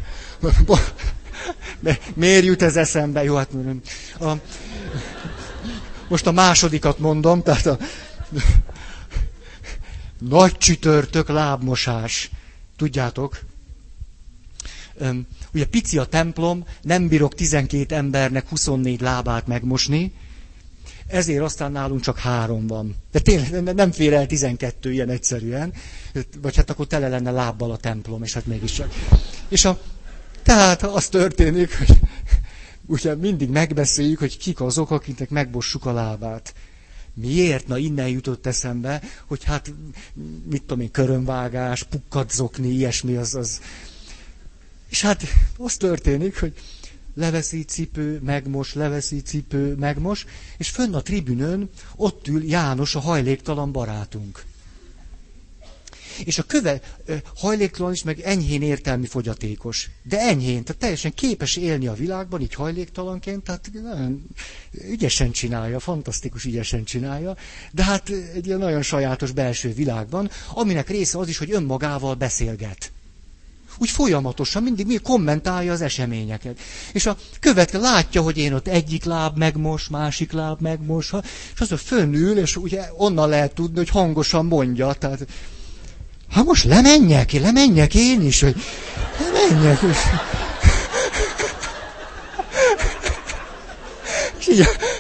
de 1.80 2.00
miért 2.14 2.46
jut 2.46 2.62
ez 2.62 2.76
eszembe? 2.76 3.24
Jó, 3.24 3.36
hát 3.36 3.50
a, 4.20 4.32
most 6.08 6.28
a 6.28 6.32
másodikat 6.32 7.00
mondom, 7.00 7.44
tehát 7.44 7.66
a 7.66 7.78
nagy 10.20 10.58
csütörtök 10.58 11.30
lábmosás. 11.30 12.30
Tudjátok? 12.78 13.40
Ugye 15.54 15.66
pici 15.66 15.98
a 15.98 16.06
templom, 16.06 16.66
nem 16.82 17.08
bírok 17.08 17.36
12 17.36 17.96
embernek 17.96 18.50
24 18.50 19.02
lábát 19.02 19.48
megmosni, 19.48 20.14
ezért 21.08 21.44
aztán 21.44 21.72
nálunk 21.72 22.02
csak 22.02 22.18
három 22.18 22.68
van. 22.68 22.96
De 23.12 23.20
tényleg 23.20 23.76
nem 23.76 23.92
fér 23.92 24.14
el 24.14 24.26
12 24.26 24.92
ilyen 24.92 25.10
egyszerűen, 25.10 25.74
vagy 26.42 26.56
hát 26.56 26.70
akkor 26.70 26.88
tele 26.88 27.08
lenne 27.08 27.32
lábbal 27.32 27.72
a 27.72 27.78
templom, 27.78 28.24
és 28.24 28.34
hát 28.34 28.46
mégiscsak. 28.46 28.94
És 29.48 29.66
a, 29.66 29.82
tehát 30.44 30.84
az 30.84 31.08
történik, 31.08 31.78
hogy 31.78 32.00
ugye 32.96 33.16
mindig 33.16 33.50
megbeszéljük, 33.50 34.20
hogy 34.20 34.38
kik 34.38 34.62
azok, 34.62 34.92
akiknek 34.92 35.30
megbossuk 35.30 35.86
a 35.86 35.94
lábát. 35.94 36.54
Miért? 37.14 37.68
Na 37.68 37.78
innen 37.78 38.08
jutott 38.08 38.46
eszembe, 38.46 39.02
hogy 39.26 39.44
hát, 39.44 39.74
mit 40.50 40.62
tudom 40.62 40.80
én, 40.80 40.92
körömvágás, 40.92 41.84
pukkadzokni, 41.84 42.70
ilyesmi, 42.70 43.16
az, 43.16 43.36
az. 43.36 43.62
És 44.90 45.02
hát 45.02 45.24
az 45.58 45.76
történik, 45.76 46.40
hogy 46.40 46.54
leveszi 47.16 47.64
cipő, 47.64 48.20
megmos, 48.24 48.74
leveszi 48.74 49.22
cipő, 49.22 49.76
megmos, 49.76 50.26
és 50.58 50.70
fönn 50.70 50.94
a 50.94 51.02
tribünön 51.02 51.70
ott 51.96 52.28
ül 52.28 52.44
János, 52.44 52.96
a 52.96 53.00
hajléktalan 53.00 53.72
barátunk. 53.72 54.44
És 56.24 56.38
a 56.38 56.44
köve 56.44 56.82
hajléktalan 57.36 57.92
is, 57.92 58.04
meg 58.04 58.20
enyhén 58.20 58.62
értelmi 58.62 59.06
fogyatékos. 59.06 59.90
De 60.04 60.20
enyhén, 60.20 60.64
tehát 60.64 60.82
teljesen 60.82 61.14
képes 61.14 61.56
élni 61.56 61.88
a 61.88 61.94
világban, 61.94 62.42
így 62.42 62.54
hajléktalanként, 62.54 63.44
tehát 63.44 63.70
nagyon 63.84 64.28
ügyesen 64.90 65.32
csinálja, 65.32 65.80
fantasztikus 65.80 66.46
ügyesen 66.46 66.84
csinálja, 66.84 67.36
de 67.72 67.84
hát 67.84 68.10
egy 68.10 68.46
ilyen 68.48 68.60
nagyon 68.60 68.82
sajátos 68.82 69.32
belső 69.32 69.74
világban, 69.74 70.30
aminek 70.54 70.90
része 70.90 71.18
az 71.18 71.28
is, 71.28 71.38
hogy 71.38 71.52
önmagával 71.52 72.14
beszélget. 72.16 72.92
Úgy 73.78 73.90
folyamatosan, 73.90 74.64
mindig, 74.64 74.86
mindig 74.86 75.06
kommentálja 75.06 75.72
az 75.72 75.82
eseményeket. 75.82 76.60
És 76.92 77.06
a 77.06 77.18
következő 77.40 77.84
látja, 77.84 78.22
hogy 78.22 78.38
én 78.38 78.54
ott 78.54 78.68
egyik 78.68 79.04
láb 79.04 79.38
megmos, 79.38 79.88
másik 79.88 80.32
láb 80.32 80.62
megmos, 80.62 81.14
és 81.54 81.60
az 81.60 81.72
a 81.72 81.78
fönnül, 81.78 82.38
és 82.38 82.56
ugye 82.56 82.82
onnan 82.98 83.30
lehet 83.30 83.54
tudni, 83.54 83.78
hogy 83.78 83.90
hangosan 83.90 84.46
mondja. 84.46 84.94
Tehát, 84.94 85.28
ha 86.32 86.44
most 86.44 86.64
lemenjek, 86.64 87.32
lemenjek 87.32 87.96
én 87.96 88.22
is, 88.22 88.42
hogy 88.42 88.56
lemenjek. 89.20 89.80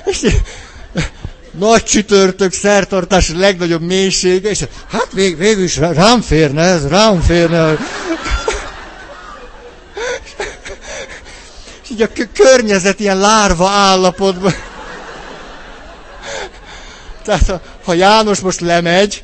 És... 0.05 0.35
Nagy 1.57 1.83
csütörtök, 1.83 2.53
szertartás 2.53 3.29
legnagyobb 3.29 3.81
mélysége, 3.81 4.49
és 4.49 4.65
hát 4.89 5.07
vég, 5.13 5.37
végül 5.37 5.63
is 5.63 5.77
rám 5.77 6.21
férne 6.21 6.61
ez, 6.61 6.87
rám 6.87 7.21
férne 7.21 7.77
így 11.95 12.01
a 12.01 12.27
környezet 12.33 12.99
ilyen 12.99 13.17
lárva 13.17 13.69
állapotban. 13.69 14.53
Tehát 17.23 17.61
ha 17.83 17.93
János 17.93 18.39
most 18.39 18.59
lemegy, 18.59 19.23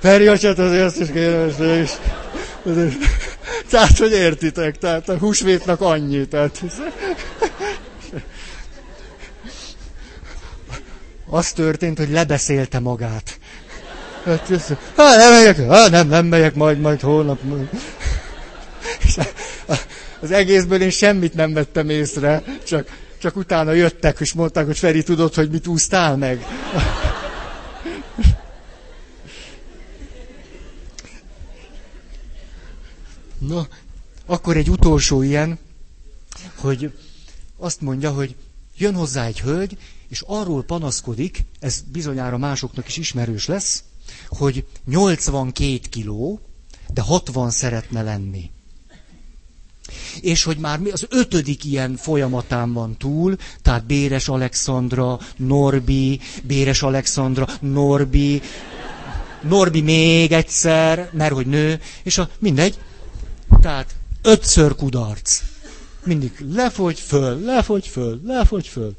Feri 0.00 0.26
atyát 0.26 0.58
azért 0.58 0.84
azt 0.84 1.00
is 1.00 1.08
kérem, 1.12 1.48
és 1.82 1.90
tehát, 3.70 3.98
hogy 3.98 4.12
értitek, 4.12 4.78
tehát 4.78 5.08
a 5.08 5.18
húsvétnak 5.18 5.80
annyi, 5.80 6.28
tehát... 6.28 6.62
Az 11.30 11.52
történt, 11.52 11.98
hogy 11.98 12.10
lebeszélte 12.10 12.78
magát. 12.78 13.38
Hát, 14.24 14.48
nem 14.96 15.32
megyek, 15.32 15.68
hát, 15.68 15.90
nem, 15.90 16.08
nem 16.08 16.26
megyek, 16.26 16.54
majd, 16.54 16.80
majd 16.80 17.00
holnap. 17.00 17.42
Majd. 17.42 17.68
És 19.04 19.16
az 20.20 20.30
egészből 20.30 20.82
én 20.82 20.90
semmit 20.90 21.34
nem 21.34 21.52
vettem 21.52 21.88
észre, 21.88 22.42
csak, 22.66 22.88
csak 23.18 23.36
utána 23.36 23.72
jöttek, 23.72 24.20
és 24.20 24.32
mondták, 24.32 24.66
hogy 24.66 24.78
Feri, 24.78 25.02
tudod, 25.02 25.34
hogy 25.34 25.50
mit 25.50 25.66
úsztál 25.66 26.16
meg? 26.16 26.44
Na, 33.38 33.68
akkor 34.26 34.56
egy 34.56 34.70
utolsó 34.70 35.22
ilyen, 35.22 35.58
hogy 36.56 36.92
azt 37.56 37.80
mondja, 37.80 38.10
hogy 38.10 38.34
jön 38.76 38.94
hozzá 38.94 39.26
egy 39.26 39.40
hölgy, 39.40 39.78
és 40.08 40.22
arról 40.26 40.62
panaszkodik, 40.62 41.44
ez 41.60 41.82
bizonyára 41.92 42.38
másoknak 42.38 42.88
is 42.88 42.96
ismerős 42.96 43.46
lesz, 43.46 43.84
hogy 44.28 44.66
82 44.84 45.78
kiló, 45.90 46.40
de 46.92 47.00
60 47.00 47.50
szeretne 47.50 48.02
lenni. 48.02 48.50
És 50.20 50.42
hogy 50.42 50.58
már 50.58 50.78
mi 50.78 50.90
az 50.90 51.06
ötödik 51.10 51.64
ilyen 51.64 51.96
folyamatán 51.96 52.72
van 52.72 52.96
túl, 52.96 53.36
tehát 53.62 53.86
Béres 53.86 54.28
Alexandra, 54.28 55.18
Norbi, 55.36 56.20
Béres 56.42 56.82
Alexandra, 56.82 57.48
Norbi, 57.60 58.42
Norbi 59.42 59.80
még 59.80 60.32
egyszer, 60.32 61.10
mert 61.12 61.32
hogy 61.32 61.46
nő, 61.46 61.80
és 62.02 62.18
a, 62.18 62.28
mindegy. 62.38 62.78
Tehát 63.60 63.94
ötször 64.22 64.74
kudarc. 64.74 65.42
Mindig 66.04 66.32
lefogy 66.52 67.00
föl, 67.00 67.40
lefogy 67.40 67.86
föl, 67.86 68.20
lefogy 68.24 68.66
föl. 68.66 68.94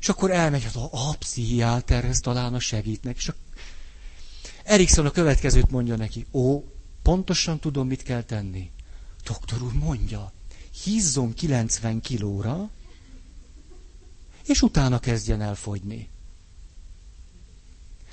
És 0.00 0.08
akkor 0.08 0.30
elmegy, 0.30 0.62
hát 0.62 0.76
a, 0.76 0.88
a 0.92 1.14
pszichiáterhez 1.18 2.20
talán 2.20 2.54
a 2.54 2.58
segítnek. 2.58 3.16
És 3.16 3.28
a 3.28 3.34
Erikson 4.64 5.06
a 5.06 5.10
következőt 5.10 5.70
mondja 5.70 5.96
neki. 5.96 6.26
Ó, 6.32 6.62
pontosan 7.02 7.58
tudom, 7.58 7.86
mit 7.86 8.02
kell 8.02 8.22
tenni. 8.22 8.70
Doktor 9.26 9.62
úr 9.62 9.72
mondja, 9.72 10.32
hízzon 10.84 11.34
90 11.40 12.00
kilóra, 12.00 12.70
és 14.46 14.62
utána 14.62 14.98
kezdjen 14.98 15.40
el 15.40 15.54
fogyni. 15.54 16.08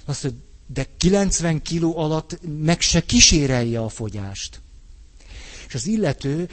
Azt 0.05 0.24
mondja, 0.24 0.41
de 0.68 0.88
90 0.99 1.61
kiló 1.61 1.97
alatt 1.97 2.39
meg 2.64 2.82
se 2.82 3.05
kísérelje 3.05 3.82
a 3.82 3.89
fogyást. 3.89 4.61
És 5.74 5.80
az 5.80 5.88
illető 5.88 6.50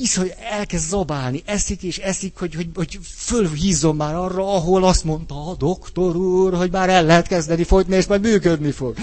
is, 0.00 0.16
hogy 0.16 0.34
elkezd 0.50 0.88
zabálni, 0.88 1.42
eszik 1.44 1.82
és 1.82 1.98
eszik, 1.98 2.36
hogy, 2.38 2.54
hogy, 2.54 2.68
hogy 2.74 2.98
fölhízom 3.02 3.96
már 3.96 4.14
arra, 4.14 4.54
ahol 4.54 4.84
azt 4.84 5.04
mondta 5.04 5.46
a 5.50 5.54
doktor 5.54 6.16
úr, 6.16 6.54
hogy 6.54 6.70
már 6.70 6.88
el 6.88 7.04
lehet 7.04 7.26
kezdeni 7.26 7.64
fogyni, 7.64 7.96
és 7.96 8.06
majd 8.06 8.20
működni 8.20 8.70
fog. 8.70 8.96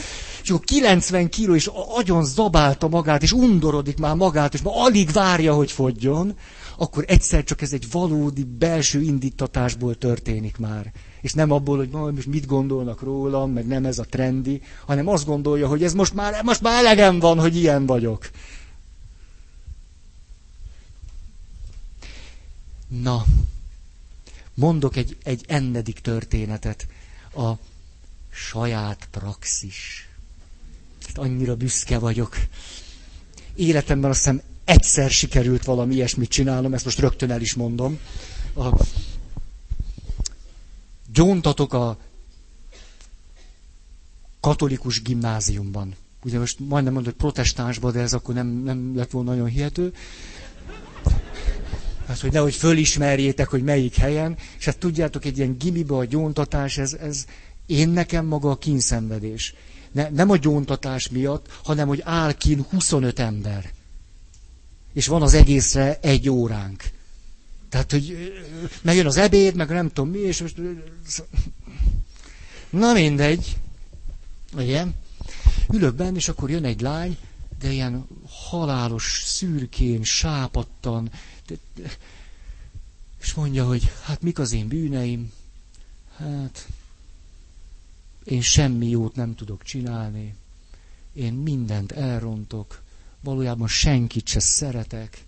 És 0.43 0.50
akkor 0.50 0.64
90 0.64 1.30
kiló, 1.30 1.56
és 1.56 1.70
agyon 1.95 2.26
zabálta 2.26 2.88
magát, 2.88 3.24
és 3.24 3.32
undorodik 3.32 3.97
már 3.97 4.16
magát, 4.16 4.54
és 4.54 4.62
már 4.62 4.74
alig 4.78 5.12
várja, 5.12 5.54
hogy 5.54 5.72
fogjon, 5.72 6.36
akkor 6.78 7.04
egyszer 7.08 7.43
csak 7.43 7.62
ez 7.62 7.74
egy 7.74 7.91
valódi 7.91 8.43
belső 8.43 9.02
indítatásból 9.02 9.95
történik 9.95 10.58
már. 10.58 10.91
És 11.22 11.34
nem 11.34 11.52
abból, 11.52 11.78
hogy 11.78 12.14
most 12.14 12.28
mit 12.28 12.45
gondolnak 12.45 13.02
rólam, 13.02 13.52
meg 13.52 13.68
nem 13.68 13.86
ez 13.86 14.00
a 14.00 14.06
trendi, 14.10 14.62
hanem 14.86 15.08
azt 15.08 15.26
gondolja, 15.26 15.68
hogy 15.68 15.84
ez 15.84 15.93
most 15.93 16.14
már, 16.14 16.43
most 16.43 16.62
már 16.62 16.86
elegem 16.86 17.20
van, 17.20 17.39
hogy 17.39 17.56
ilyen 17.56 17.86
vagyok. 17.86 18.30
Na, 22.89 23.25
mondok 24.53 24.95
egy, 24.95 25.17
egy 25.23 25.45
ennedik 25.47 25.99
történetet. 25.99 26.87
A 27.35 27.51
saját 28.29 29.07
praxis. 29.11 30.09
Annyira 31.13 31.55
büszke 31.55 31.97
vagyok. 31.97 32.37
Életemben 33.55 34.09
azt 34.09 34.19
hiszem 34.19 34.41
egyszer 34.63 35.09
sikerült 35.09 35.63
valami 35.65 35.93
ilyesmit 35.93 36.29
csinálnom, 36.29 36.73
ezt 36.73 36.85
most 36.85 36.99
rögtön 36.99 37.31
el 37.31 37.41
is 37.41 37.53
mondom. 37.53 37.99
A, 38.55 38.85
gyóntatok 41.13 41.73
a 41.73 41.97
katolikus 44.39 45.01
gimnáziumban. 45.01 45.95
Ugye 46.23 46.39
most 46.39 46.59
majdnem 46.59 46.93
mondod, 46.93 47.11
hogy 47.11 47.21
protestánsban, 47.21 47.91
de 47.91 47.99
ez 47.99 48.13
akkor 48.13 48.35
nem, 48.35 48.47
nem 48.47 48.95
lett 48.95 49.11
volna 49.11 49.29
nagyon 49.29 49.47
hihető. 49.47 49.93
Hát, 52.10 52.20
hogy 52.20 52.32
nehogy 52.32 52.55
fölismerjétek, 52.55 53.47
hogy 53.49 53.64
melyik 53.64 53.95
helyen, 53.95 54.38
és 54.57 54.66
hát 54.66 54.78
tudjátok, 54.78 55.26
egy 55.26 55.38
ilyen 55.38 55.57
gimibe 55.57 55.95
a 55.95 56.05
gyóntatás, 56.05 56.78
ez, 56.78 56.93
ez 56.93 57.26
én 57.66 57.89
nekem 57.89 58.26
maga 58.26 58.49
a 58.49 58.57
kínszenvedés. 58.57 59.53
Ne, 59.91 60.10
nem 60.10 60.30
a 60.30 60.38
gyóntatás 60.38 61.10
miatt, 61.10 61.47
hanem 61.64 61.88
hogy 61.88 62.01
áll 62.03 62.34
kín 62.34 62.66
25 62.70 63.20
ember. 63.20 63.72
És 64.93 65.07
van 65.07 65.22
az 65.22 65.34
egészre 65.34 65.99
egy 66.01 66.30
óránk. 66.30 66.84
Tehát, 67.70 67.91
hogy 67.91 68.34
megjön 68.82 69.05
az 69.05 69.18
ebéd, 69.18 69.55
meg 69.55 69.70
nem 69.70 69.88
tudom 69.88 70.10
mi, 70.10 70.20
és 70.20 70.41
most... 70.41 70.55
Na 72.70 72.93
mindegy. 72.93 73.57
Ugye? 74.55 74.86
Ülök 75.74 75.95
benne, 75.95 76.18
és 76.18 76.30
akkor 76.30 76.49
jön 76.49 76.66
egy 76.66 76.82
lány, 76.82 77.18
de 77.60 77.72
ilyen 77.72 78.07
halálos, 78.49 79.22
szürkén, 79.26 80.03
sápattan, 80.03 81.12
és 83.22 83.34
mondja, 83.34 83.66
hogy 83.66 83.91
hát 84.04 84.22
mik 84.22 84.39
az 84.39 84.52
én 84.52 84.68
bűneim? 84.68 85.32
Hát, 86.16 86.68
én 88.24 88.41
semmi 88.41 88.89
jót 88.89 89.16
nem 89.16 89.36
tudok 89.36 89.64
csinálni, 89.64 90.36
én 91.14 91.34
mindent 91.34 91.91
elrontok, 91.91 92.82
valójában 93.22 93.68
senkit 93.68 94.28
se 94.28 94.39
szeretek, 94.39 95.26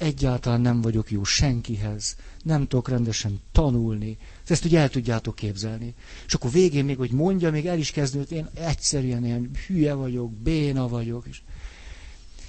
egyáltalán 0.00 0.60
nem 0.60 0.80
vagyok 0.80 1.10
jó 1.10 1.24
senkihez, 1.24 2.16
nem 2.42 2.66
tudok 2.68 2.88
rendesen 2.88 3.40
tanulni. 3.52 4.16
Ezt 4.46 4.64
ugye 4.64 4.78
el 4.78 4.88
tudjátok 4.90 5.34
képzelni. 5.34 5.94
És 6.26 6.34
akkor 6.34 6.50
végén 6.50 6.84
még, 6.84 6.96
hogy 6.96 7.10
mondja, 7.10 7.50
még 7.50 7.66
el 7.66 7.78
is 7.78 7.90
kezdődött, 7.90 8.30
én 8.30 8.48
egyszerűen 8.54 9.24
ilyen 9.24 9.50
hülye 9.66 9.94
vagyok, 9.94 10.32
béna 10.32 10.88
vagyok. 10.88 11.26
És, 11.26 11.40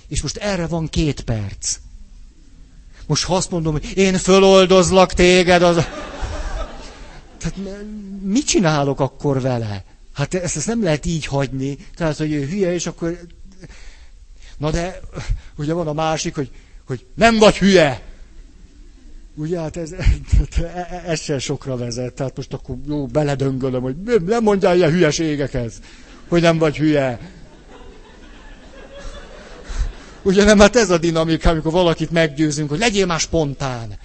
és 0.08 0.22
most 0.22 0.38
erre 0.38 0.68
van 0.68 0.88
két 0.88 1.22
perc. 1.22 1.80
Most 3.12 3.26
ha 3.26 3.36
azt 3.36 3.52
mondom, 3.52 3.72
hogy 3.72 3.98
én 3.98 4.18
föloldozlak 4.18 5.14
téged, 5.14 5.64
az... 5.64 5.76
Tehát 7.38 7.56
mit 8.22 8.46
csinálok 8.46 9.00
akkor 9.00 9.42
vele? 9.42 9.84
Hát 10.14 10.34
ezt, 10.34 10.56
ezt 10.56 10.68
nem 10.68 10.84
lehet 10.84 11.06
így 11.06 11.26
hagyni. 11.26 11.78
Tehát, 11.96 12.18
hogy 12.18 12.32
ő 12.32 12.46
hülye, 12.46 12.74
és 12.74 12.88
akkor... 12.88 13.20
Na 14.58 14.72
de, 14.72 15.00
ugye 15.56 15.74
van 15.74 15.88
a 15.88 15.94
másik, 15.94 16.36
hogy, 16.36 16.50
hogy 16.86 17.06
nem 17.14 17.38
vagy 17.38 17.58
hülye. 17.58 18.02
Ugye, 19.36 19.60
hát 19.60 19.78
ez, 19.78 19.92
ez 21.06 21.22
sem 21.22 21.40
sokra 21.40 21.78
vezet. 21.78 22.14
Tehát 22.14 22.36
most 22.36 22.54
akkor 22.54 22.76
jó, 22.88 23.06
beledöngölöm, 23.06 23.82
hogy 23.82 23.96
nem 24.26 24.44
mondjál 24.44 24.76
ilyen 24.76 24.92
hülyeségekhez, 24.92 25.74
hogy 26.28 26.42
nem 26.42 26.58
vagy 26.58 26.78
hülye. 26.78 27.20
Ugye 30.22 30.44
nem, 30.44 30.60
hát 30.60 30.76
ez 30.76 30.90
a 30.90 30.98
dinamika, 30.98 31.50
amikor 31.50 31.72
valakit 31.72 32.12
meggyőzünk, 32.12 32.70
hogy 32.70 32.80
legyél 32.80 33.06
már 33.06 33.20
spontán. 33.20 33.98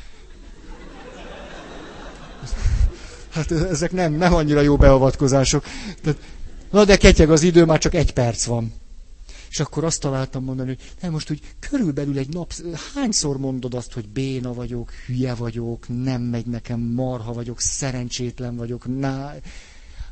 Hát 3.30 3.50
ezek 3.50 3.92
nem, 3.92 4.12
nem 4.12 4.34
annyira 4.34 4.60
jó 4.60 4.76
beavatkozások. 4.76 5.64
De, 6.02 6.14
na 6.70 6.84
de 6.84 6.96
ketyeg 6.96 7.30
az 7.30 7.42
idő, 7.42 7.64
már 7.64 7.78
csak 7.78 7.94
egy 7.94 8.12
perc 8.12 8.44
van. 8.44 8.72
És 9.50 9.60
akkor 9.60 9.84
azt 9.84 10.00
találtam 10.00 10.44
mondani, 10.44 10.68
hogy 10.68 10.92
nem 11.00 11.10
most 11.12 11.30
úgy 11.30 11.40
körülbelül 11.60 12.18
egy 12.18 12.28
nap, 12.28 12.52
hányszor 12.94 13.38
mondod 13.38 13.74
azt, 13.74 13.92
hogy 13.92 14.08
béna 14.08 14.54
vagyok, 14.54 14.90
hülye 15.06 15.34
vagyok, 15.34 15.86
nem 16.02 16.22
megy 16.22 16.46
nekem, 16.46 16.80
marha 16.80 17.32
vagyok, 17.32 17.60
szerencsétlen 17.60 18.56
vagyok, 18.56 18.98
ná... 18.98 19.34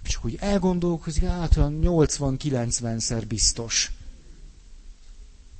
És 0.04 0.18
úgy 0.22 0.36
elgondolkozik, 0.40 1.24
hát 1.24 1.56
olyan 1.56 1.80
80-90-szer 1.82 3.22
biztos. 3.28 3.92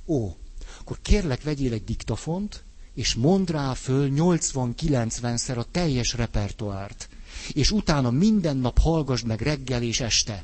Ó, 0.07 0.35
akkor 0.79 0.97
kérlek, 1.01 1.43
vegyél 1.43 1.73
egy 1.73 1.83
diktafont, 1.83 2.63
és 2.93 3.13
mondd 3.13 3.51
rá 3.51 3.73
föl 3.73 4.11
80-90-szer 4.15 5.57
a 5.57 5.65
teljes 5.71 6.13
repertoárt. 6.13 7.09
És 7.53 7.71
utána 7.71 8.11
minden 8.11 8.57
nap 8.57 8.79
hallgass 8.79 9.21
meg 9.21 9.41
reggel 9.41 9.81
és 9.81 9.99
este. 9.99 10.43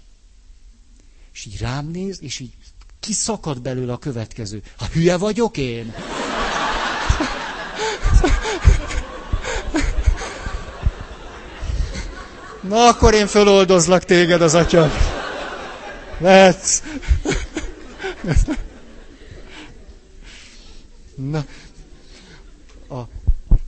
És 1.34 1.45
így 1.45 1.59
rám 1.59 1.88
néz, 1.88 2.22
és 2.22 2.39
így 2.39 2.53
kiszakad 2.99 3.62
belőle 3.62 3.93
a 3.93 3.97
következő. 3.97 4.64
Ha 4.78 4.86
hülye 4.86 5.18
vagyok 5.18 5.57
én? 5.57 5.93
Na, 12.62 12.88
akkor 12.88 13.14
én 13.14 13.28
föloldozlak 13.28 14.03
téged 14.05 14.41
az 14.41 14.53
atya. 14.53 14.91
Lehetsz. 16.18 16.82
Na, 21.30 21.45
a, 22.97 23.07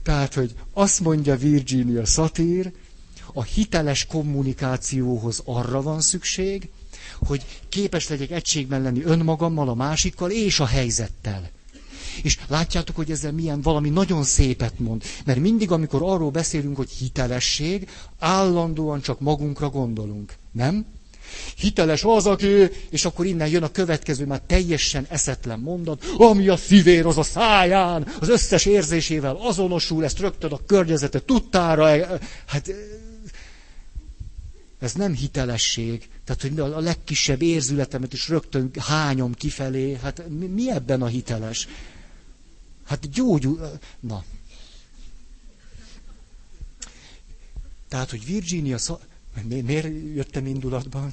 tehát, 0.02 0.34
hogy 0.34 0.54
azt 0.72 1.00
mondja 1.00 1.36
Virginia 1.36 2.04
Satir, 2.04 2.72
a 3.32 3.42
hiteles 3.42 4.06
kommunikációhoz 4.06 5.42
arra 5.44 5.82
van 5.82 6.00
szükség, 6.00 6.68
hogy 7.18 7.44
képes 7.68 8.08
legyek 8.08 8.30
egységben 8.30 8.82
lenni 8.82 9.02
önmagammal, 9.02 9.68
a 9.68 9.74
másikkal 9.74 10.30
és 10.30 10.60
a 10.60 10.66
helyzettel. 10.66 11.50
És 12.22 12.38
látjátok, 12.48 12.96
hogy 12.96 13.10
ezzel 13.10 13.32
milyen 13.32 13.60
valami 13.60 13.88
nagyon 13.88 14.22
szépet 14.24 14.78
mond. 14.78 15.02
Mert 15.24 15.38
mindig, 15.40 15.70
amikor 15.70 16.02
arról 16.02 16.30
beszélünk, 16.30 16.76
hogy 16.76 16.90
hitelesség, 16.90 17.88
állandóan 18.18 19.00
csak 19.00 19.20
magunkra 19.20 19.68
gondolunk. 19.70 20.34
Nem? 20.52 20.86
Hiteles 21.56 22.04
az, 22.04 22.26
aki, 22.26 22.46
és 22.90 23.04
akkor 23.04 23.26
innen 23.26 23.48
jön 23.48 23.62
a 23.62 23.70
következő, 23.70 24.26
már 24.26 24.40
teljesen 24.46 25.06
eszetlen 25.08 25.58
mondat, 25.58 26.04
ami 26.16 26.48
a 26.48 26.56
szívér, 26.56 27.06
az 27.06 27.18
a 27.18 27.22
száján, 27.22 28.06
az 28.20 28.28
összes 28.28 28.64
érzésével 28.66 29.36
azonosul, 29.40 30.04
ezt 30.04 30.18
rögtön 30.18 30.50
a 30.52 30.60
környezete 30.66 31.20
tudtára. 31.20 32.18
Hát 32.46 32.70
ez 34.78 34.92
nem 34.92 35.14
hitelesség. 35.14 36.08
Tehát, 36.24 36.42
hogy 36.42 36.60
a 36.60 36.78
legkisebb 36.78 37.42
érzületemet 37.42 38.12
is 38.12 38.28
rögtön 38.28 38.70
hányom 38.78 39.34
kifelé. 39.34 39.98
Hát 40.02 40.22
mi 40.28 40.70
ebben 40.70 41.02
a 41.02 41.06
hiteles? 41.06 41.68
Hát 42.86 43.10
gyógyul... 43.10 43.78
Na. 44.00 44.24
Tehát, 47.88 48.10
hogy 48.10 48.26
Virginia... 48.26 48.76
Miért 49.42 49.84
jöttem 50.14 50.46
indulatba? 50.46 51.06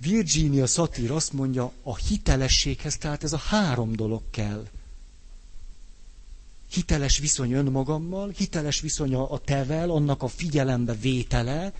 Virginia 0.00 0.66
Satir 0.66 1.10
azt 1.10 1.32
mondja, 1.32 1.72
a 1.82 1.96
hitelességhez, 1.96 2.96
tehát 2.98 3.24
ez 3.24 3.32
a 3.32 3.36
három 3.36 3.92
dolog 3.96 4.22
kell. 4.30 4.66
Hiteles 6.70 7.18
viszony 7.18 7.52
önmagammal, 7.52 8.28
hiteles 8.36 8.80
viszony 8.80 9.14
a 9.14 9.38
tevel, 9.38 9.90
annak 9.90 10.22
a 10.22 10.28
figyelembe 10.28 10.94
vétele, 10.94 11.72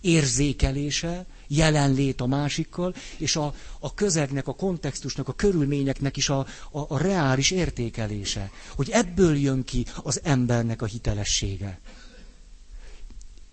érzékelése, 0.00 1.26
jelenlét 1.46 2.20
a 2.20 2.26
másikkal, 2.26 2.94
és 3.16 3.36
a, 3.36 3.54
a 3.78 3.94
közegnek, 3.94 4.48
a 4.48 4.54
kontextusnak, 4.54 5.28
a 5.28 5.32
körülményeknek 5.32 6.16
is 6.16 6.28
a, 6.28 6.38
a, 6.70 6.78
a 6.94 6.98
reális 6.98 7.50
értékelése. 7.50 8.50
Hogy 8.76 8.90
ebből 8.90 9.36
jön 9.36 9.64
ki 9.64 9.86
az 10.02 10.20
embernek 10.24 10.82
a 10.82 10.86
hitelessége. 10.86 11.78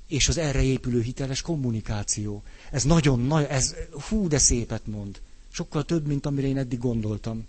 És 0.08 0.28
az 0.28 0.38
erre 0.38 0.62
épülő 0.62 1.02
hiteles 1.02 1.42
kommunikáció. 1.42 2.44
Ez 2.72 2.84
nagyon 2.84 3.20
nagy, 3.20 3.46
ez 3.50 3.76
hú, 4.10 4.28
de 4.28 4.38
szépet 4.38 4.86
mond. 4.88 5.22
Sokkal 5.52 5.86
több, 5.86 6.08
mint 6.08 6.26
amire 6.26 6.48
én 6.48 6.58
eddig 6.58 6.80
gondoltam. 6.80 7.48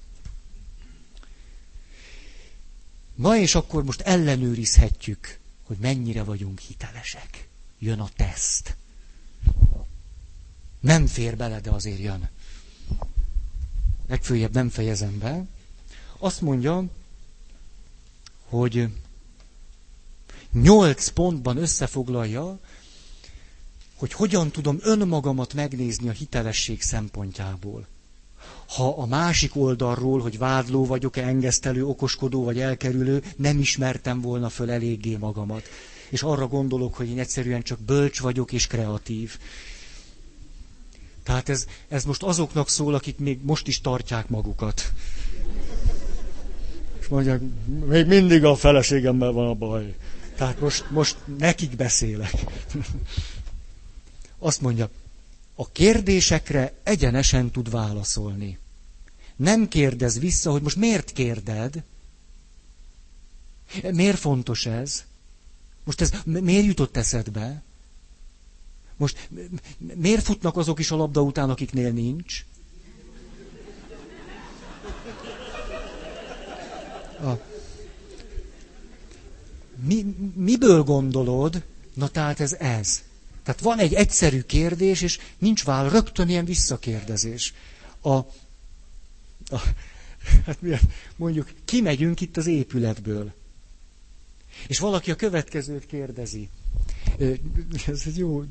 Na 3.14 3.36
és 3.38 3.54
akkor 3.54 3.84
most 3.84 4.00
ellenőrizhetjük, 4.00 5.38
hogy 5.62 5.76
mennyire 5.80 6.22
vagyunk 6.22 6.58
hitelesek. 6.58 7.48
Jön 7.78 8.00
a 8.00 8.08
teszt. 8.16 8.76
Nem 10.80 11.06
fér 11.06 11.36
bele, 11.36 11.60
de 11.60 11.70
azért 11.70 11.98
jön. 11.98 12.28
Legfőjebb 14.08 14.52
nem 14.52 14.68
fejezem 14.68 15.18
be. 15.18 15.44
Azt 16.18 16.40
mondja, 16.40 16.84
hogy 18.44 18.88
nyolc 20.62 21.08
pontban 21.08 21.56
összefoglalja, 21.56 22.58
hogy 23.96 24.12
hogyan 24.12 24.50
tudom 24.50 24.78
önmagamat 24.82 25.54
megnézni 25.54 26.08
a 26.08 26.12
hitelesség 26.12 26.82
szempontjából. 26.82 27.86
Ha 28.66 28.88
a 28.88 29.06
másik 29.06 29.56
oldalról, 29.56 30.20
hogy 30.20 30.38
vádló 30.38 30.86
vagyok-e, 30.86 31.22
engesztelő, 31.22 31.84
okoskodó 31.84 32.44
vagy 32.44 32.60
elkerülő, 32.60 33.22
nem 33.36 33.58
ismertem 33.58 34.20
volna 34.20 34.48
föl 34.48 34.70
eléggé 34.70 35.16
magamat. 35.16 35.62
És 36.08 36.22
arra 36.22 36.46
gondolok, 36.46 36.94
hogy 36.94 37.08
én 37.08 37.18
egyszerűen 37.18 37.62
csak 37.62 37.80
bölcs 37.80 38.20
vagyok 38.20 38.52
és 38.52 38.66
kreatív. 38.66 39.38
Tehát 41.22 41.48
ez, 41.48 41.66
ez 41.88 42.04
most 42.04 42.22
azoknak 42.22 42.68
szól, 42.68 42.94
akik 42.94 43.18
még 43.18 43.38
most 43.42 43.66
is 43.66 43.80
tartják 43.80 44.28
magukat. 44.28 44.92
És 47.00 47.06
mondják, 47.08 47.40
még 47.86 48.06
mindig 48.06 48.44
a 48.44 48.56
feleségemmel 48.56 49.30
van 49.30 49.48
a 49.48 49.54
baj. 49.54 49.94
Tehát 50.36 50.60
most, 50.60 50.90
most 50.90 51.16
nekik 51.38 51.76
beszélek. 51.76 52.32
Azt 54.38 54.60
mondja, 54.60 54.90
a 55.54 55.70
kérdésekre 55.70 56.72
egyenesen 56.82 57.50
tud 57.50 57.70
válaszolni. 57.70 58.58
Nem 59.36 59.68
kérdez 59.68 60.18
vissza, 60.18 60.50
hogy 60.50 60.62
most 60.62 60.76
miért 60.76 61.12
kérded? 61.12 61.82
Miért 63.92 64.18
fontos 64.18 64.66
ez? 64.66 65.04
Most 65.84 66.00
ez 66.00 66.12
miért 66.24 66.66
jutott 66.66 66.96
eszedbe? 66.96 67.62
Most 68.96 69.28
miért 69.78 70.22
futnak 70.24 70.56
azok 70.56 70.78
is 70.78 70.90
a 70.90 70.96
labda 70.96 71.20
után, 71.22 71.50
akiknél 71.50 71.92
nincs? 71.92 72.44
A, 77.22 77.55
mi, 79.84 80.14
miből 80.34 80.82
gondolod? 80.82 81.62
Na 81.94 82.08
tehát 82.08 82.40
ez 82.40 82.52
ez. 82.52 83.02
Tehát 83.42 83.60
van 83.60 83.78
egy 83.78 83.94
egyszerű 83.94 84.40
kérdés, 84.40 85.00
és 85.02 85.18
nincs 85.38 85.64
válasz, 85.64 85.92
rögtön 85.92 86.28
ilyen 86.28 86.44
visszakérdezés. 86.44 87.54
A, 88.00 88.10
a, 88.14 88.26
hát 90.46 90.58
mondjuk 91.16 91.50
kimegyünk 91.64 92.20
itt 92.20 92.36
az 92.36 92.46
épületből, 92.46 93.32
és 94.66 94.78
valaki 94.78 95.10
a 95.10 95.16
következőt 95.16 95.86
kérdezi 95.86 96.48
ez 97.86 98.02
egy 98.06 98.16
jó, 98.18 98.44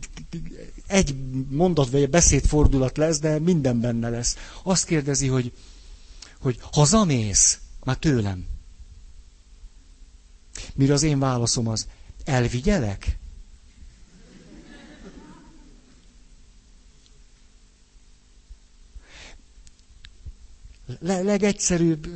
egy 0.88 1.16
mondat 1.50 1.90
vagy 1.90 2.02
egy 2.02 2.10
beszédfordulat 2.10 2.98
lesz, 2.98 3.20
de 3.20 3.40
minden 3.40 3.80
benne 3.82 4.10
lesz. 4.10 4.38
Azt 4.64 4.86
kérdezi, 4.86 5.28
hogy, 5.28 5.52
hogy 6.40 6.58
hazamész? 6.72 7.60
Már 7.84 7.98
tőlem. 7.98 8.46
Mire 10.74 10.94
az 10.94 11.04
én 11.04 11.20
válaszom 11.20 11.68
az, 11.68 11.88
elvigyelek? 12.26 13.18
Le- 21.00 21.22
legegyszerűbb. 21.22 22.08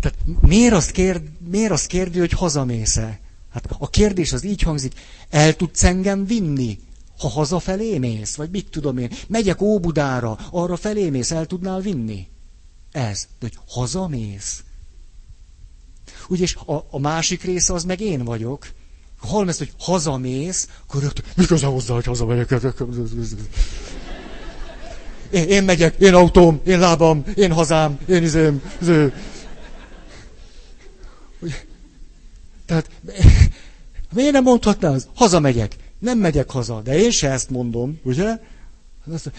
Tehát 0.00 0.18
miért 0.40 0.72
azt, 0.74 0.90
kérd, 0.90 1.28
miért 1.48 1.70
azt 1.72 1.86
kérdi, 1.86 2.18
hogy 2.18 2.32
hazamész-e? 2.32 3.20
Hát 3.52 3.66
a 3.78 3.90
kérdés 3.90 4.32
az 4.32 4.44
így 4.44 4.62
hangzik, 4.62 4.92
el 5.30 5.56
tudsz 5.56 5.82
engem 5.82 6.26
vinni, 6.26 6.78
ha 7.18 7.28
hazafelé 7.28 7.98
mész, 7.98 8.34
vagy 8.34 8.50
mit 8.50 8.70
tudom 8.70 8.98
én, 8.98 9.10
megyek 9.28 9.60
Óbudára, 9.60 10.38
arra 10.50 10.76
felé 10.76 11.10
mész, 11.10 11.30
el 11.30 11.46
tudnál 11.46 11.80
vinni? 11.80 12.26
Ez, 12.92 13.26
de 13.38 13.46
hogy 13.46 13.58
hazamész. 13.68 14.62
Ugye, 16.28 16.42
és 16.42 16.54
a, 16.54 16.86
a 16.90 16.98
másik 16.98 17.42
része 17.42 17.72
az 17.72 17.84
meg 17.84 18.00
én 18.00 18.24
vagyok. 18.24 18.66
Ha 19.18 19.26
hallom 19.26 19.48
ezt, 19.48 19.58
hogy 19.58 19.72
hazamész, 19.78 20.68
akkor 20.86 21.02
rögtön, 21.02 21.24
mi 21.36 21.44
köze 21.44 21.66
hozzá, 21.66 21.94
hogy 21.94 22.04
hazamegyek? 22.04 22.54
Én, 25.30 25.48
én 25.48 25.64
megyek, 25.64 25.94
én 25.98 26.14
autóm, 26.14 26.60
én 26.66 26.78
lábam, 26.78 27.24
én 27.34 27.52
hazám, 27.52 27.98
én 28.08 28.22
izém, 28.22 28.62
izé. 28.80 29.12
Tehát 32.66 32.90
miért 34.14 34.32
nem 34.32 34.42
mondhatná 34.42 34.90
az? 34.90 35.08
Hazamegyek. 35.14 35.76
Nem 35.98 36.18
megyek 36.18 36.50
haza, 36.50 36.80
de 36.80 36.98
én 36.98 37.10
se 37.10 37.30
ezt 37.30 37.50
mondom, 37.50 38.00
ugye? 38.02 38.38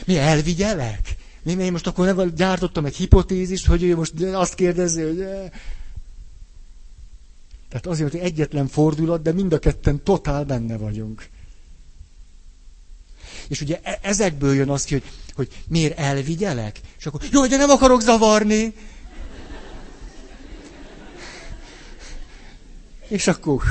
Mi 0.06 0.18
elvigyelek? 0.18 1.16
Mi, 1.44 1.52
én 1.52 1.72
most 1.72 1.88
akkor 1.88 2.06
nem 2.06 2.34
gyártottam 2.36 2.86
egy 2.86 2.96
hipotézist, 2.96 3.66
hogy 3.66 3.84
ő 3.84 3.96
most 3.96 4.14
azt 4.34 4.54
kérdezi, 4.54 5.02
hogy... 5.02 5.26
Tehát 7.74 7.88
azért, 7.88 8.12
hogy 8.12 8.20
egyetlen 8.20 8.68
fordulat, 8.68 9.22
de 9.22 9.32
mind 9.32 9.54
a 9.54 9.60
ketten 9.60 10.04
totál 10.04 10.44
benne 10.44 10.78
vagyunk. 10.78 11.30
És 13.48 13.62
ugye 13.62 13.80
e- 13.84 14.00
ezekből 14.02 14.54
jön 14.54 14.70
az 14.70 14.84
ki, 14.84 14.94
hogy, 14.94 15.04
hogy 15.36 15.64
miért 15.68 15.98
elvigyelek? 15.98 16.80
És 16.98 17.06
akkor, 17.06 17.22
jó, 17.32 17.48
de 17.48 17.58
nem 17.58 17.70
akarok 17.70 18.02
zavarni. 18.02 18.74
És 23.08 23.28
akkor... 23.28 23.64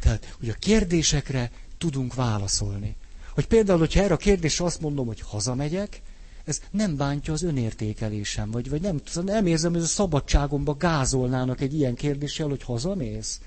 Tehát, 0.00 0.34
hogy 0.38 0.48
a 0.48 0.54
kérdésekre 0.58 1.50
tudunk 1.78 2.14
válaszolni. 2.14 2.96
Hogy 3.30 3.46
például, 3.46 3.78
hogyha 3.78 4.02
erre 4.02 4.14
a 4.14 4.16
kérdésre 4.16 4.64
azt 4.64 4.80
mondom, 4.80 5.06
hogy 5.06 5.20
hazamegyek, 5.20 6.00
ez 6.44 6.60
nem 6.70 6.96
bántja 6.96 7.32
az 7.32 7.42
önértékelésem, 7.42 8.50
vagy, 8.50 8.68
vagy 8.68 8.80
nem, 8.80 9.00
nem 9.14 9.46
érzem, 9.46 9.72
hogy 9.72 9.82
a 9.82 9.86
szabadságomba 9.86 10.74
gázolnának 10.74 11.60
egy 11.60 11.74
ilyen 11.74 11.94
kérdéssel, 11.94 12.48
hogy 12.48 12.62
hazamész. 12.62 13.40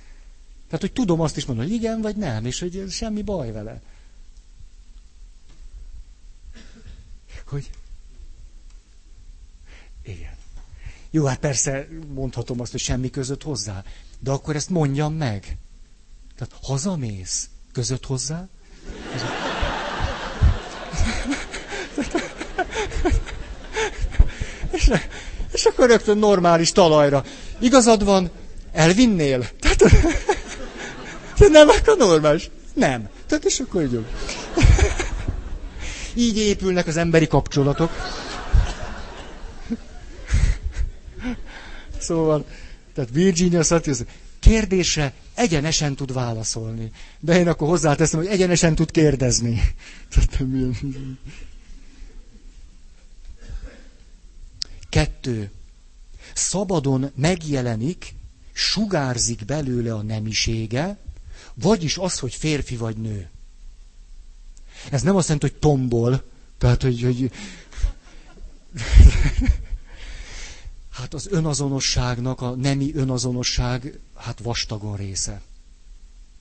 Tehát, 0.66 0.82
hogy 0.82 0.94
tudom 0.94 1.22
azt 1.22 1.38
is 1.38 1.46
mondani, 1.46 1.68
hogy 1.70 1.78
igen, 1.78 2.02
vagy 2.02 2.16
nem, 2.16 2.46
és 2.46 2.60
hogy 2.60 2.86
semmi 2.90 3.22
baj 3.22 3.52
vele. 3.52 3.82
Hogy 7.48 7.70
igen. 10.04 10.36
Jó, 11.10 11.26
hát 11.26 11.40
persze 11.40 11.88
mondhatom 12.14 12.60
azt, 12.60 12.72
hogy 12.72 12.80
semmi 12.80 13.10
között 13.10 13.44
hozzá, 13.44 13.84
de 14.20 14.32
akkor 14.32 14.56
ezt 14.56 14.70
mondjam 14.70 15.14
meg. 15.14 15.58
Tehát 16.36 16.54
hazamész 16.62 17.50
között 17.72 18.06
hozzá? 18.06 18.48
És, 24.78 24.92
és 25.54 25.66
akkor 25.66 25.88
rögtön 25.90 26.18
normális 26.18 26.72
talajra. 26.72 27.24
Igazad 27.60 28.04
van, 28.04 28.30
elvinnél? 28.72 29.48
Tehát, 29.60 29.84
nem, 31.52 31.68
akkor 31.70 31.98
normális. 31.98 32.50
Nem. 32.74 33.10
Tehát 33.28 33.46
és 33.46 33.60
akkor 33.60 33.82
így. 33.82 34.06
így 36.14 36.38
épülnek 36.38 36.88
az 36.88 36.98
emberi 36.98 37.28
kapcsolatok. 37.28 37.92
Szóval, 42.00 42.46
tehát 42.94 43.10
Virginia 43.14 43.64
Satir 43.64 43.96
kérdésre 44.40 45.14
egyenesen 45.36 45.96
tud 45.96 46.14
válaszolni. 46.14 46.92
De 47.20 47.40
én 47.40 47.48
akkor 47.48 47.68
hozzáteszem, 47.68 48.20
hogy 48.20 48.30
egyenesen 48.30 48.76
tud 48.76 48.92
kérdezni. 48.92 49.62
Kettő. 54.98 55.52
Szabadon 56.34 57.12
megjelenik, 57.16 58.14
sugárzik 58.54 59.46
belőle 59.46 59.94
a 59.94 60.02
nemisége, 60.02 60.98
vagyis 61.54 61.98
az, 61.98 62.20
hogy 62.20 62.34
férfi 62.34 62.78
vagy 62.78 62.98
nő. 62.98 63.30
Ez 64.92 65.02
nem 65.02 65.16
azt 65.16 65.26
jelenti, 65.28 65.50
hogy 65.50 65.60
tombol, 65.60 66.24
tehát, 66.58 66.82
hogy, 66.82 67.02
hogy 67.02 67.32
Hát 70.98 71.14
az 71.14 71.28
önazonosságnak, 71.32 72.42
a 72.42 72.56
nemi 72.56 72.92
önazonosság, 72.96 74.00
hát 74.16 74.40
vastagon 74.40 74.96
része. 74.96 75.42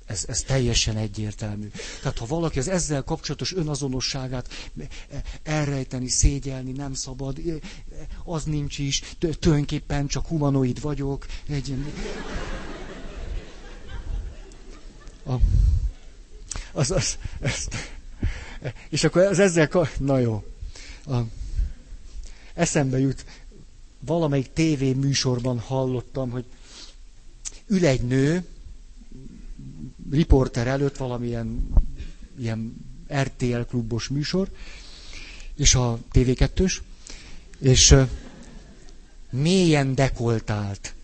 Ez, 0.06 0.24
ez 0.28 0.42
teljesen 0.42 0.96
egyértelmű. 0.96 1.70
Tehát 2.02 2.18
ha 2.18 2.26
valaki 2.26 2.58
az 2.58 2.68
ezzel 2.68 3.02
kapcsolatos 3.02 3.54
önazonosságát 3.54 4.48
elrejteni, 5.42 6.08
szégyelni 6.08 6.72
nem 6.72 6.94
szabad, 6.94 7.38
az 8.24 8.44
nincs 8.44 8.78
is, 8.78 9.02
tulajdonképpen 9.18 10.06
csak 10.06 10.26
humanoid 10.26 10.80
vagyok. 10.80 11.26
Egy... 11.48 11.74
A, 15.26 15.34
az, 16.72 16.90
az, 16.90 17.18
ezt, 17.40 17.74
és 18.88 19.04
akkor 19.04 19.22
az 19.22 19.38
ezzel, 19.38 19.68
na 19.98 20.18
jó, 20.18 20.44
a, 21.06 21.16
eszembe 22.54 22.98
jut, 22.98 23.24
valamelyik 24.00 24.52
tévé 24.52 24.92
műsorban 24.92 25.58
hallottam, 25.58 26.30
hogy 26.30 26.44
ül 27.66 27.86
egy 27.86 28.02
nő, 28.02 28.44
riporter 30.10 30.66
előtt 30.66 30.96
valamilyen 30.96 31.68
ilyen 32.38 32.74
RTL 33.14 33.60
klubos 33.68 34.08
műsor, 34.08 34.48
és 35.56 35.74
a 35.74 35.98
TV2-s, 36.12 36.80
és 37.58 37.94
mélyen 39.30 39.94
dekoltált. 39.94 40.94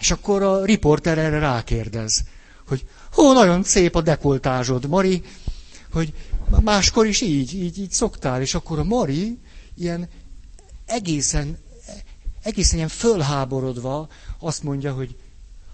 És 0.00 0.10
akkor 0.10 0.42
a 0.42 0.64
riporter 0.64 1.18
erre 1.18 1.38
rákérdez, 1.38 2.24
hogy 2.66 2.86
hó, 3.12 3.32
nagyon 3.32 3.62
szép 3.62 3.94
a 3.94 4.00
dekoltázsod, 4.00 4.88
Mari, 4.88 5.22
hogy 5.92 6.12
máskor 6.62 7.06
is 7.06 7.20
így, 7.20 7.54
így, 7.54 7.78
így 7.78 7.90
szoktál, 7.90 8.40
és 8.40 8.54
akkor 8.54 8.78
a 8.78 8.84
Mari 8.84 9.38
ilyen 9.74 10.08
egészen 10.86 11.58
egészen 12.42 12.76
ilyen 12.76 12.88
fölháborodva 12.88 14.08
azt 14.38 14.62
mondja, 14.62 14.92
hogy 14.92 15.16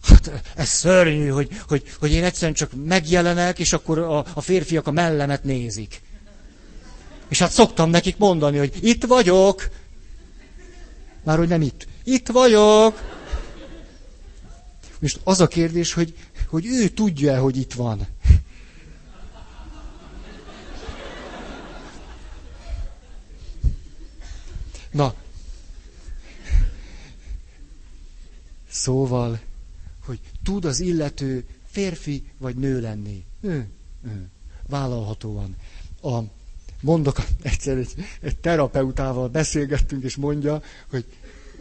hát 0.04 0.42
ez 0.56 0.68
szörnyű, 0.68 1.28
hogy, 1.28 1.48
hogy, 1.68 1.82
hogy 1.98 2.12
én 2.12 2.24
egyszerűen 2.24 2.54
csak 2.54 2.70
megjelenek, 2.84 3.58
és 3.58 3.72
akkor 3.72 3.98
a, 3.98 4.24
a 4.34 4.40
férfiak 4.40 4.86
a 4.86 4.90
mellemet 4.90 5.44
nézik. 5.44 6.02
És 7.28 7.38
hát 7.38 7.50
szoktam 7.50 7.90
nekik 7.90 8.16
mondani, 8.16 8.58
hogy 8.58 8.78
itt 8.80 9.04
vagyok. 9.04 9.68
Már 11.22 11.38
hogy 11.38 11.48
nem 11.48 11.62
itt. 11.62 11.86
Itt 12.04 12.28
vagyok. 12.28 13.02
Most 14.98 15.20
az 15.24 15.40
a 15.40 15.46
kérdés, 15.46 15.92
hogy, 15.92 16.14
hogy 16.48 16.66
ő 16.66 16.88
tudja-e, 16.88 17.36
hogy 17.36 17.56
itt 17.56 17.72
van. 17.72 18.06
Na, 24.90 25.14
Szóval, 28.74 29.40
hogy 30.04 30.20
tud 30.42 30.64
az 30.64 30.80
illető 30.80 31.44
férfi 31.66 32.24
vagy 32.38 32.56
nő 32.56 32.80
lenni. 32.80 33.24
Ő, 33.40 33.68
ő, 34.06 34.28
vállalhatóan. 34.68 35.56
A, 36.02 36.18
mondok, 36.80 37.24
egyszer 37.42 37.76
egy, 37.76 37.94
egy 38.20 38.36
terapeutával 38.36 39.28
beszélgettünk, 39.28 40.02
és 40.02 40.16
mondja, 40.16 40.62
hogy 40.90 41.04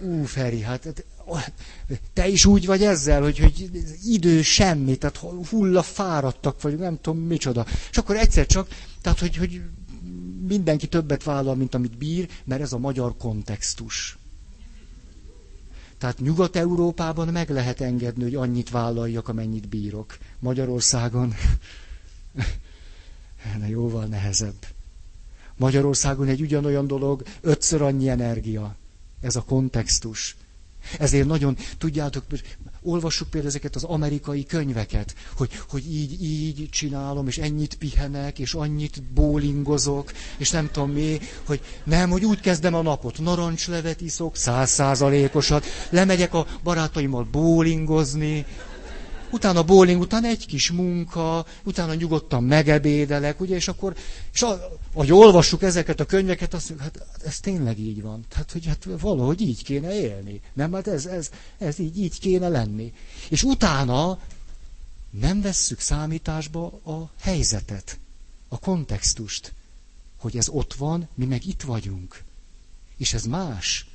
ú, 0.02 0.24
Feri, 0.24 0.62
hát 0.62 1.06
te 2.14 2.28
is 2.28 2.46
úgy 2.46 2.66
vagy 2.66 2.84
ezzel, 2.84 3.22
hogy, 3.22 3.40
hogy 3.40 3.70
idő 4.06 4.42
semmi, 4.42 4.96
tehát 4.96 5.18
hulla 5.50 5.82
fáradtak, 5.82 6.62
vagy 6.62 6.78
nem 6.78 6.98
tudom 7.02 7.20
micsoda. 7.20 7.66
És 7.92 7.98
akkor 7.98 8.16
egyszer 8.16 8.46
csak, 8.46 8.68
tehát 9.02 9.20
hogy, 9.20 9.38
hogy 9.38 9.62
mindenki 10.48 10.88
többet 10.88 11.24
vállal, 11.24 11.56
mint 11.56 11.76
amit 11.76 11.98
bír, 11.98 12.30
mert 12.44 12.62
ez 12.62 12.74
a 12.74 12.78
magyar 12.78 13.18
kontextus. 13.18 14.18
Tehát 16.04 16.20
Nyugat-Európában 16.20 17.28
meg 17.28 17.50
lehet 17.50 17.82
engedni, 17.82 18.24
hogy 18.24 18.36
annyit 18.36 18.70
vállaljak, 18.70 19.28
amennyit 19.28 19.68
bírok. 19.70 20.18
Magyarországon 20.40 21.34
de 23.60 23.68
jóval 23.70 24.06
nehezebb. 24.06 24.66
Magyarországon 25.58 26.28
egy 26.28 26.42
ugyanolyan 26.42 26.88
dolog, 26.88 27.24
ötször 27.42 27.82
annyi 27.82 28.10
energia. 28.10 28.76
Ez 29.22 29.36
a 29.36 29.42
kontextus. 29.44 30.36
Ezért 31.00 31.28
nagyon, 31.28 31.58
tudjátok, 31.78 32.24
olvassuk 32.84 33.28
például 33.30 33.50
ezeket 33.52 33.76
az 33.76 33.84
amerikai 33.84 34.46
könyveket, 34.46 35.16
hogy, 35.38 35.50
hogy 35.70 35.94
így, 35.94 36.24
így 36.24 36.70
csinálom, 36.70 37.28
és 37.28 37.38
ennyit 37.38 37.76
pihenek, 37.76 38.40
és 38.40 38.54
annyit 38.54 39.04
bólingozok, 39.04 40.12
és 40.38 40.50
nem 40.52 40.70
tudom 40.72 40.92
mi, 40.92 41.20
hogy 41.46 41.62
nem, 41.84 42.10
hogy 42.10 42.26
úgy 42.26 42.40
kezdem 42.40 42.74
a 42.74 42.82
napot, 42.82 43.20
narancslevet 43.20 44.02
iszok, 44.02 44.36
százszázalékosat, 44.36 45.66
lemegyek 45.90 46.34
a 46.34 46.48
barátaimmal 46.64 47.28
bólingozni, 47.32 48.46
utána 49.34 49.64
bowling, 49.64 50.02
utána 50.02 50.28
egy 50.28 50.46
kis 50.46 50.72
munka, 50.72 51.46
utána 51.64 51.94
nyugodtan 51.94 52.44
megebédelek, 52.44 53.40
ugye, 53.40 53.56
és 53.56 53.68
akkor, 53.68 53.96
és 54.34 54.42
a, 54.42 54.78
ahogy 54.94 55.12
olvassuk 55.12 55.64
ezeket 55.64 56.00
a 56.00 56.06
könyveket, 56.06 56.54
azt 56.54 56.74
hát 56.80 57.06
ez 57.26 57.40
tényleg 57.40 57.80
így 57.80 58.02
van. 58.02 58.26
Tehát, 58.30 58.52
hogy 58.52 58.66
hát 58.66 58.88
valahogy 59.00 59.42
így 59.42 59.64
kéne 59.64 60.00
élni. 60.00 60.42
Nem, 60.54 60.74
hát 60.74 60.88
ez, 60.88 61.06
ez, 61.06 61.30
ez 61.58 61.80
így, 61.80 62.00
így 62.00 62.20
kéne 62.20 62.48
lenni. 62.48 62.94
És 63.30 63.44
utána 63.44 64.20
nem 65.10 65.42
vesszük 65.42 65.80
számításba 65.80 66.66
a 66.66 67.10
helyzetet, 67.20 68.00
a 68.48 68.60
kontextust, 68.60 69.54
hogy 70.18 70.38
ez 70.38 70.50
ott 70.50 70.74
van, 70.74 71.08
mi 71.14 71.26
meg 71.26 71.46
itt 71.46 71.62
vagyunk. 71.62 72.24
És 72.98 73.14
ez 73.14 73.26
más. 73.26 73.86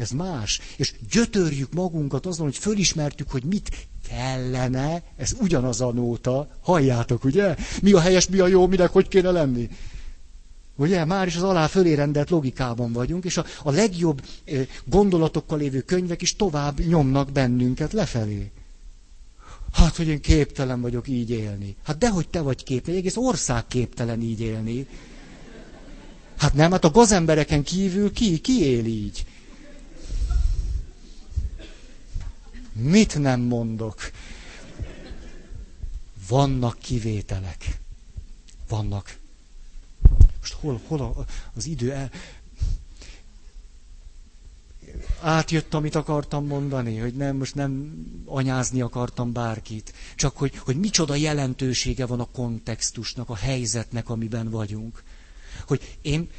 Ez 0.00 0.10
más. 0.10 0.60
És 0.76 0.94
gyötörjük 1.10 1.72
magunkat 1.72 2.26
azon, 2.26 2.46
hogy 2.46 2.56
fölismertük, 2.56 3.30
hogy 3.30 3.44
mit 3.44 3.88
kellene, 4.08 5.02
ez 5.16 5.36
ugyanaz 5.40 5.80
a 5.80 5.92
nóta, 5.92 6.48
halljátok, 6.60 7.24
ugye? 7.24 7.56
Mi 7.82 7.92
a 7.92 8.00
helyes, 8.00 8.28
mi 8.28 8.38
a 8.38 8.46
jó, 8.46 8.66
minek 8.66 8.90
hogy 8.90 9.08
kéne 9.08 9.30
lenni. 9.30 9.68
Ugye, 10.76 11.04
már 11.04 11.26
is 11.26 11.36
az 11.36 11.42
alá 11.42 11.66
fölé 11.66 11.94
rendelt 11.94 12.30
logikában 12.30 12.92
vagyunk, 12.92 13.24
és 13.24 13.36
a, 13.36 13.44
a 13.62 13.70
legjobb 13.70 14.22
gondolatokkal 14.84 15.58
lévő 15.58 15.80
könyvek 15.80 16.22
is 16.22 16.36
tovább 16.36 16.78
nyomnak 16.78 17.32
bennünket 17.32 17.92
lefelé. 17.92 18.50
Hát, 19.72 19.96
hogy 19.96 20.08
én 20.08 20.20
képtelen 20.20 20.80
vagyok 20.80 21.08
így 21.08 21.30
élni. 21.30 21.76
Hát 21.84 21.98
dehogy 21.98 22.28
te 22.28 22.40
vagy 22.40 22.64
képtelen, 22.64 22.98
egész 22.98 23.16
ország 23.16 23.66
képtelen 23.66 24.20
így 24.20 24.40
élni. 24.40 24.86
Hát 26.36 26.54
nem, 26.54 26.70
hát 26.70 26.84
a 26.84 26.90
gazembereken 26.90 27.62
kívül 27.62 28.12
ki, 28.12 28.38
ki 28.38 28.64
él 28.64 28.84
így? 28.84 29.24
Mit 32.82 33.18
nem 33.18 33.40
mondok? 33.40 34.10
Vannak 36.28 36.78
kivételek. 36.78 37.78
Vannak. 38.68 39.18
Most 40.40 40.52
hol, 40.52 40.80
hol 40.86 41.26
az 41.54 41.66
idő 41.66 41.92
el... 41.92 42.10
Átjött, 45.20 45.74
amit 45.74 45.94
akartam 45.94 46.46
mondani, 46.46 46.96
hogy 46.98 47.14
nem, 47.14 47.36
most 47.36 47.54
nem 47.54 48.04
anyázni 48.24 48.80
akartam 48.80 49.32
bárkit, 49.32 49.92
csak 50.14 50.36
hogy, 50.36 50.56
hogy 50.56 50.76
micsoda 50.76 51.14
jelentősége 51.14 52.06
van 52.06 52.20
a 52.20 52.28
kontextusnak, 52.32 53.28
a 53.28 53.34
helyzetnek, 53.34 54.08
amiben 54.08 54.50
vagyunk. 54.50 55.02
Hogy 55.66 55.98
én 56.02 56.30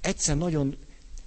egyszer 0.00 0.36
nagyon, 0.36 0.76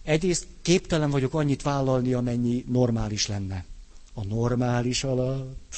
egyrészt 0.04 0.48
képtelen 0.62 1.10
vagyok 1.10 1.34
annyit 1.34 1.62
vállalni, 1.62 2.14
amennyi 2.14 2.66
normális 2.68 3.28
lenne 3.28 3.66
a 4.14 4.24
normális 4.26 5.04
alatt. 5.04 5.76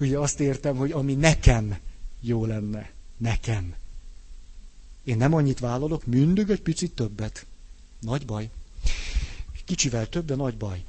Ugye 0.00 0.18
azt 0.18 0.40
értem, 0.40 0.76
hogy 0.76 0.92
ami 0.92 1.14
nekem 1.14 1.78
jó 2.20 2.46
lenne. 2.46 2.90
Nekem. 3.16 3.74
Én 5.04 5.16
nem 5.16 5.34
annyit 5.34 5.58
vállalok, 5.58 6.06
mindig 6.06 6.50
egy 6.50 6.60
picit 6.62 6.94
többet. 6.94 7.46
Nagy 8.00 8.26
baj. 8.26 8.50
Kicsivel 9.64 10.08
több, 10.08 10.24
de 10.24 10.34
nagy 10.34 10.56
baj. 10.56 10.84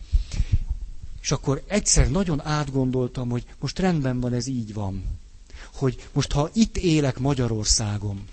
És 1.21 1.31
akkor 1.31 1.63
egyszer 1.67 2.09
nagyon 2.09 2.41
átgondoltam, 2.41 3.29
hogy 3.29 3.45
most 3.59 3.79
rendben 3.79 4.19
van, 4.19 4.33
ez 4.33 4.47
így 4.47 4.73
van. 4.73 5.03
hogy 5.73 6.07
most 6.13 6.31
ha 6.31 6.49
itt 6.53 6.77
élek 6.77 7.19
Magyarországon, 7.19 8.27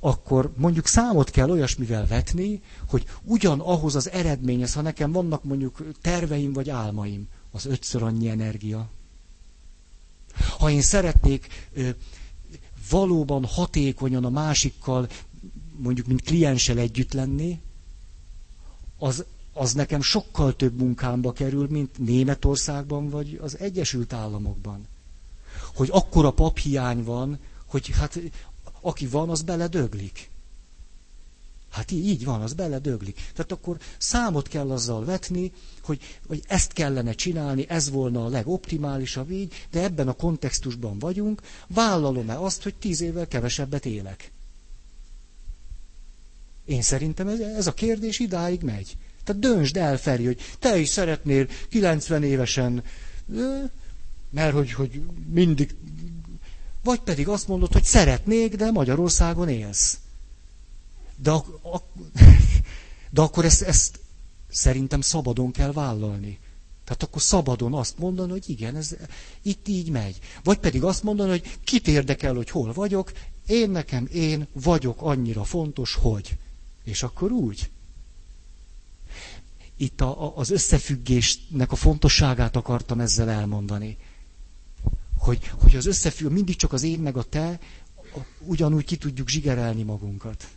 akkor 0.00 0.52
mondjuk 0.56 0.86
számot 0.86 1.30
kell 1.30 1.50
olyasmivel 1.50 2.06
vetni, 2.06 2.62
hogy 2.88 3.04
ugyan 3.22 3.60
ahhoz 3.60 3.94
az 3.96 4.10
eredményhez, 4.10 4.74
ha 4.74 4.80
nekem 4.80 5.12
vannak 5.12 5.44
mondjuk 5.44 5.82
terveim 6.00 6.52
vagy 6.52 6.70
álmaim, 6.70 7.28
az 7.50 7.66
ötször 7.66 8.02
annyi 8.02 8.28
energia. 8.28 8.88
Ha 10.58 10.70
én 10.70 10.80
szeretnék 10.82 11.68
ö, 11.74 11.88
valóban 12.90 13.44
hatékonyan 13.44 14.24
a 14.24 14.30
másikkal, 14.30 15.08
mondjuk 15.76 16.06
mint 16.06 16.22
klienssel 16.22 16.78
együtt 16.78 17.12
lenni, 17.12 17.60
az, 18.98 19.24
az 19.52 19.72
nekem 19.72 20.00
sokkal 20.02 20.56
több 20.56 20.78
munkámba 20.78 21.32
kerül, 21.32 21.66
mint 21.70 21.98
Németországban 21.98 23.08
vagy 23.10 23.38
az 23.42 23.58
Egyesült 23.58 24.12
Államokban. 24.12 24.86
Hogy 25.74 25.88
akkora 25.92 26.30
paphiány 26.30 27.04
van, 27.04 27.38
hogy 27.66 27.88
hát 27.88 28.20
aki 28.80 29.06
van, 29.06 29.30
az 29.30 29.42
beledöglik. 29.42 30.30
Hát 31.70 31.90
így 31.90 32.24
van, 32.24 32.42
az 32.42 32.52
beledöglik. 32.52 33.14
Tehát 33.14 33.52
akkor 33.52 33.76
számot 33.98 34.48
kell 34.48 34.70
azzal 34.70 35.04
vetni, 35.04 35.52
hogy, 35.82 36.00
hogy 36.26 36.42
ezt 36.46 36.72
kellene 36.72 37.12
csinálni, 37.12 37.64
ez 37.68 37.90
volna 37.90 38.24
a 38.24 38.28
legoptimálisabb 38.28 39.30
így, 39.30 39.66
de 39.70 39.82
ebben 39.82 40.08
a 40.08 40.12
kontextusban 40.12 40.98
vagyunk, 40.98 41.40
vállalom-e 41.66 42.38
azt, 42.40 42.62
hogy 42.62 42.74
tíz 42.74 43.00
évvel 43.00 43.28
kevesebbet 43.28 43.86
élek? 43.86 44.32
Én 46.64 46.82
szerintem 46.82 47.28
ez, 47.28 47.40
ez 47.40 47.66
a 47.66 47.74
kérdés 47.74 48.18
idáig 48.18 48.62
megy. 48.62 48.96
Tehát 49.24 49.42
döntsd 49.42 49.76
el, 49.76 49.96
Feri, 49.98 50.24
hogy 50.24 50.40
te 50.58 50.78
is 50.78 50.88
szeretnél 50.88 51.46
90 51.68 52.22
évesen, 52.22 52.82
mert 54.30 54.52
hogy, 54.52 54.72
hogy 54.72 55.02
mindig 55.30 55.74
vagy 56.88 57.00
pedig 57.00 57.28
azt 57.28 57.48
mondod, 57.48 57.72
hogy 57.72 57.84
szeretnék, 57.84 58.56
de 58.56 58.70
Magyarországon 58.70 59.48
élsz. 59.48 59.98
De, 61.16 61.30
a, 61.30 61.44
a, 61.62 61.82
de 63.10 63.20
akkor 63.20 63.44
ezt, 63.44 63.62
ezt 63.62 64.00
szerintem 64.48 65.00
szabadon 65.00 65.50
kell 65.52 65.72
vállalni. 65.72 66.38
Tehát 66.84 67.02
akkor 67.02 67.22
szabadon 67.22 67.74
azt 67.74 67.98
mondani, 67.98 68.30
hogy 68.30 68.50
igen, 68.50 68.76
ez 68.76 68.96
itt 69.42 69.68
így 69.68 69.90
megy. 69.90 70.18
Vagy 70.42 70.58
pedig 70.58 70.84
azt 70.84 71.02
mondani, 71.02 71.30
hogy 71.30 71.58
kit 71.64 71.88
érdekel, 71.88 72.34
hogy 72.34 72.50
hol 72.50 72.72
vagyok, 72.72 73.12
én 73.46 73.70
nekem, 73.70 74.08
én 74.12 74.46
vagyok 74.52 75.02
annyira 75.02 75.44
fontos, 75.44 75.94
hogy. 75.94 76.36
És 76.84 77.02
akkor 77.02 77.30
úgy. 77.32 77.70
Itt 79.76 80.00
a, 80.00 80.24
a, 80.26 80.32
az 80.36 80.50
összefüggésnek 80.50 81.72
a 81.72 81.76
fontosságát 81.76 82.56
akartam 82.56 83.00
ezzel 83.00 83.30
elmondani 83.30 83.96
hogy, 85.28 85.52
hogy 85.60 85.76
az 85.76 85.86
összefügg, 85.86 86.30
mindig 86.30 86.56
csak 86.56 86.72
az 86.72 86.82
én 86.82 86.98
meg 86.98 87.16
a 87.16 87.22
te, 87.22 87.58
ugyanúgy 88.38 88.84
ki 88.84 88.96
tudjuk 88.96 89.28
zsigerelni 89.28 89.82
magunkat. 89.82 90.48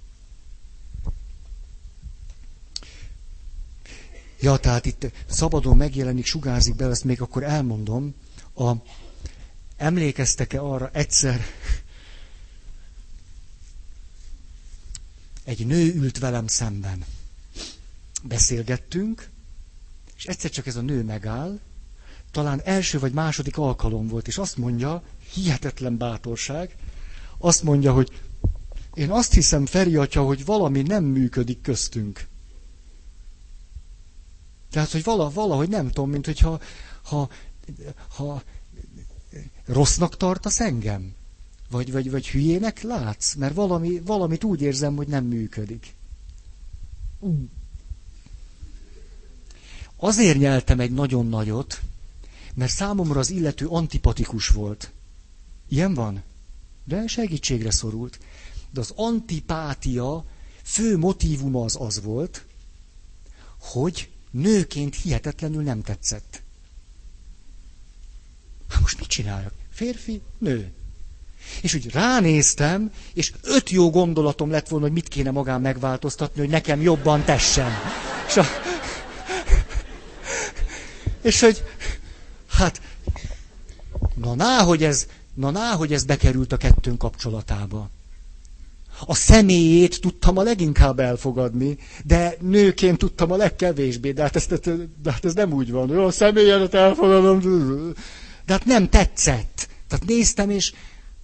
Ja, 4.39 4.57
tehát 4.57 4.85
itt 4.85 5.11
szabadon 5.25 5.77
megjelenik, 5.77 6.25
sugárzik 6.25 6.75
be, 6.75 6.85
ezt 6.85 7.03
még 7.03 7.21
akkor 7.21 7.43
elmondom. 7.43 8.15
A, 8.55 8.71
emlékeztek-e 9.77 10.61
arra 10.61 10.89
egyszer, 10.93 11.41
egy 15.43 15.65
nő 15.65 15.93
ült 15.93 16.17
velem 16.19 16.47
szemben. 16.47 17.05
Beszélgettünk, 18.23 19.29
és 20.17 20.25
egyszer 20.25 20.49
csak 20.49 20.67
ez 20.67 20.75
a 20.75 20.81
nő 20.81 21.03
megáll, 21.03 21.59
talán 22.31 22.61
első 22.63 22.99
vagy 22.99 23.13
második 23.13 23.57
alkalom 23.57 24.07
volt, 24.07 24.27
és 24.27 24.37
azt 24.37 24.57
mondja, 24.57 25.03
hihetetlen 25.33 25.97
bátorság, 25.97 26.75
azt 27.37 27.63
mondja, 27.63 27.93
hogy 27.93 28.11
én 28.93 29.09
azt 29.09 29.33
hiszem, 29.33 29.65
Feri 29.65 29.95
atya, 29.95 30.23
hogy 30.23 30.45
valami 30.45 30.81
nem 30.81 31.03
működik 31.03 31.61
köztünk. 31.61 32.27
Tehát, 34.71 34.91
hogy 34.91 35.03
vala, 35.03 35.29
valahogy 35.29 35.69
nem 35.69 35.87
tudom, 35.87 36.09
mint 36.09 36.25
hogyha 36.25 36.59
ha, 37.01 37.29
ha 38.15 38.41
rossznak 39.65 40.17
tartasz 40.17 40.59
engem? 40.59 41.13
Vagy, 41.69 41.91
vagy, 41.91 42.11
vagy 42.11 42.29
hülyének 42.29 42.81
látsz? 42.81 43.33
Mert 43.35 43.53
valami, 43.53 43.99
valamit 44.05 44.43
úgy 44.43 44.61
érzem, 44.61 44.95
hogy 44.95 45.07
nem 45.07 45.25
működik. 45.25 45.93
Azért 49.95 50.37
nyeltem 50.37 50.79
egy 50.79 50.91
nagyon 50.91 51.27
nagyot, 51.27 51.81
mert 52.53 52.71
számomra 52.71 53.19
az 53.19 53.29
illető 53.29 53.67
antipatikus 53.67 54.47
volt. 54.47 54.91
Ilyen 55.69 55.93
van? 55.93 56.23
De 56.83 57.07
segítségre 57.07 57.71
szorult. 57.71 58.19
De 58.71 58.79
az 58.79 58.93
antipátia 58.95 60.25
fő 60.63 60.97
motívuma 60.97 61.63
az 61.63 61.77
az 61.79 62.01
volt, 62.03 62.45
hogy 63.59 64.09
nőként 64.31 64.95
hihetetlenül 64.95 65.63
nem 65.63 65.81
tetszett. 65.81 66.41
Hát 68.69 68.81
most 68.81 68.99
mit 68.99 69.07
csináljak? 69.07 69.53
Férfi, 69.71 70.21
nő. 70.37 70.73
És 71.61 71.73
úgy 71.73 71.91
ránéztem, 71.91 72.91
és 73.13 73.33
öt 73.41 73.69
jó 73.69 73.89
gondolatom 73.89 74.49
lett 74.49 74.67
volna, 74.67 74.85
hogy 74.85 74.93
mit 74.93 75.07
kéne 75.07 75.31
magán 75.31 75.61
megváltoztatni, 75.61 76.39
hogy 76.39 76.49
nekem 76.49 76.81
jobban 76.81 77.23
tessen. 77.23 77.71
És, 78.27 78.37
a... 78.37 78.45
és 81.21 81.39
hogy 81.39 81.63
Hát, 82.61 82.81
na 84.15 84.35
ná, 84.35 84.61
hogy 84.61 84.83
ez, 84.83 85.07
na 85.33 85.51
ná, 85.51 85.71
hogy 85.73 85.93
ez 85.93 86.03
bekerült 86.03 86.51
a 86.51 86.57
kettőnk 86.57 86.97
kapcsolatába. 86.97 87.89
A 89.05 89.15
személyét 89.15 90.01
tudtam 90.01 90.37
a 90.37 90.43
leginkább 90.43 90.99
elfogadni, 90.99 91.77
de 92.05 92.35
nőként 92.39 92.97
tudtam 92.97 93.31
a 93.31 93.35
legkevésbé. 93.35 94.11
De 94.11 94.21
hát 94.21 94.35
ez, 94.35 94.47
de 95.01 95.11
hát 95.11 95.25
ez 95.25 95.33
nem 95.33 95.53
úgy 95.53 95.71
van. 95.71 95.89
Jó, 95.89 96.05
a 96.05 96.11
személyedet 96.11 96.73
elfogadom. 96.73 97.39
De 98.45 98.53
hát 98.53 98.65
nem 98.65 98.89
tetszett. 98.89 99.67
Tehát 99.87 100.05
néztem, 100.05 100.49
és 100.49 100.73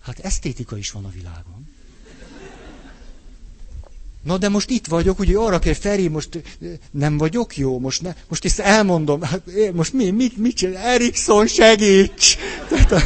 hát 0.01 0.19
esztétika 0.19 0.77
is 0.77 0.91
van 0.91 1.05
a 1.05 1.09
világon. 1.09 1.66
Na 4.27 4.37
de 4.37 4.49
most 4.49 4.69
itt 4.69 4.87
vagyok, 4.87 5.19
ugye 5.19 5.37
arra 5.37 5.59
kell, 5.59 5.73
Feri, 5.73 6.07
most 6.07 6.43
nem 6.91 7.17
vagyok 7.17 7.57
jó, 7.57 7.79
most, 7.79 8.01
ne, 8.01 8.15
most 8.27 8.45
ezt 8.45 8.59
elmondom, 8.59 9.21
hát 9.21 9.41
most 9.73 9.93
mi, 9.93 10.09
mit, 10.09 10.37
mit 10.37 10.55
csinál? 10.55 10.85
Erikson 10.85 11.47
segíts! 11.47 12.37
Tehát 12.69 12.91
a, 12.91 13.01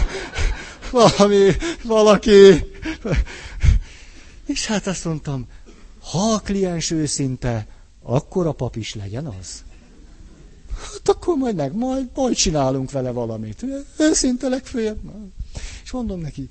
valami, 0.92 1.52
valaki. 1.84 2.66
És 4.46 4.66
hát 4.66 4.88
azt 4.88 5.06
mondtam, 5.06 5.48
ha 6.00 6.34
a 6.34 6.40
kliens 6.40 6.92
őszinte, 6.92 7.68
akkor 8.04 8.48
a 8.48 8.52
pap 8.52 8.76
is 8.76 8.96
legyen 8.96 9.26
az. 9.26 9.64
Hát 10.82 11.10
akkor 11.10 11.38
majd 11.38 11.56
meg, 11.56 11.76
majd, 11.76 12.10
majd 12.16 12.36
csinálunk 12.36 12.92
vele 12.92 13.12
valamit. 13.12 13.66
Őszinte 13.98 14.48
legfőjebb. 14.48 15.00
És 15.84 15.92
mondom 15.92 16.20
neki, 16.20 16.48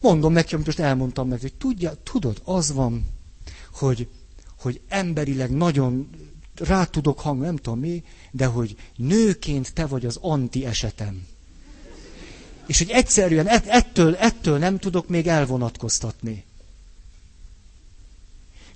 mondom 0.00 0.32
neki, 0.32 0.54
amit 0.54 0.66
most 0.66 0.78
elmondtam 0.80 1.28
neki, 1.28 1.42
hogy 1.42 1.54
tudja, 1.54 1.92
tudod, 2.02 2.40
az 2.44 2.72
van, 2.72 3.13
hogy, 3.74 4.08
hogy 4.58 4.80
emberileg 4.88 5.50
nagyon 5.50 6.10
rá 6.54 6.84
tudok 6.84 7.20
hang, 7.20 7.40
nem 7.40 7.56
tudom 7.56 7.78
mi, 7.78 8.04
de 8.30 8.46
hogy 8.46 8.76
nőként 8.96 9.72
te 9.74 9.86
vagy 9.86 10.06
az 10.06 10.18
anti 10.20 10.64
esetem. 10.66 11.26
És 12.66 12.78
hogy 12.78 12.90
egyszerűen 12.90 13.48
ettől, 13.48 14.16
ettől 14.16 14.58
nem 14.58 14.78
tudok 14.78 15.08
még 15.08 15.26
elvonatkoztatni. 15.26 16.44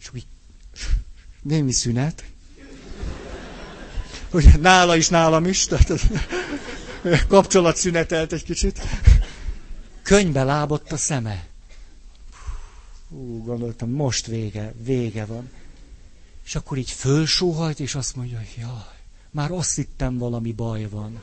És 0.00 0.10
úgy 0.14 0.26
némi 1.42 1.72
szünet. 1.72 2.24
Hogy 4.30 4.60
nála 4.60 4.96
is, 4.96 5.08
nálam 5.08 5.46
is, 5.46 5.66
tehát 5.66 5.92
kapcsolat 7.28 7.76
szünetelt 7.76 8.32
egy 8.32 8.44
kicsit. 8.44 8.80
Könybe 10.02 10.44
lábott 10.44 10.92
a 10.92 10.96
szeme. 10.96 11.46
Hú, 13.08 13.42
gondoltam, 13.44 13.90
most 13.90 14.26
vége, 14.26 14.72
vége 14.84 15.24
van. 15.24 15.50
És 16.44 16.54
akkor 16.54 16.78
így 16.78 16.90
fölsóhajt, 16.90 17.80
és 17.80 17.94
azt 17.94 18.16
mondja, 18.16 18.38
hogy 18.38 18.54
jaj, 18.58 18.96
már 19.30 19.50
azt 19.50 19.74
hittem 19.74 20.18
valami 20.18 20.52
baj 20.52 20.88
van. 20.88 21.22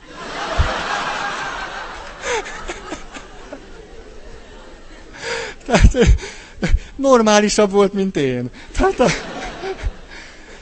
Tehát 5.66 5.96
normálisabb 6.96 7.70
volt, 7.70 7.92
mint 7.92 8.16
én. 8.16 8.50
Tehát, 8.72 9.00
a, 9.00 9.10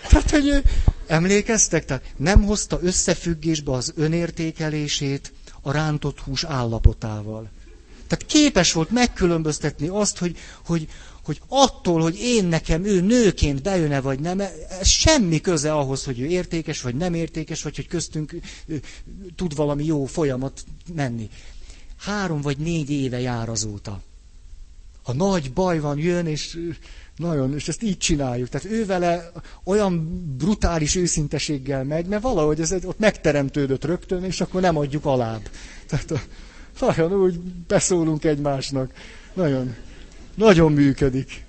tehát 0.09 0.31
hogy 0.31 0.63
emlékeztek? 1.07 1.85
Tehát 1.85 2.05
nem 2.17 2.43
hozta 2.45 2.79
összefüggésbe 2.83 3.73
az 3.73 3.93
önértékelését 3.97 5.33
a 5.61 5.73
rántott 5.73 6.21
hús 6.21 6.45
állapotával. 6.45 7.51
Tehát 8.07 8.27
képes 8.27 8.73
volt 8.73 8.91
megkülönböztetni 8.91 9.89
azt, 9.89 10.19
hogy, 10.19 10.37
hogy, 10.67 10.89
hogy 11.25 11.41
attól, 11.49 12.01
hogy 12.01 12.19
én 12.21 12.45
nekem 12.45 12.85
ő 12.85 13.01
nőként 13.01 13.63
bejön-e 13.63 14.01
vagy 14.01 14.21
nem, 14.21 14.41
ez 14.41 14.87
semmi 14.87 15.41
köze 15.41 15.73
ahhoz, 15.73 16.05
hogy 16.05 16.21
ő 16.21 16.27
értékes 16.27 16.83
vagy 16.83 16.95
nem 16.95 17.15
értékes, 17.15 17.63
vagy 17.63 17.77
hogy 17.77 17.87
köztünk 17.87 18.35
tud 19.37 19.55
valami 19.55 19.85
jó 19.85 20.05
folyamat 20.05 20.65
menni. 20.95 21.31
három 21.97 22.41
vagy 22.41 22.57
négy 22.57 22.91
éve 22.91 23.21
jár 23.21 23.49
azóta. 23.49 24.03
Ha 25.03 25.13
nagy 25.13 25.53
baj 25.53 25.81
van, 25.81 25.99
jön, 25.99 26.27
és 26.27 26.59
nagyon, 27.17 27.55
és 27.55 27.69
ezt 27.69 27.83
így 27.83 27.99
csináljuk. 27.99 28.49
Tehát 28.49 28.71
ő 28.71 28.87
vele 28.87 29.33
olyan 29.65 30.25
brutális 30.37 30.95
őszinteséggel 30.95 31.85
megy, 31.85 32.07
mert 32.07 32.23
valahogy 32.23 32.61
ez 32.61 32.73
ott 32.85 32.99
megteremtődött 32.99 33.85
rögtön, 33.85 34.25
és 34.25 34.41
akkor 34.41 34.61
nem 34.61 34.77
adjuk 34.77 35.05
alább. 35.05 35.49
Tehát 35.87 36.29
nagyon 36.81 37.13
úgy 37.13 37.39
beszólunk 37.67 38.25
egymásnak. 38.25 38.93
Nagyon, 39.35 39.75
nagyon 40.35 40.73
működik. 40.73 41.44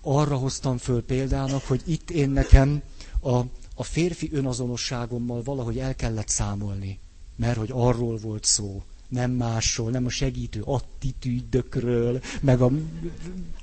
Arra 0.00 0.36
hoztam 0.36 0.78
föl 0.78 1.04
példának, 1.04 1.64
hogy 1.64 1.82
itt 1.84 2.10
én 2.10 2.30
nekem 2.30 2.82
a, 3.20 3.36
a 3.74 3.82
férfi 3.82 4.30
önazonosságommal 4.32 5.42
valahogy 5.42 5.78
el 5.78 5.94
kellett 5.94 6.28
számolni. 6.28 6.98
Mert 7.36 7.56
hogy 7.56 7.70
arról 7.72 8.16
volt 8.16 8.44
szó 8.44 8.82
nem 9.08 9.30
másról, 9.30 9.90
nem 9.90 10.06
a 10.06 10.08
segítő 10.08 10.62
attitűdökről, 10.64 12.20
meg 12.40 12.60
a 12.60 12.70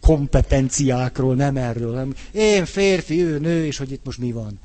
kompetenciákról, 0.02 1.36
nem 1.36 1.58
erről, 1.58 1.94
nem 1.94 2.16
én 2.32 2.66
férfi, 2.66 3.22
ő 3.24 3.40
nő, 3.40 3.66
és 3.66 3.78
hogy 3.78 3.92
itt 3.92 4.06
most 4.06 4.18
mi 4.18 4.32
van. 4.32 4.60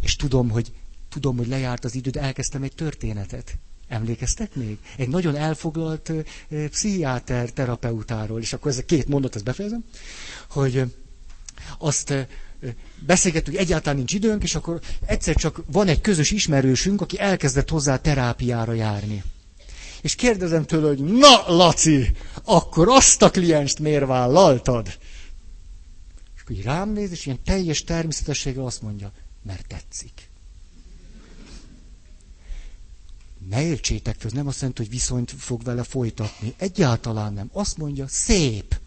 És 0.00 0.16
tudom, 0.16 0.50
hogy 0.50 0.72
tudom, 1.08 1.36
hogy 1.36 1.48
lejárt 1.48 1.84
az 1.84 1.94
időd, 1.94 2.16
elkezdtem 2.16 2.62
egy 2.62 2.74
történetet. 2.74 3.58
Emlékeztek 3.88 4.54
még? 4.54 4.78
Egy 4.96 5.08
nagyon 5.08 5.36
elfoglalt 5.36 6.12
pszichiáter 6.70 7.50
terapeutáról, 7.50 8.40
és 8.40 8.52
akkor 8.52 8.70
ez 8.70 8.78
a 8.78 8.84
két 8.84 9.08
mondat, 9.08 9.34
ezt 9.34 9.44
befejezem, 9.44 9.84
hogy 10.50 10.84
azt 11.78 12.14
beszélgettünk, 13.06 13.56
egyáltalán 13.56 13.96
nincs 13.96 14.12
időnk, 14.12 14.42
és 14.42 14.54
akkor 14.54 14.80
egyszer 15.06 15.34
csak 15.36 15.62
van 15.66 15.88
egy 15.88 16.00
közös 16.00 16.30
ismerősünk, 16.30 17.00
aki 17.00 17.18
elkezdett 17.18 17.68
hozzá 17.68 17.96
terápiára 17.96 18.72
járni. 18.72 19.22
És 20.00 20.14
kérdezem 20.14 20.64
tőle, 20.64 20.88
hogy 20.88 21.04
na, 21.04 21.44
Laci, 21.46 22.10
akkor 22.44 22.88
azt 22.88 23.22
a 23.22 23.30
klienst 23.30 23.78
miért 23.78 24.06
vállaltad? 24.06 24.86
És 26.36 26.42
akkor 26.42 26.56
így 26.56 26.62
rám 26.62 26.92
néz, 26.92 27.10
és 27.10 27.26
ilyen 27.26 27.42
teljes 27.44 27.84
természetességgel 27.84 28.64
azt 28.64 28.82
mondja, 28.82 29.12
mert 29.42 29.66
tetszik. 29.66 30.27
Ne 33.48 33.62
értsétek 33.62 34.16
föl, 34.18 34.30
nem 34.34 34.46
azt 34.46 34.60
jelenti, 34.60 34.82
hogy 34.82 34.90
viszonyt 34.90 35.30
fog 35.30 35.62
vele 35.62 35.82
folytatni. 35.82 36.54
Egyáltalán 36.56 37.32
nem. 37.32 37.50
Azt 37.52 37.76
mondja, 37.76 38.08
szép. 38.08 38.80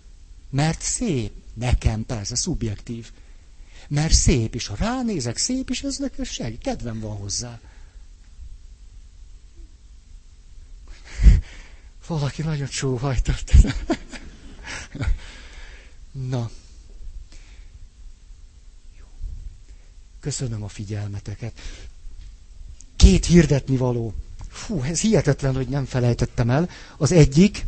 Mert 0.49 0.81
szép. 0.81 1.31
Nekem 1.53 2.05
persze, 2.05 2.35
szubjektív. 2.35 3.11
Mert 3.87 4.13
szép, 4.13 4.55
és 4.55 4.67
ha 4.67 4.75
ránézek, 4.75 5.37
szép, 5.37 5.69
és 5.69 5.83
ez 5.83 5.97
nekem 5.97 6.25
segít. 6.25 6.61
Kedvem 6.61 6.99
van 6.99 7.17
hozzá. 7.17 7.59
Valaki 12.07 12.41
nagyon 12.41 12.67
sóhajtott. 12.67 13.51
Na. 16.11 16.51
Köszönöm 20.19 20.63
a 20.63 20.67
figyelmeteket. 20.67 21.59
Két 22.95 23.25
hirdetni 23.25 23.77
való. 23.77 24.13
Fú, 24.51 24.81
ez 24.83 25.01
hihetetlen, 25.01 25.55
hogy 25.55 25.67
nem 25.67 25.85
felejtettem 25.85 26.49
el. 26.49 26.69
Az 26.97 27.11
egyik, 27.11 27.65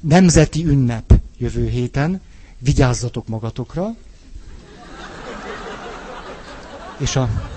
nemzeti 0.00 0.64
ünnep 0.66 1.20
jövő 1.38 1.68
héten. 1.68 2.20
Vigyázzatok 2.58 3.28
magatokra. 3.28 3.94
És 6.98 7.16
a, 7.16 7.50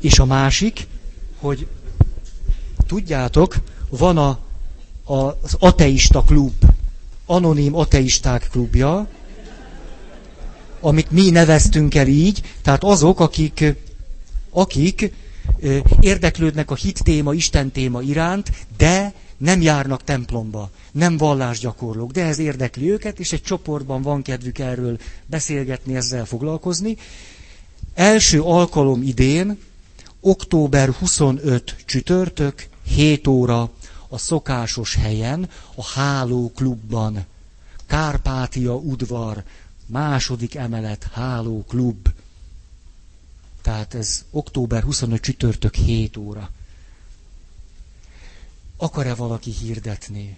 és 0.00 0.18
a 0.18 0.24
másik, 0.24 0.86
hogy 1.38 1.66
tudjátok, 2.86 3.56
van 3.88 4.18
a, 4.18 4.38
a, 5.04 5.14
az 5.42 5.56
ateista 5.58 6.22
klub, 6.22 6.52
anonim 7.26 7.76
ateisták 7.76 8.48
klubja, 8.50 9.08
amit 10.80 11.10
mi 11.10 11.30
neveztünk 11.30 11.94
el 11.94 12.06
így, 12.06 12.42
tehát 12.62 12.84
azok, 12.84 13.20
akik, 13.20 13.74
akik 14.50 15.12
érdeklődnek 16.00 16.70
a 16.70 16.74
hit 16.74 17.02
téma, 17.02 17.34
Isten 17.34 17.70
téma 17.70 18.02
iránt, 18.02 18.50
de 18.76 19.14
nem 19.36 19.60
járnak 19.60 20.04
templomba, 20.04 20.70
nem 20.92 21.16
vallásgyakorlók, 21.16 22.10
de 22.10 22.24
ez 22.24 22.38
érdekli 22.38 22.90
őket, 22.90 23.18
és 23.18 23.32
egy 23.32 23.42
csoportban 23.42 24.02
van 24.02 24.22
kedvük 24.22 24.58
erről 24.58 24.98
beszélgetni, 25.26 25.96
ezzel 25.96 26.24
foglalkozni. 26.24 26.96
Első 27.94 28.42
alkalom 28.42 29.02
idén, 29.02 29.58
október 30.20 30.88
25 30.88 31.76
csütörtök, 31.84 32.68
7 32.86 33.26
óra 33.26 33.70
a 34.08 34.18
szokásos 34.18 34.94
helyen, 34.94 35.48
a 35.74 35.84
Háló 35.84 36.52
klubban. 36.54 37.24
Kárpátia 37.86 38.74
udvar, 38.74 39.42
második 39.86 40.54
emelet, 40.54 41.08
Háló 41.12 41.64
klub. 41.68 42.08
Tehát 43.70 43.94
ez 43.94 44.24
október 44.30 44.82
25 44.82 45.20
csütörtök 45.20 45.74
7 45.74 46.16
óra. 46.16 46.50
Akar-e 48.76 49.14
valaki 49.14 49.50
hirdetni? 49.50 50.36